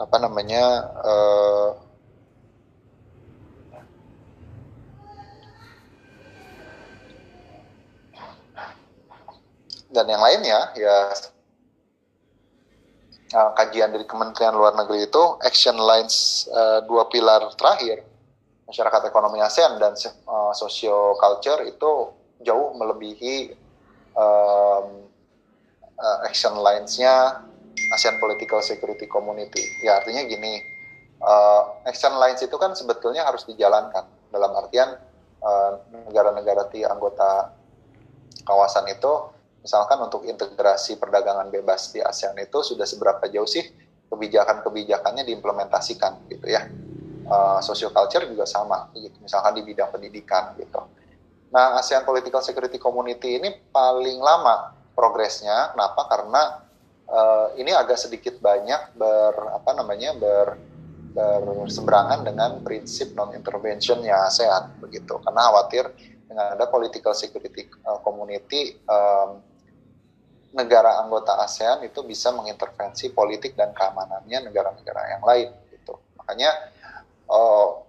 [0.00, 0.64] apa namanya
[1.04, 1.89] uh,
[9.90, 10.96] dan yang lainnya ya
[13.34, 18.06] uh, kajian dari Kementerian Luar Negeri itu action lines uh, dua pilar terakhir
[18.70, 19.98] masyarakat ekonomi ASEAN dan
[20.30, 22.14] uh, socio culture itu
[22.46, 23.50] jauh melebihi
[24.14, 25.10] um,
[25.98, 27.42] uh, action lines-nya
[27.90, 29.66] ASEAN Political Security Community.
[29.82, 30.62] Ya artinya gini,
[31.18, 34.94] uh, action lines itu kan sebetulnya harus dijalankan dalam artian
[36.06, 37.50] negara-negara uh, di anggota
[38.44, 43.64] kawasan itu misalkan untuk integrasi perdagangan bebas di ASEAN itu sudah seberapa jauh sih
[44.10, 46.66] kebijakan-kebijakannya diimplementasikan gitu ya.
[47.30, 49.14] Uh, social culture juga sama gitu.
[49.22, 50.82] Misalkan di bidang pendidikan gitu.
[51.54, 55.70] Nah, ASEAN Political Security Community ini paling lama progresnya.
[55.70, 56.10] Kenapa?
[56.10, 56.42] Karena
[57.06, 60.48] uh, ini agak sedikit banyak ber apa namanya ber
[61.10, 65.90] berseberangan dengan prinsip non interventionnya ASEAN begitu karena khawatir
[66.30, 69.42] dengan ada political security uh, community um,
[70.50, 75.94] negara anggota ASEAN itu bisa mengintervensi politik dan keamanannya negara-negara yang lain gitu.
[76.18, 76.50] Makanya
[77.30, 77.86] oh,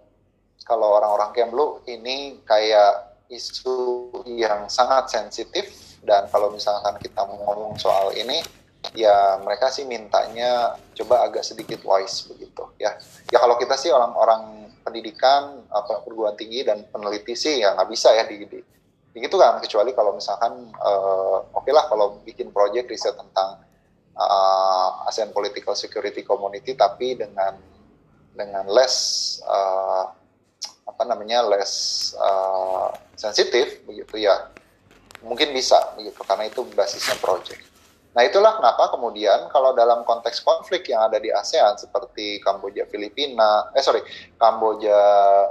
[0.61, 8.13] kalau orang-orang Kemlu ini kayak isu yang sangat sensitif dan kalau misalkan kita ngomong soal
[8.13, 8.41] ini
[8.97, 12.93] ya mereka sih mintanya coba agak sedikit wise begitu ya.
[13.29, 18.09] Ya kalau kita sih orang-orang pendidikan apa perguruan tinggi dan peneliti sih ya nggak bisa
[18.17, 18.59] ya di, di
[19.11, 23.59] begitu kan kecuali kalau misalkan uh, oke okay lah kalau bikin project riset tentang
[24.15, 27.59] uh, ASEAN Political Security Community tapi dengan
[28.31, 28.95] dengan less
[29.43, 30.07] uh,
[30.87, 32.87] apa namanya less uh,
[33.19, 34.47] sensitif begitu ya
[35.21, 37.67] mungkin bisa begitu karena itu basisnya project.
[38.11, 43.71] Nah itulah kenapa kemudian kalau dalam konteks konflik yang ada di ASEAN seperti Kamboja Filipina,
[43.71, 44.03] eh sorry
[44.35, 44.99] Kamboja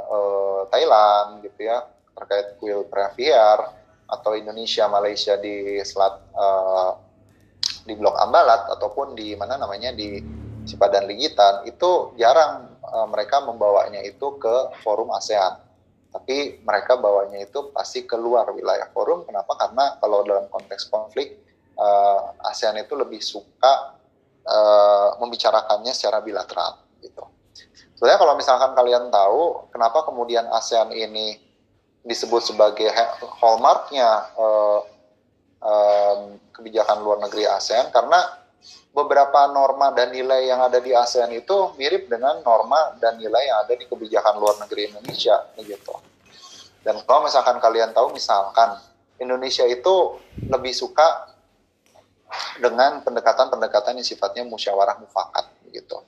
[0.09, 3.73] uh, Thailand gitu ya terkait kuil Previar
[4.05, 6.93] atau Indonesia Malaysia di selat uh,
[7.89, 10.21] di Blok Ambalat ataupun di mana namanya di
[10.69, 15.57] Cipadan Ligitan itu jarang uh, mereka membawanya itu ke forum ASEAN.
[16.11, 19.23] Tapi mereka bawanya itu pasti keluar wilayah forum.
[19.25, 19.55] Kenapa?
[19.55, 21.39] Karena kalau dalam konteks konflik
[21.79, 23.95] uh, ASEAN itu lebih suka
[24.45, 27.25] uh, membicarakannya secara bilateral gitu.
[27.95, 31.50] Sebenarnya kalau misalkan kalian tahu kenapa kemudian ASEAN ini
[32.01, 32.89] disebut sebagai
[33.41, 34.81] hallmarknya uh,
[35.61, 38.41] um, kebijakan luar negeri ASEAN karena
[38.91, 43.59] beberapa norma dan nilai yang ada di ASEAN itu mirip dengan norma dan nilai yang
[43.63, 45.95] ada di kebijakan luar negeri Indonesia gitu.
[46.81, 48.81] Dan kalau misalkan kalian tahu misalkan
[49.21, 50.17] Indonesia itu
[50.49, 51.29] lebih suka
[52.57, 56.01] dengan pendekatan-pendekatan yang sifatnya musyawarah mufakat gitu.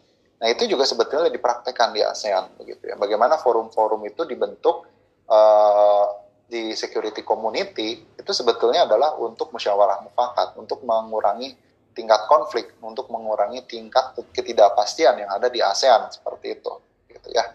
[0.42, 2.98] Nah, itu juga sebetulnya dipraktekkan di ASEAN begitu ya.
[2.98, 4.90] Bagaimana forum-forum itu dibentuk
[5.32, 6.04] uh,
[6.52, 11.56] di security community itu sebetulnya adalah untuk musyawarah mufakat, untuk mengurangi
[11.96, 16.72] tingkat konflik, untuk mengurangi tingkat ketidakpastian yang ada di ASEAN seperti itu,
[17.08, 17.48] gitu ya.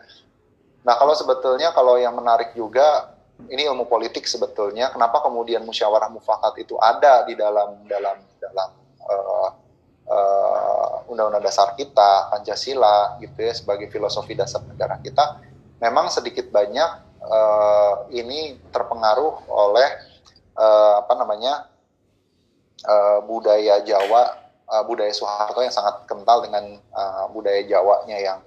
[0.81, 3.13] Nah kalau sebetulnya kalau yang menarik juga
[3.49, 8.69] ini ilmu politik sebetulnya, kenapa kemudian musyawarah mufakat itu ada di dalam dalam dalam
[9.05, 9.49] uh,
[10.09, 15.37] uh, undang-undang dasar kita, Pancasila, gitu ya sebagai filosofi dasar negara kita,
[15.77, 19.89] memang sedikit banyak uh, ini terpengaruh oleh
[20.55, 21.67] uh, apa namanya
[22.87, 28.39] uh, budaya Jawa uh, budaya Soeharto yang sangat kental dengan uh, budaya Jawanya yang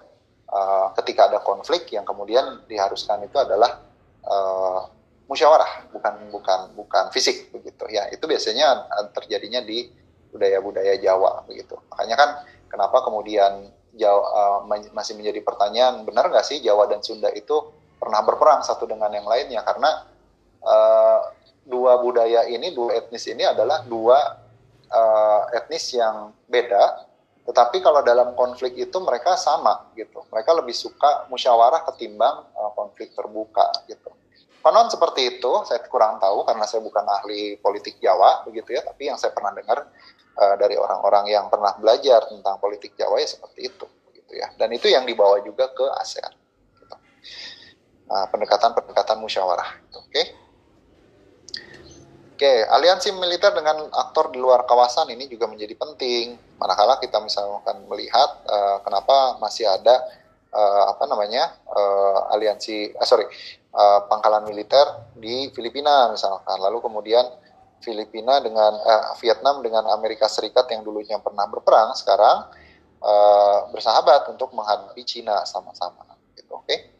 [0.51, 3.81] uh, ketika ada konflik yang kemudian diharuskan itu adalah
[4.27, 4.89] uh,
[5.31, 7.86] musyawarah bukan bukan bukan fisik begitu.
[7.89, 9.86] Ya itu biasanya terjadinya di
[10.31, 11.78] budaya-budaya Jawa begitu.
[11.90, 12.31] Makanya kan
[12.66, 14.59] kenapa kemudian Jawa uh,
[14.94, 19.28] masih menjadi pertanyaan benar nggak sih Jawa dan Sunda itu pernah berperang satu dengan yang
[19.28, 20.09] lainnya karena
[20.64, 21.20] uh,
[21.68, 24.18] dua budaya ini dua etnis ini adalah dua
[24.90, 27.06] uh, etnis yang beda,
[27.47, 30.24] tetapi kalau dalam konflik itu mereka sama gitu.
[30.32, 34.10] Mereka lebih suka musyawarah ketimbang uh, konflik terbuka gitu.
[34.60, 39.09] Konon seperti itu, saya kurang tahu karena saya bukan ahli politik Jawa begitu ya, tapi
[39.09, 39.89] yang saya pernah dengar
[40.36, 44.52] uh, dari orang-orang yang pernah belajar tentang politik Jawa ya seperti itu begitu ya.
[44.60, 46.32] Dan itu yang dibawa juga ke ASEAN.
[46.77, 46.97] Gitu.
[48.11, 49.70] Nah, pendekatan-pendekatan musyawarah.
[49.95, 50.11] Oke.
[50.11, 50.27] Okay?
[52.35, 56.35] Oke, aliansi militer dengan aktor di luar kawasan ini juga menjadi penting.
[56.57, 59.93] Manakala kita misalkan melihat uh, kenapa masih ada
[60.49, 63.28] uh, apa namanya uh, aliansi, uh, sorry,
[63.77, 66.59] uh, pangkalan militer di Filipina misalkan.
[66.65, 67.28] Lalu kemudian
[67.85, 72.49] Filipina dengan uh, Vietnam dengan Amerika Serikat yang dulunya pernah berperang sekarang
[73.05, 76.09] uh, bersahabat untuk menghadapi Cina sama-sama.
[76.32, 76.66] Gitu, Oke.
[76.66, 76.99] Okay?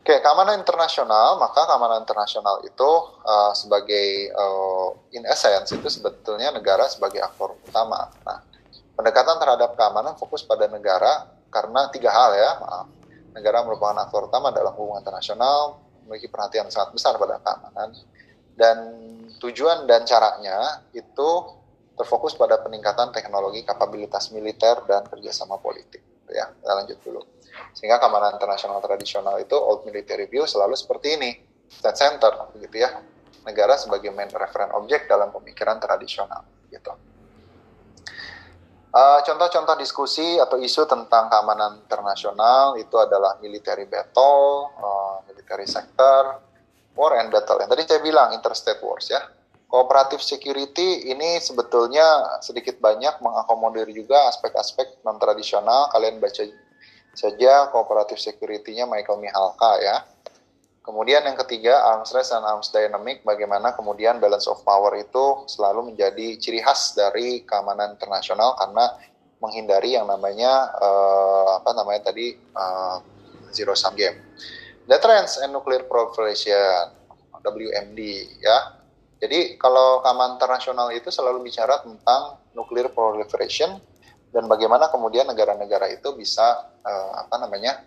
[0.00, 2.90] Oke, keamanan internasional, maka keamanan internasional itu
[3.20, 8.08] uh, sebagai uh, in essence itu sebetulnya negara sebagai aktor utama.
[8.24, 8.40] Nah,
[8.96, 12.88] pendekatan terhadap keamanan fokus pada negara karena tiga hal ya, maaf.
[13.36, 17.92] Negara merupakan aktor utama dalam hubungan internasional, memiliki perhatian sangat besar pada keamanan,
[18.56, 18.76] dan
[19.38, 21.28] tujuan dan caranya itu
[21.94, 26.09] terfokus pada peningkatan teknologi, kapabilitas militer, dan kerjasama politik.
[26.30, 27.20] Ya, kita lanjut dulu.
[27.74, 31.30] Sehingga keamanan internasional tradisional itu old military view selalu seperti ini,
[31.66, 33.02] state center begitu ya.
[33.46, 36.92] Negara sebagai main reference object dalam pemikiran tradisional gitu.
[38.90, 46.42] Uh, contoh-contoh diskusi atau isu tentang keamanan internasional itu adalah military battle, uh, military sector,
[46.98, 47.62] war and battle.
[47.62, 49.22] Yang tadi saya bilang interstate wars ya.
[49.70, 52.02] Cooperative security ini sebetulnya
[52.42, 55.86] sedikit banyak mengakomodir juga aspek-aspek non tradisional.
[55.94, 56.42] Kalian baca
[57.14, 60.02] saja kooperatif security-nya Michael Mihalka ya.
[60.80, 65.94] Kemudian yang ketiga, arms race dan arms dynamic, bagaimana kemudian balance of power itu selalu
[65.94, 68.98] menjadi ciri khas dari keamanan internasional karena
[69.38, 72.98] menghindari yang namanya uh, apa namanya tadi uh,
[73.54, 74.18] zero sum game.
[74.88, 76.90] Deterrence and nuclear proliferation
[77.44, 78.00] WMD
[78.42, 78.79] ya.
[79.20, 83.76] Jadi kalau keamanan internasional itu selalu bicara tentang nuclear proliferation
[84.32, 87.84] dan bagaimana kemudian negara-negara itu bisa uh, apa namanya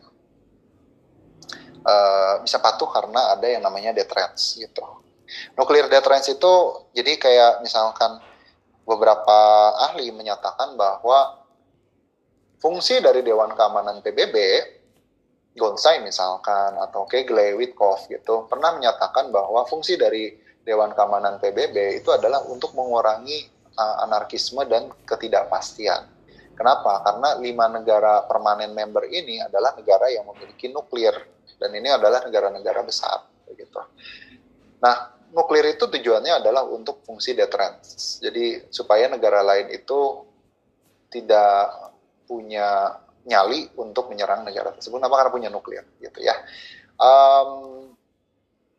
[1.81, 4.85] uh, bisa patuh karena ada yang namanya deterrence gitu.
[5.57, 6.53] Nuclear deterrence itu
[6.93, 8.21] jadi kayak misalkan
[8.85, 11.41] beberapa ahli menyatakan bahwa
[12.61, 14.37] fungsi dari Dewan Keamanan PBB
[15.53, 22.09] Gonsai misalkan atau Kegle Witkoff gitu pernah menyatakan bahwa fungsi dari Dewan Keamanan PBB itu
[22.11, 26.07] adalah untuk mengurangi uh, anarkisme dan ketidakpastian.
[26.53, 27.01] Kenapa?
[27.03, 31.13] Karena lima negara permanen member ini adalah negara yang memiliki nuklir
[31.57, 33.81] dan ini adalah negara-negara besar, begitu.
[34.79, 38.21] Nah, nuklir itu tujuannya adalah untuk fungsi deterrence.
[38.21, 40.29] Jadi supaya negara lain itu
[41.09, 41.93] tidak
[42.29, 46.35] punya nyali untuk menyerang negara tersebut, apa karena punya nuklir, gitu ya.
[46.99, 47.95] Um,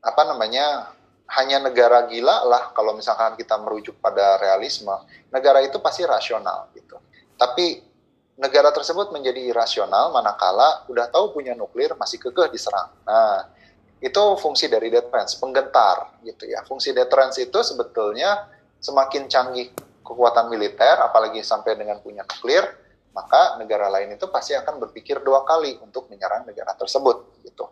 [0.05, 0.94] apa namanya?
[1.25, 4.93] Hanya negara gila lah kalau misalkan kita merujuk pada realisme,
[5.33, 7.01] negara itu pasti rasional, gitu
[7.35, 7.83] tapi
[8.39, 12.91] negara tersebut menjadi irasional manakala udah tahu punya nuklir masih kekeh diserang.
[13.07, 13.47] Nah,
[14.03, 16.63] itu fungsi dari deterrence, penggentar gitu ya.
[16.67, 18.51] Fungsi deterrence itu sebetulnya
[18.83, 19.71] semakin canggih
[20.05, 22.67] kekuatan militer, apalagi sampai dengan punya nuklir,
[23.15, 27.71] maka negara lain itu pasti akan berpikir dua kali untuk menyerang negara tersebut gitu.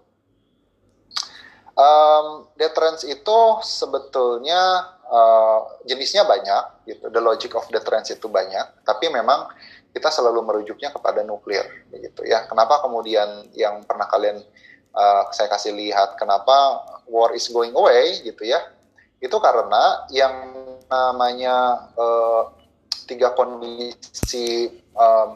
[1.83, 7.11] Um, deterrence itu sebetulnya uh, jenisnya banyak, gitu.
[7.11, 9.51] The logic of deterrence itu banyak, tapi memang
[9.91, 12.47] kita selalu merujuknya kepada nuklir, begitu ya.
[12.47, 14.47] Kenapa kemudian yang pernah kalian
[14.95, 18.63] uh, saya kasih lihat, kenapa war is going away, gitu ya?
[19.19, 20.55] Itu karena yang
[20.87, 22.55] namanya uh,
[23.11, 25.35] tiga kondisi um,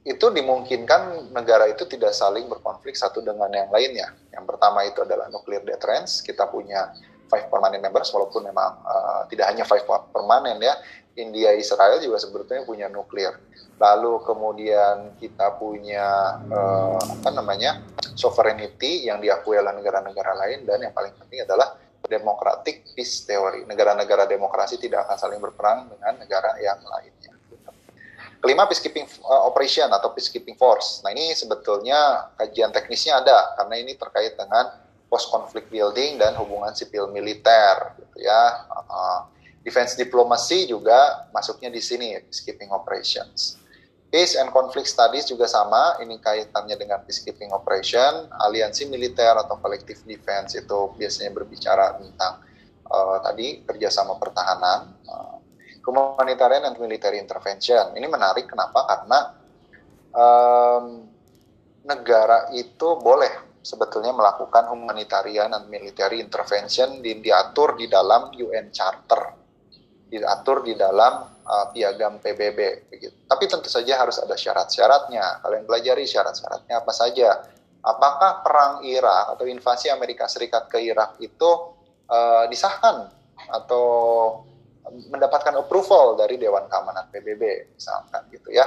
[0.00, 4.16] itu dimungkinkan negara itu tidak saling berkonflik satu dengan yang lainnya.
[4.32, 6.24] Yang pertama itu adalah nuclear deterrence.
[6.24, 6.92] Kita punya
[7.30, 10.74] five permanent members walaupun memang uh, tidak hanya five permanen ya
[11.14, 13.30] India Israel juga sebetulnya punya nuklir
[13.78, 17.86] lalu kemudian kita punya uh, apa namanya
[18.18, 23.64] sovereignty yang diakui oleh negara-negara lain dan yang paling penting adalah democratic peace theory.
[23.64, 27.39] Negara-negara demokrasi tidak akan saling berperang dengan negara yang lainnya.
[28.40, 31.04] Kelima, peacekeeping uh, operation atau peacekeeping force.
[31.04, 34.80] Nah ini sebetulnya kajian teknisnya ada karena ini terkait dengan
[35.12, 38.64] post conflict building dan hubungan sipil militer, gitu ya.
[38.70, 39.28] Uh,
[39.60, 43.60] defense diplomacy juga masuknya di sini peacekeeping operations.
[44.10, 50.02] Peace and Conflict Studies juga sama, ini kaitannya dengan peacekeeping operation, aliansi militer atau collective
[50.02, 52.42] defense itu biasanya berbicara tentang
[52.90, 55.38] uh, tadi kerjasama pertahanan, uh,
[55.84, 57.96] humanitarian and military intervention.
[57.96, 58.84] Ini menarik kenapa?
[58.84, 59.18] Karena
[60.12, 60.84] um,
[61.84, 69.22] negara itu boleh sebetulnya melakukan humanitarian and military intervention di, diatur di dalam UN Charter,
[70.08, 73.16] diatur di dalam uh, piagam PBB begitu.
[73.28, 75.44] Tapi tentu saja harus ada syarat-syaratnya.
[75.44, 77.28] Kalian pelajari syarat-syaratnya apa saja.
[77.80, 81.48] Apakah perang Irak atau invasi Amerika Serikat ke Irak itu
[82.12, 83.08] uh, disahkan
[83.48, 83.84] atau
[85.10, 88.66] mendapatkan approval dari Dewan Keamanan PBB misalkan gitu ya.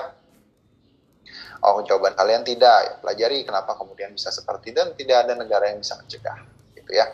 [1.64, 2.78] Oh, jawaban kalian tidak.
[2.84, 6.44] Ya, pelajari kenapa kemudian bisa seperti dan tidak ada negara yang bisa mencegah
[6.76, 7.08] gitu ya.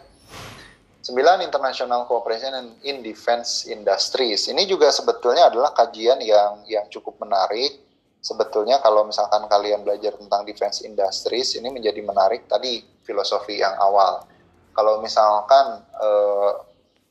[0.99, 4.49] Sembilan, International Cooperation in Defense Industries.
[4.49, 7.87] Ini juga sebetulnya adalah kajian yang yang cukup menarik.
[8.19, 14.27] Sebetulnya kalau misalkan kalian belajar tentang defense industries, ini menjadi menarik tadi filosofi yang awal.
[14.75, 16.51] Kalau misalkan eh,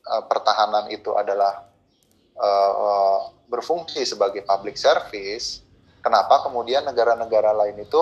[0.05, 1.68] eh, pertahanan itu adalah
[2.39, 5.61] eh, berfungsi sebagai public service,
[5.99, 8.01] kenapa kemudian negara-negara lain itu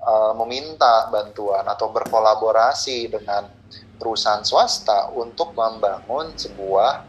[0.00, 3.58] eh, meminta bantuan atau berkolaborasi dengan
[3.98, 7.02] perusahaan swasta untuk membangun sebuah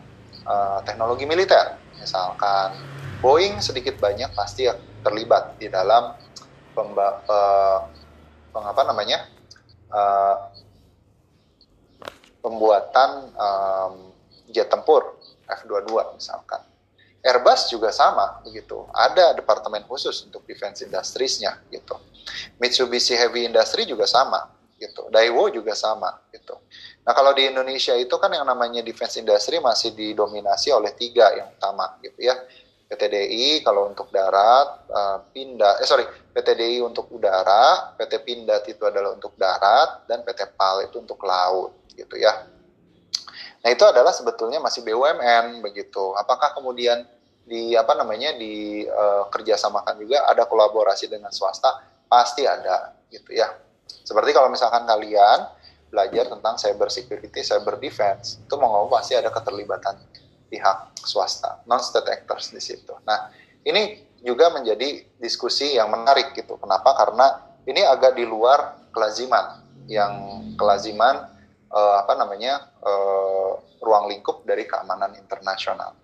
[0.50, 1.78] uh, teknologi militer.
[2.02, 2.74] Misalkan
[3.22, 4.66] Boeing sedikit banyak pasti
[5.06, 6.18] terlibat di dalam
[6.74, 7.80] pemba, uh,
[8.58, 9.30] apa namanya
[9.94, 10.36] uh,
[12.42, 13.94] pembuatan um,
[14.50, 15.19] jet tempur
[15.50, 16.62] F-22 misalkan.
[17.20, 18.88] Airbus juga sama begitu.
[18.96, 22.00] Ada departemen khusus untuk defense industries-nya gitu.
[22.62, 25.12] Mitsubishi Heavy Industry juga sama gitu.
[25.12, 26.56] Daewoo juga sama gitu.
[27.04, 31.52] Nah kalau di Indonesia itu kan yang namanya defense industry masih didominasi oleh tiga yang
[31.52, 32.40] utama gitu ya.
[32.90, 39.14] PTDI kalau untuk darat, uh, Pindad, eh sorry, PTDI untuk udara, PT Pindad itu adalah
[39.14, 42.50] untuk darat, dan PT PAL itu untuk laut, gitu ya.
[43.60, 46.16] Nah itu adalah sebetulnya masih BUMN begitu.
[46.16, 47.04] Apakah kemudian
[47.44, 51.84] di apa namanya di uh, kerjasamakan juga ada kolaborasi dengan swasta?
[52.10, 53.52] Pasti ada, gitu ya.
[53.86, 55.46] Seperti kalau misalkan kalian
[55.90, 59.98] belajar tentang cyber security, cyber defense, itu mau ngomong pasti ada keterlibatan
[60.50, 62.94] pihak swasta, non-state actors di situ.
[63.06, 63.30] Nah,
[63.66, 66.58] ini juga menjadi diskusi yang menarik gitu.
[66.58, 66.98] Kenapa?
[66.98, 67.28] Karena
[67.70, 71.30] ini agak di luar kelaziman, yang kelaziman
[71.70, 75.96] eh, apa namanya eh, ruang lingkup dari keamanan internasional.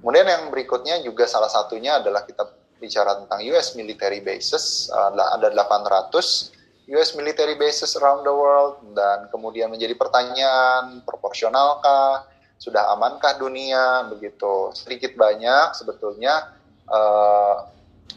[0.00, 2.44] Kemudian yang berikutnya juga salah satunya adalah kita
[2.76, 6.52] bicara tentang US military bases, ada 800
[6.92, 12.28] US military bases around the world dan kemudian menjadi pertanyaan proporsionalkah
[12.60, 16.52] sudah amankah dunia begitu sedikit banyak sebetulnya
[16.84, 17.56] eh,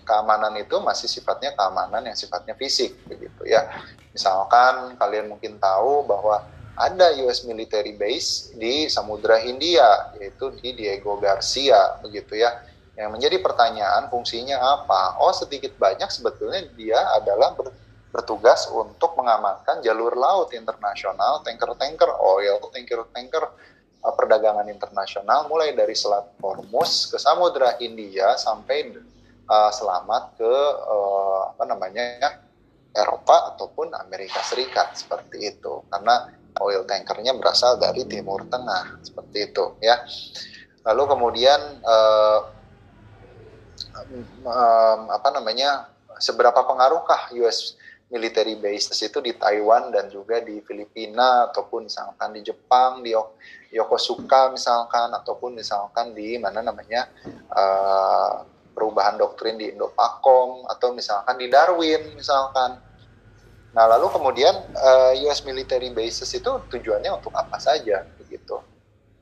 [0.04, 3.72] keamanan itu masih sifatnya keamanan yang sifatnya fisik begitu ya
[4.18, 6.41] misalkan kalian mungkin tahu bahwa
[6.73, 12.65] ada US military base di Samudra Hindia yaitu di Diego Garcia begitu ya.
[12.98, 15.22] Yang menjadi pertanyaan fungsinya apa?
[15.22, 17.69] Oh sedikit banyak sebetulnya dia adalah ber
[18.07, 23.44] bertugas untuk mengamankan jalur laut internasional, tanker-tanker oil, tanker-tanker
[24.02, 28.95] uh, perdagangan internasional mulai dari Selat Hormuz ke Samudra Hindia sampai
[29.45, 30.53] uh, selamat ke
[30.88, 32.47] uh, apa namanya
[32.98, 39.78] Eropa ataupun Amerika Serikat seperti itu karena oil tankernya berasal dari Timur Tengah seperti itu
[39.78, 40.02] ya
[40.82, 42.40] lalu kemudian uh,
[44.41, 51.52] um, apa namanya seberapa pengaruhkah US military bases itu di Taiwan dan juga di Filipina
[51.52, 53.11] ataupun misalkan di Jepang di
[53.76, 57.11] Yokosuka misalkan ataupun misalkan di mana namanya
[57.52, 62.87] uh, perubahan doktrin di Indo-Pakong atau misalkan di Darwin misalkan.
[63.78, 68.58] Nah lalu kemudian uh, eh, US military bases itu tujuannya untuk apa saja begitu?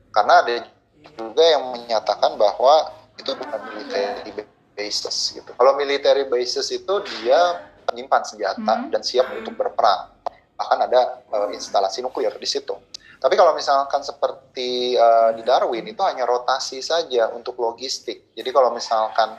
[0.08, 0.64] Karena ada
[1.12, 2.88] juga yang menyatakan bahwa
[3.20, 4.32] itu bukan military
[4.72, 5.52] bases gitu.
[5.52, 8.96] Kalau military bases itu dia menyimpan senjata hmm.
[8.96, 10.08] dan siap untuk berperang.
[10.56, 12.72] Bahkan ada uh, instalasi nuklir di situ.
[13.20, 18.32] Tapi kalau misalkan seperti uh, di Darwin itu hanya rotasi saja untuk logistik.
[18.32, 19.36] Jadi kalau misalkan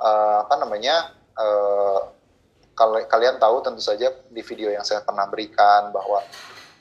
[0.00, 2.13] uh, apa namanya uh,
[2.74, 6.20] kalau kalian tahu tentu saja di video yang saya pernah berikan bahwa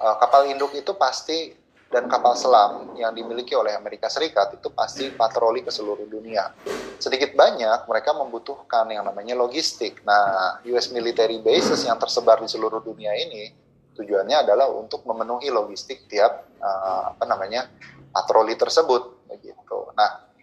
[0.02, 1.54] uh, kapal induk itu pasti
[1.94, 6.50] dan kapal selam yang dimiliki oleh Amerika Serikat itu pasti patroli ke seluruh dunia.
[6.98, 10.02] Sedikit banyak mereka membutuhkan yang namanya logistik.
[10.02, 13.54] Nah, US military bases yang tersebar di seluruh dunia ini
[13.94, 17.70] tujuannya adalah untuk memenuhi logistik tiap uh, apa namanya
[18.10, 19.78] patroli tersebut begitu.
[19.94, 20.34] Nah,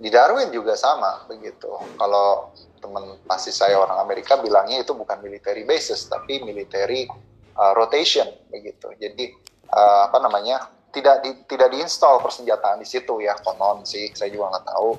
[0.00, 1.68] di Darwin juga sama begitu.
[2.00, 7.06] Kalau teman pasti saya orang Amerika bilangnya itu bukan military bases tapi military
[7.54, 8.90] uh, rotation begitu.
[8.98, 9.30] Jadi
[9.70, 14.52] uh, apa namanya tidak di, tidak diinstal persenjataan di situ ya konon sih saya juga
[14.52, 14.90] nggak tahu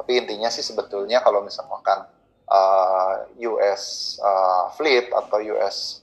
[0.00, 2.06] tapi intinya sih sebetulnya kalau misalkan
[2.46, 3.14] uh,
[3.50, 6.00] US uh, fleet atau US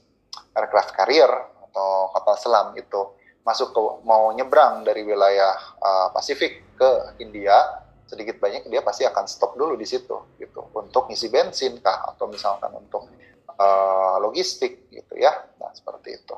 [0.52, 1.32] aircraft carrier
[1.64, 8.40] atau kapal selam itu masuk ke mau nyebrang dari wilayah uh, Pasifik ke India sedikit
[8.40, 10.72] banyak dia pasti akan stop dulu di situ gitu.
[10.72, 13.04] Untuk ngisi bensin kah atau misalkan untuk
[13.52, 15.36] uh, logistik gitu ya.
[15.60, 16.36] Nah seperti itu.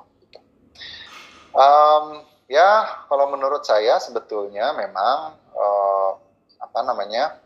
[1.51, 6.13] Um, ya, kalau menurut saya sebetulnya memang uh,
[6.63, 7.39] apa namanya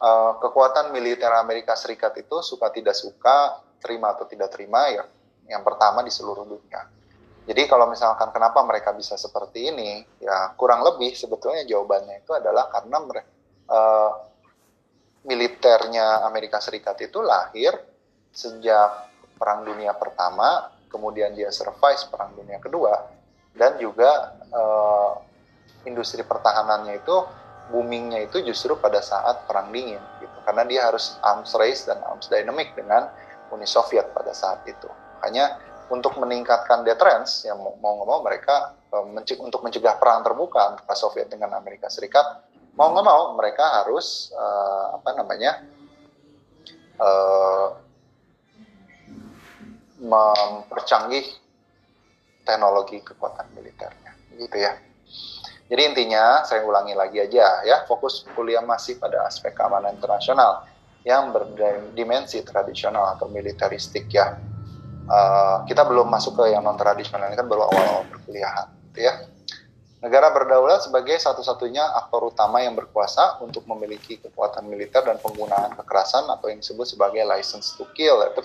[0.00, 5.04] uh, kekuatan militer Amerika Serikat itu suka tidak suka, terima atau tidak terima ya,
[5.48, 6.99] yang pertama di seluruh dunia.
[7.50, 12.70] Jadi kalau misalkan kenapa mereka bisa seperti ini, ya kurang lebih sebetulnya jawabannya itu adalah
[12.70, 13.02] karena
[13.66, 14.12] uh,
[15.26, 17.74] militernya Amerika Serikat itu lahir
[18.30, 22.92] sejak Perang Dunia Pertama kemudian dia survive perang dunia kedua
[23.54, 25.14] dan juga uh,
[25.86, 27.16] industri pertahanannya itu
[27.70, 30.38] boomingnya itu justru pada saat perang dingin gitu.
[30.42, 33.06] Karena dia harus arms race dan arms dynamic dengan
[33.54, 34.90] Uni Soviet pada saat itu.
[35.22, 35.58] Hanya
[35.90, 39.04] untuk meningkatkan deterrence yang mau nggak mau mereka uh,
[39.42, 42.46] untuk mencegah perang terbuka antara Soviet dengan Amerika Serikat
[42.78, 45.52] mau nggak mau mereka harus uh, apa namanya
[47.02, 47.68] uh,
[50.00, 51.26] mempercanggih
[52.46, 54.72] teknologi kekuatan militernya gitu ya.
[55.70, 60.66] Jadi intinya saya ulangi lagi aja ya fokus kuliah masih pada aspek keamanan internasional
[61.06, 64.34] yang berdimensi tradisional atau militeristik ya
[65.08, 69.14] uh, kita belum masuk ke yang non tradisional ini kan baru awal-awal perkuliahan gitu ya
[70.00, 76.24] Negara berdaulat sebagai satu-satunya aktor utama yang berkuasa untuk memiliki kekuatan militer dan penggunaan kekerasan
[76.24, 78.24] atau yang disebut sebagai license to kill.
[78.24, 78.40] Itu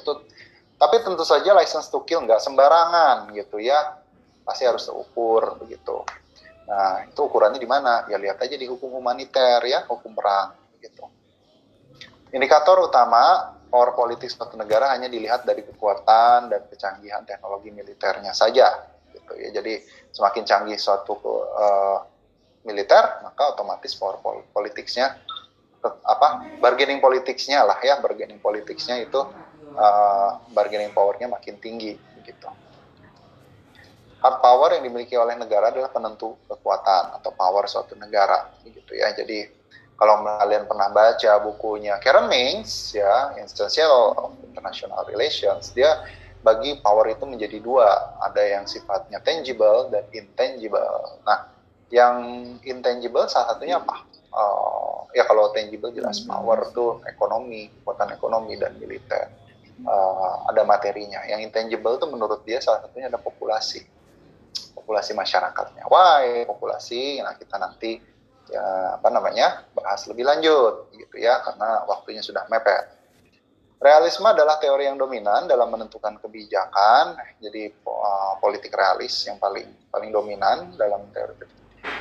[0.75, 4.03] tapi tentu saja license to kill nggak sembarangan gitu ya.
[4.43, 6.03] Pasti harus terukur begitu.
[6.67, 8.03] Nah, itu ukurannya di mana?
[8.11, 11.07] Ya lihat aja di hukum humaniter ya, hukum perang gitu.
[12.35, 18.87] Indikator utama power politik suatu negara hanya dilihat dari kekuatan dan kecanggihan teknologi militernya saja
[19.11, 19.51] gitu ya.
[19.51, 19.83] Jadi
[20.15, 21.99] semakin canggih suatu uh,
[22.63, 24.23] militer, maka otomatis power
[24.55, 25.19] politiknya
[25.85, 29.21] apa bargaining politiknya lah ya bargaining politiknya itu
[29.75, 32.47] uh, bargaining powernya makin tinggi gitu.
[34.23, 39.11] Hard power yang dimiliki oleh negara adalah penentu kekuatan atau power suatu negara gitu ya.
[39.11, 39.45] Jadi
[39.95, 46.03] kalau kalian pernah baca bukunya Karen Mings ya Essential of International Relations dia
[46.45, 51.49] bagi power itu menjadi dua ada yang sifatnya tangible dan intangible nah
[51.89, 52.15] yang
[52.65, 54.03] intangible salah satunya apa
[54.35, 59.31] uh, ya kalau tangible jelas power itu ekonomi kekuatan ekonomi dan militer
[59.83, 61.27] uh, ada materinya.
[61.27, 63.83] Yang intangible itu menurut dia salah satunya ada populasi,
[64.71, 65.83] populasi masyarakatnya.
[65.91, 67.19] Why populasi?
[67.19, 67.99] Nah kita nanti
[68.49, 72.93] ya apa namanya bahas lebih lanjut gitu ya karena waktunya sudah mepet.
[73.75, 77.19] Realisme adalah teori yang dominan dalam menentukan kebijakan.
[77.43, 81.53] Jadi uh, politik realis yang paling paling dominan dalam teori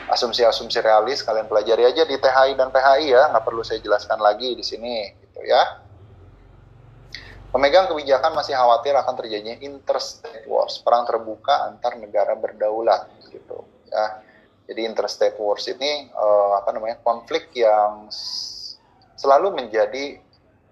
[0.09, 4.57] asumsi-asumsi realis kalian pelajari aja di THI dan PHI ya nggak perlu saya jelaskan lagi
[4.57, 5.85] di sini gitu ya
[7.55, 13.63] Pemegang kebijakan masih khawatir akan terjadinya interstate wars, perang terbuka antar negara berdaulat gitu
[13.95, 14.27] ya.
[14.65, 18.09] Jadi interstate wars ini uh, apa namanya konflik yang
[19.15, 20.17] selalu menjadi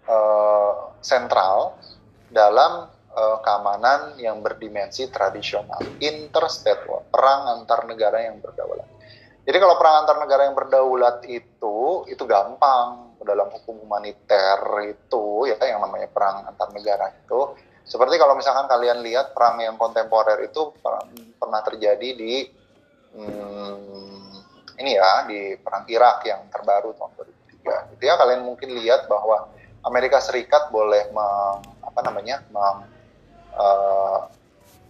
[0.09, 1.77] uh, sentral
[2.33, 5.81] dalam uh, keamanan yang berdimensi tradisional.
[6.01, 8.89] Interstate war, perang antar negara yang berdaulat.
[9.45, 15.59] Jadi kalau perang antar negara yang berdaulat itu itu gampang dalam hukum humaniter itu ya
[15.63, 20.75] yang namanya perang antar negara itu seperti kalau misalkan kalian lihat perang yang kontemporer itu
[21.39, 22.47] pernah terjadi di
[23.15, 27.13] hmm, ini ya di perang Irak yang terbaru tahun
[27.63, 29.53] 2003 itu ya kalian mungkin lihat bahwa
[29.83, 32.87] Amerika Serikat boleh meng, apa namanya meng,
[33.59, 34.31] uh,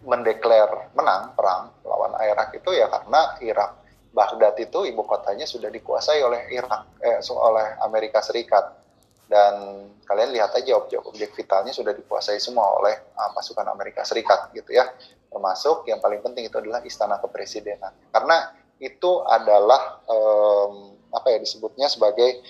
[0.03, 3.83] mendeklar menang perang lawan Irak itu ya karena Irak
[4.13, 8.85] Baghdad itu ibu kotanya sudah dikuasai oleh Irak, eh, oleh Amerika Serikat.
[9.33, 14.77] dan kalian lihat aja objek-objek vitalnya sudah dikuasai semua oleh uh, pasukan Amerika Serikat gitu
[14.77, 14.85] ya
[15.33, 17.91] termasuk yang paling penting itu adalah istana kepresidenan.
[18.13, 22.45] Karena itu adalah um, apa ya disebutnya sebagai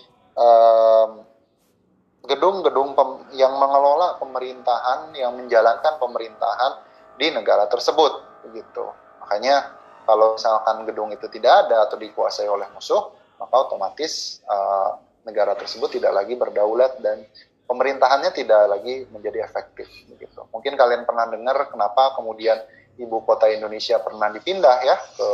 [2.24, 6.72] gedung-gedung um, yang mengelola pemerintahan yang menjalankan pemerintahan
[7.20, 8.84] di negara tersebut begitu.
[9.20, 9.76] Makanya
[10.08, 15.98] kalau misalkan gedung itu tidak ada atau dikuasai oleh musuh maka otomatis uh, negara tersebut
[15.98, 17.26] tidak lagi berdaulat dan
[17.66, 20.42] pemerintahannya tidak lagi menjadi efektif begitu.
[20.50, 22.58] Mungkin kalian pernah dengar kenapa kemudian
[23.00, 25.28] ibu kota Indonesia pernah dipindah ya ke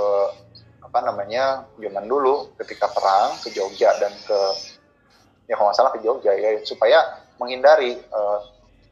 [0.89, 4.39] apa namanya zaman dulu ketika perang ke Jogja dan ke
[5.51, 8.41] ya kalau salah ke Jogja ya supaya menghindari uh,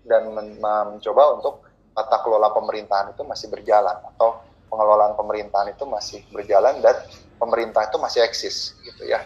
[0.06, 6.20] dan men mencoba untuk tata kelola pemerintahan itu masih berjalan atau pengelolaan pemerintahan itu masih
[6.28, 6.94] berjalan dan
[7.40, 9.22] pemerintah itu masih eksis gitu ya.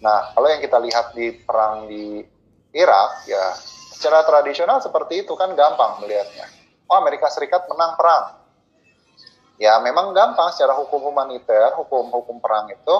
[0.00, 2.24] Nah, kalau yang kita lihat di perang di
[2.74, 3.54] Irak ya
[3.94, 6.50] secara tradisional seperti itu kan gampang melihatnya.
[6.90, 8.36] Oh, Amerika Serikat menang perang.
[9.56, 12.96] Ya, memang gampang secara hukum humaniter, hukum-hukum perang itu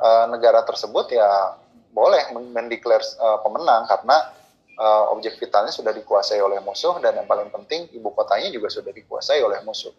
[0.00, 1.54] e, negara tersebut ya
[1.92, 4.32] boleh mendeklar e, pemenang karena
[4.74, 8.90] e, objek vitalnya sudah dikuasai oleh musuh dan yang paling penting ibu kotanya juga sudah
[8.96, 9.92] dikuasai oleh musuh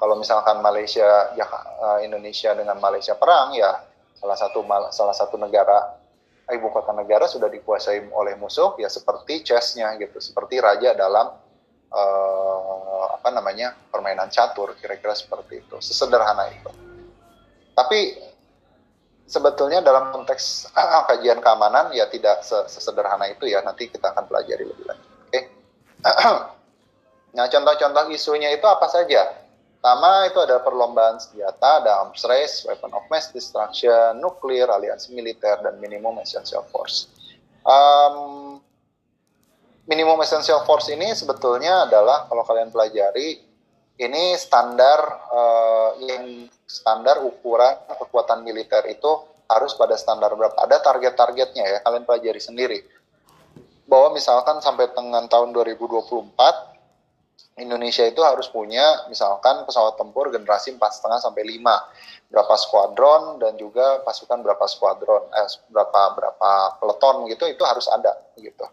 [0.00, 1.46] kalau misalkan Malaysia ya
[2.02, 3.70] Indonesia dengan Malaysia perang ya
[4.16, 6.01] salah satu salah satu negara
[6.50, 11.38] ibu kota negara sudah dikuasai oleh musuh ya seperti chessnya gitu seperti raja dalam
[11.92, 15.76] uh, apa namanya permainan catur kira-kira seperti itu.
[15.78, 16.70] Sesederhana itu.
[17.72, 18.18] Tapi
[19.28, 23.62] sebetulnya dalam konteks uh, kajian keamanan ya tidak sesederhana itu ya.
[23.62, 25.10] Nanti kita akan pelajari lebih lanjut.
[25.28, 25.30] Oke?
[25.30, 25.42] Okay?
[27.36, 29.41] nah contoh-contoh isunya itu apa saja
[29.82, 35.58] Pertama itu ada perlombaan senjata, ada arms race, weapon of mass destruction, nuklir, aliansi militer,
[35.58, 37.10] dan minimum essential force.
[37.66, 38.62] Um,
[39.90, 43.42] minimum essential force ini sebetulnya adalah kalau kalian pelajari
[43.98, 45.02] ini standar
[45.34, 49.10] uh, yang standar ukuran kekuatan militer itu
[49.50, 50.62] harus pada standar berapa?
[50.62, 52.78] Ada target-targetnya ya, kalian pelajari sendiri.
[53.90, 56.71] Bahwa misalkan sampai dengan tahun 2024
[57.60, 64.00] Indonesia itu harus punya misalkan pesawat tempur generasi 4,5 sampai 5 berapa skuadron dan juga
[64.08, 66.50] pasukan berapa skuadron eh, berapa berapa
[66.80, 68.64] peleton gitu itu harus ada gitu.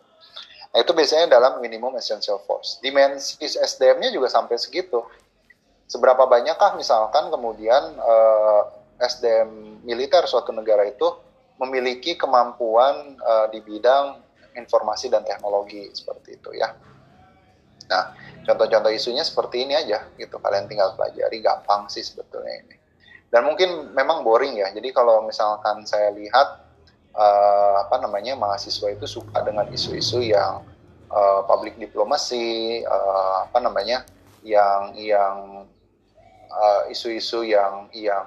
[0.69, 2.79] Nah, itu biasanya dalam minimum essential force.
[2.79, 5.01] Dimensi SDM-nya juga sampai segitu.
[5.89, 8.61] Seberapa banyakkah misalkan kemudian eh,
[9.03, 11.09] SDM militer suatu negara itu
[11.59, 14.23] memiliki kemampuan eh, di bidang
[14.55, 16.71] informasi dan teknologi seperti itu ya.
[17.89, 18.13] Nah,
[18.45, 20.37] contoh-contoh isunya seperti ini aja gitu.
[20.37, 22.75] Kalian tinggal pelajari, gampang sih sebetulnya ini.
[23.29, 24.69] Dan mungkin memang boring ya.
[24.69, 26.65] Jadi kalau misalkan saya lihat
[27.13, 30.65] uh, apa namanya mahasiswa itu suka dengan isu-isu yang
[31.09, 34.05] uh, public diplomacy, uh, apa namanya
[34.45, 35.37] yang yang
[36.89, 38.25] isu-isu uh, yang yang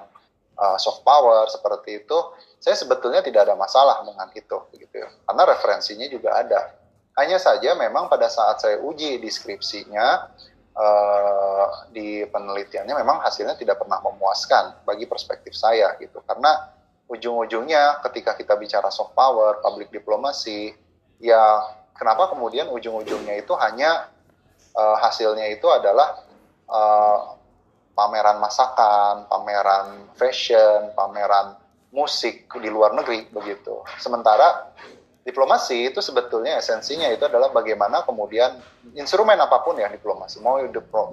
[0.55, 2.17] uh, soft power seperti itu,
[2.63, 5.11] saya sebetulnya tidak ada masalah dengan itu, gitu ya.
[5.27, 6.82] Karena referensinya juga ada
[7.13, 10.33] hanya saja memang pada saat saya uji deskripsinya
[10.73, 16.21] uh, di penelitiannya memang hasilnya tidak pernah memuaskan bagi perspektif saya gitu.
[16.25, 16.73] Karena
[17.05, 20.73] ujung-ujungnya ketika kita bicara soft power, public diplomacy,
[21.21, 21.61] ya
[21.93, 24.09] kenapa kemudian ujung-ujungnya itu hanya
[24.73, 26.25] uh, hasilnya itu adalah
[26.65, 27.37] uh,
[27.93, 31.61] pameran masakan, pameran fashion, pameran
[31.93, 33.85] musik di luar negeri begitu.
[34.01, 34.73] Sementara
[35.23, 38.59] diplomasi itu sebetulnya esensinya itu adalah bagaimana kemudian
[38.95, 40.59] instrumen apa pun ya diplomasi mau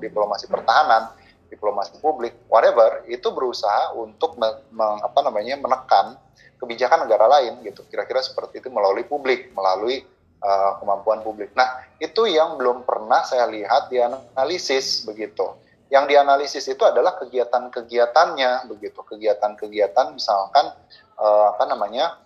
[0.02, 1.14] diplomasi pertahanan
[1.50, 6.18] diplomasi publik whatever itu berusaha untuk me, me, apa namanya menekan
[6.60, 7.82] kebijakan negara lain gitu.
[7.88, 10.04] Kira-kira seperti itu melalui publik melalui
[10.44, 11.50] uh, kemampuan publik.
[11.56, 15.56] Nah itu yang belum pernah saya lihat dianalisis begitu.
[15.90, 19.00] Yang dianalisis itu adalah kegiatan-kegiatannya begitu.
[19.02, 20.70] Kegiatan-kegiatan misalkan
[21.18, 22.20] uh, apa namanya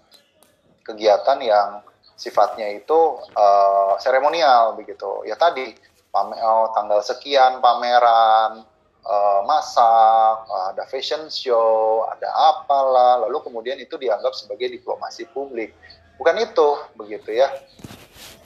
[0.85, 1.81] kegiatan yang
[2.15, 5.27] sifatnya itu uh, seremonial begitu.
[5.27, 5.75] Ya tadi
[6.15, 8.63] pamer, oh, tanggal sekian pameran,
[9.03, 15.75] uh, masak, uh, ada fashion show, ada apalah, lalu kemudian itu dianggap sebagai diplomasi publik.
[16.15, 17.51] Bukan itu begitu ya.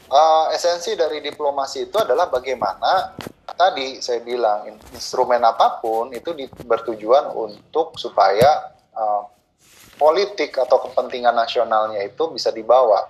[0.08, 3.12] Uh, esensi dari diplomasi itu adalah bagaimana
[3.52, 4.64] tadi saya bilang
[4.96, 6.32] instrumen apa pun itu
[6.64, 9.28] bertujuan untuk supaya uh,
[9.98, 13.04] politik atau kepentingan nasionalnya itu bisa dibawa.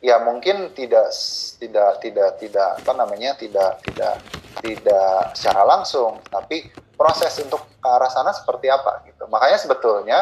[0.00, 1.12] Ya mungkin tidak
[1.60, 4.16] tidak tidak tidak apa namanya tidak tidak
[4.64, 9.28] tidak secara langsung tapi proses untuk ke arah sana seperti apa gitu.
[9.28, 10.18] Makanya sebetulnya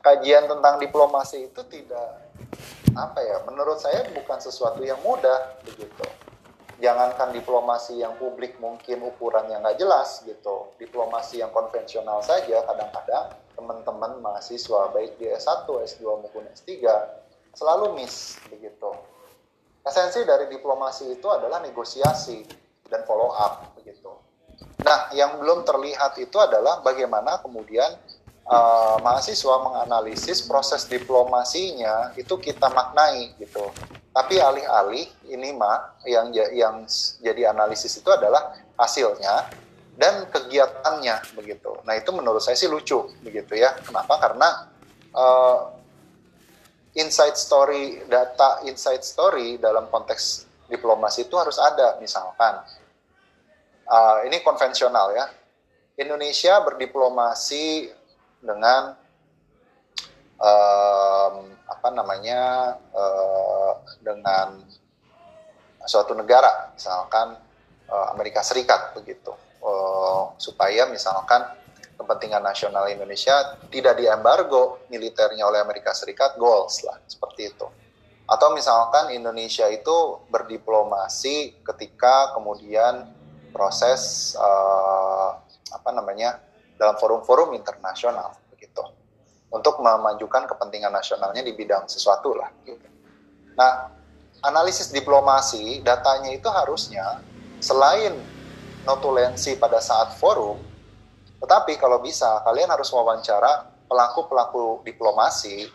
[0.00, 2.32] kajian tentang diplomasi itu tidak
[2.96, 6.04] apa ya menurut saya bukan sesuatu yang mudah begitu
[6.80, 10.72] jangankan diplomasi yang publik mungkin ukurannya nggak jelas gitu.
[10.80, 16.80] Diplomasi yang konvensional saja kadang-kadang teman-teman mahasiswa baik di S1, S2 maupun S3
[17.52, 18.90] selalu miss begitu.
[19.84, 22.44] Esensi dari diplomasi itu adalah negosiasi
[22.88, 24.12] dan follow up begitu.
[24.80, 27.96] Nah yang belum terlihat itu adalah bagaimana kemudian
[28.46, 33.68] uh, mahasiswa menganalisis proses diplomasinya itu kita maknai gitu.
[34.10, 36.82] Tapi alih-alih ini mah yang yang
[37.22, 39.50] jadi analisis itu adalah hasilnya
[39.94, 41.76] dan kegiatannya begitu.
[41.84, 43.76] Nah itu menurut saya sih lucu begitu ya.
[43.84, 44.18] Kenapa?
[44.18, 44.48] Karena
[45.14, 45.58] uh,
[46.98, 52.00] inside story, data inside story dalam konteks diplomasi itu harus ada.
[52.02, 52.66] Misalkan
[53.86, 55.26] uh, ini konvensional ya.
[56.00, 57.92] Indonesia berdiplomasi
[58.40, 58.96] dengan
[60.40, 61.34] um,
[61.68, 64.60] apa namanya uh, dengan
[65.84, 67.36] suatu negara, misalkan
[67.88, 69.32] uh, Amerika Serikat begitu,
[69.64, 71.44] uh, supaya misalkan
[72.00, 77.68] kepentingan nasional Indonesia tidak diembargo militernya oleh Amerika Serikat, goals lah seperti itu.
[78.30, 83.10] Atau misalkan Indonesia itu berdiplomasi ketika kemudian
[83.50, 85.34] proses uh,
[85.74, 86.38] apa namanya
[86.80, 88.80] dalam forum-forum internasional begitu
[89.52, 92.88] untuk memajukan kepentingan nasionalnya di bidang sesuatu lah gitu.
[93.52, 93.92] Nah,
[94.40, 97.20] analisis diplomasi datanya itu harusnya
[97.60, 98.16] selain
[98.88, 100.56] notulensi pada saat forum,
[101.44, 105.68] tetapi kalau bisa kalian harus wawancara pelaku-pelaku diplomasi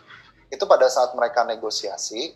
[0.50, 2.34] itu pada saat mereka negosiasi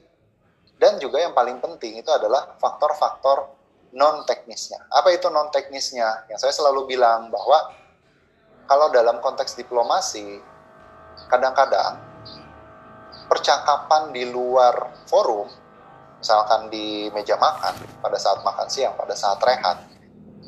[0.79, 3.51] dan juga yang paling penting itu adalah faktor-faktor
[3.91, 4.87] non teknisnya.
[4.87, 6.31] Apa itu non teknisnya?
[6.31, 7.75] Yang saya selalu bilang bahwa
[8.71, 10.39] kalau dalam konteks diplomasi,
[11.27, 11.99] kadang-kadang
[13.27, 15.51] percakapan di luar forum,
[16.23, 19.91] misalkan di meja makan, pada saat makan siang, pada saat rehat,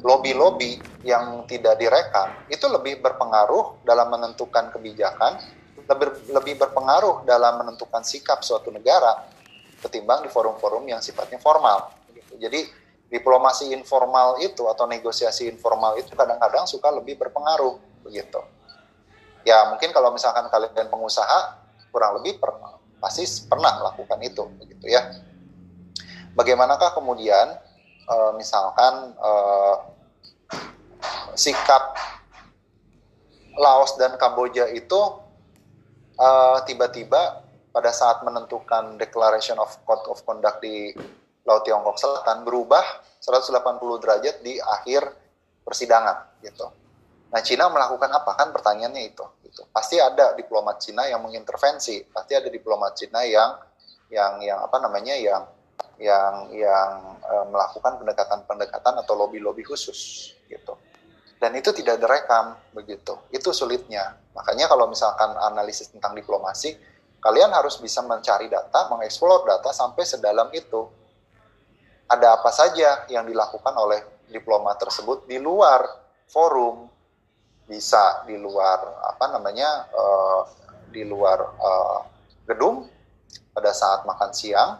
[0.06, 5.42] lobby-lobby yang tidak direkam, itu lebih berpengaruh dalam menentukan kebijakan,
[5.82, 9.26] lebih, lebih berpengaruh dalam menentukan sikap suatu negara,
[9.82, 11.90] ketimbang di forum-forum yang sifatnya formal.
[12.38, 12.70] Jadi,
[13.12, 17.76] diplomasi informal itu atau negosiasi informal itu kadang-kadang suka lebih berpengaruh
[18.08, 18.40] begitu.
[19.44, 21.60] Ya mungkin kalau misalkan kalian pengusaha
[21.92, 22.56] kurang lebih per,
[23.04, 25.12] pasti pernah melakukan itu begitu ya.
[26.32, 27.60] Bagaimanakah kemudian
[28.08, 29.30] e, misalkan e,
[31.36, 31.92] sikap
[33.56, 35.00] Laos dan Kamboja itu
[36.16, 40.92] eh, tiba-tiba pada saat menentukan Declaration of Code of Conduct di
[41.42, 42.82] Laut Tiongkok Selatan berubah
[43.18, 45.02] 180 derajat di akhir
[45.62, 46.66] persidangan gitu.
[47.32, 48.36] Nah, Cina melakukan apa?
[48.36, 49.24] Kan pertanyaannya itu.
[49.40, 49.64] Gitu.
[49.72, 53.56] Pasti ada diplomat Cina yang mengintervensi, pasti ada diplomat Cina yang
[54.12, 55.48] yang yang apa namanya yang
[55.96, 60.76] yang yang e, melakukan pendekatan-pendekatan atau lobby-lobby khusus gitu.
[61.40, 63.16] Dan itu tidak direkam begitu.
[63.32, 64.14] Itu sulitnya.
[64.36, 66.76] Makanya kalau misalkan analisis tentang diplomasi,
[67.18, 70.86] kalian harus bisa mencari data, mengeksplor data sampai sedalam itu.
[72.08, 74.00] Ada apa saja yang dilakukan oleh
[74.32, 75.84] diplomat tersebut di luar
[76.28, 76.88] forum
[77.68, 80.42] bisa di luar apa namanya uh,
[80.92, 82.00] di luar uh,
[82.48, 82.88] gedung
[83.52, 84.76] pada saat makan siang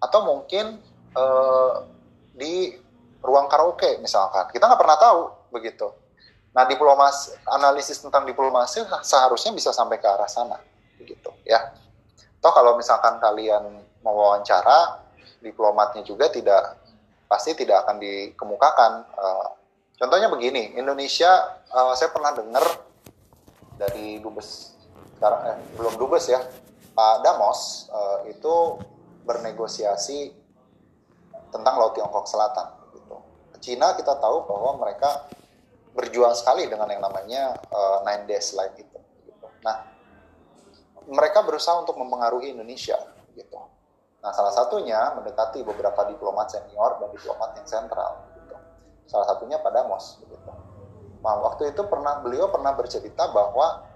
[0.00, 0.80] atau mungkin
[1.14, 1.86] uh,
[2.34, 2.72] di
[3.20, 4.48] ruang karaoke misalkan.
[4.48, 5.20] Kita nggak pernah tahu
[5.52, 5.86] begitu.
[6.50, 10.58] Nah diplomasi analisis tentang diplomasi seharusnya bisa sampai ke arah sana
[10.98, 11.70] begitu ya.
[12.40, 14.99] Toh kalau misalkan kalian mau wawancara
[15.40, 16.76] diplomatnya juga tidak
[17.26, 19.48] pasti tidak akan dikemukakan uh,
[20.00, 22.64] Contohnya begini, Indonesia uh, saya pernah dengar
[23.76, 24.72] dari dubes
[25.20, 26.40] sekarang eh, belum dubes ya,
[26.96, 28.80] Pak Damos uh, itu
[29.28, 30.32] bernegosiasi
[31.52, 32.72] tentang Laut Tiongkok Selatan.
[32.96, 33.16] Gitu.
[33.60, 35.28] Cina kita tahu bahwa mereka
[35.92, 38.98] berjuang sekali dengan yang namanya uh, Nine Days Line itu.
[39.28, 39.46] Gitu.
[39.60, 39.84] Nah,
[41.12, 42.96] mereka berusaha untuk mempengaruhi Indonesia.
[43.36, 43.60] Gitu.
[44.20, 48.30] Nah, salah satunya mendekati beberapa diplomat senior dan diplomat yang sentral
[49.10, 50.54] salah satunya pada Mos begitu.
[51.20, 53.90] Nah, waktu itu pernah beliau pernah bercerita bahwa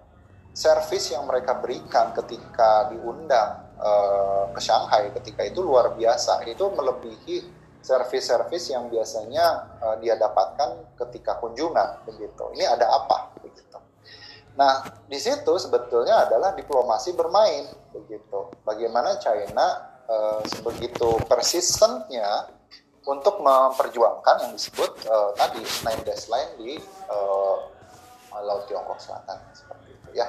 [0.50, 7.62] servis yang mereka berikan ketika diundang uh, ke Shanghai ketika itu luar biasa itu melebihi
[7.78, 12.44] servis-servis yang biasanya uh, dia dapatkan ketika kunjungan begitu.
[12.58, 13.78] Ini ada apa begitu.
[14.54, 18.54] Nah, di situ sebetulnya adalah diplomasi bermain begitu.
[18.62, 22.48] Bagaimana China uh, sebegitu persistentnya
[23.04, 26.72] untuk memperjuangkan yang disebut uh, tadi nine dash line di
[27.12, 27.56] uh,
[28.34, 29.38] Laut Tiongkok Selatan.
[29.54, 30.26] Seperti itu ya.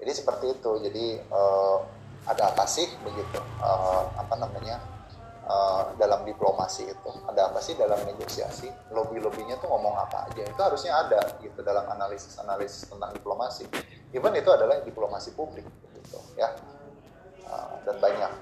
[0.00, 0.70] Jadi seperti itu.
[0.82, 1.78] Jadi uh,
[2.26, 3.38] ada apa sih begitu?
[3.60, 4.80] Uh, apa namanya?
[5.44, 7.10] Uh, dalam diplomasi itu.
[7.28, 8.64] Ada apa sih dalam negosiasi?
[8.96, 10.40] Lobby lobbynya tuh ngomong apa aja?
[10.40, 13.68] Itu harusnya ada gitu dalam analisis analisis tentang diplomasi.
[14.16, 15.68] Even itu adalah diplomasi publik
[16.00, 16.48] gitu ya.
[17.44, 18.32] Uh, dan banyak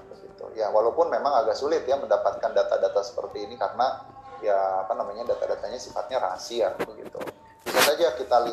[0.43, 4.03] begitu ya walaupun memang agak sulit ya mendapatkan data-data seperti ini karena
[4.43, 7.19] ya apa namanya data-datanya sifatnya rahasia begitu
[7.63, 8.43] bisa saja kita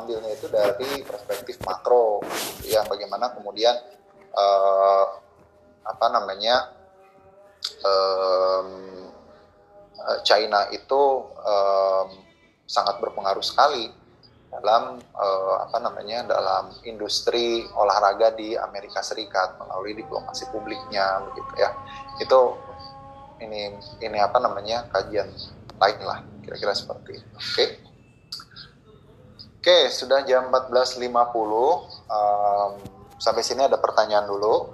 [0.00, 3.76] ambilnya itu dari perspektif makro gitu ya bagaimana kemudian
[4.32, 5.06] uh,
[5.84, 6.72] apa namanya
[7.84, 8.68] um,
[10.24, 11.02] China itu
[11.36, 12.08] um,
[12.64, 13.92] sangat berpengaruh sekali
[14.50, 21.70] dalam uh, apa namanya dalam industri olahraga di Amerika Serikat melalui diplomasi publiknya begitu ya.
[22.22, 22.56] Itu
[23.42, 25.28] ini ini apa namanya kajian
[25.76, 27.28] lain lah kira-kira seperti itu.
[27.36, 27.52] Oke?
[27.52, 27.68] Okay?
[29.66, 32.70] oke sudah jam 14.50 um,
[33.18, 34.70] sampai sini ada pertanyaan dulu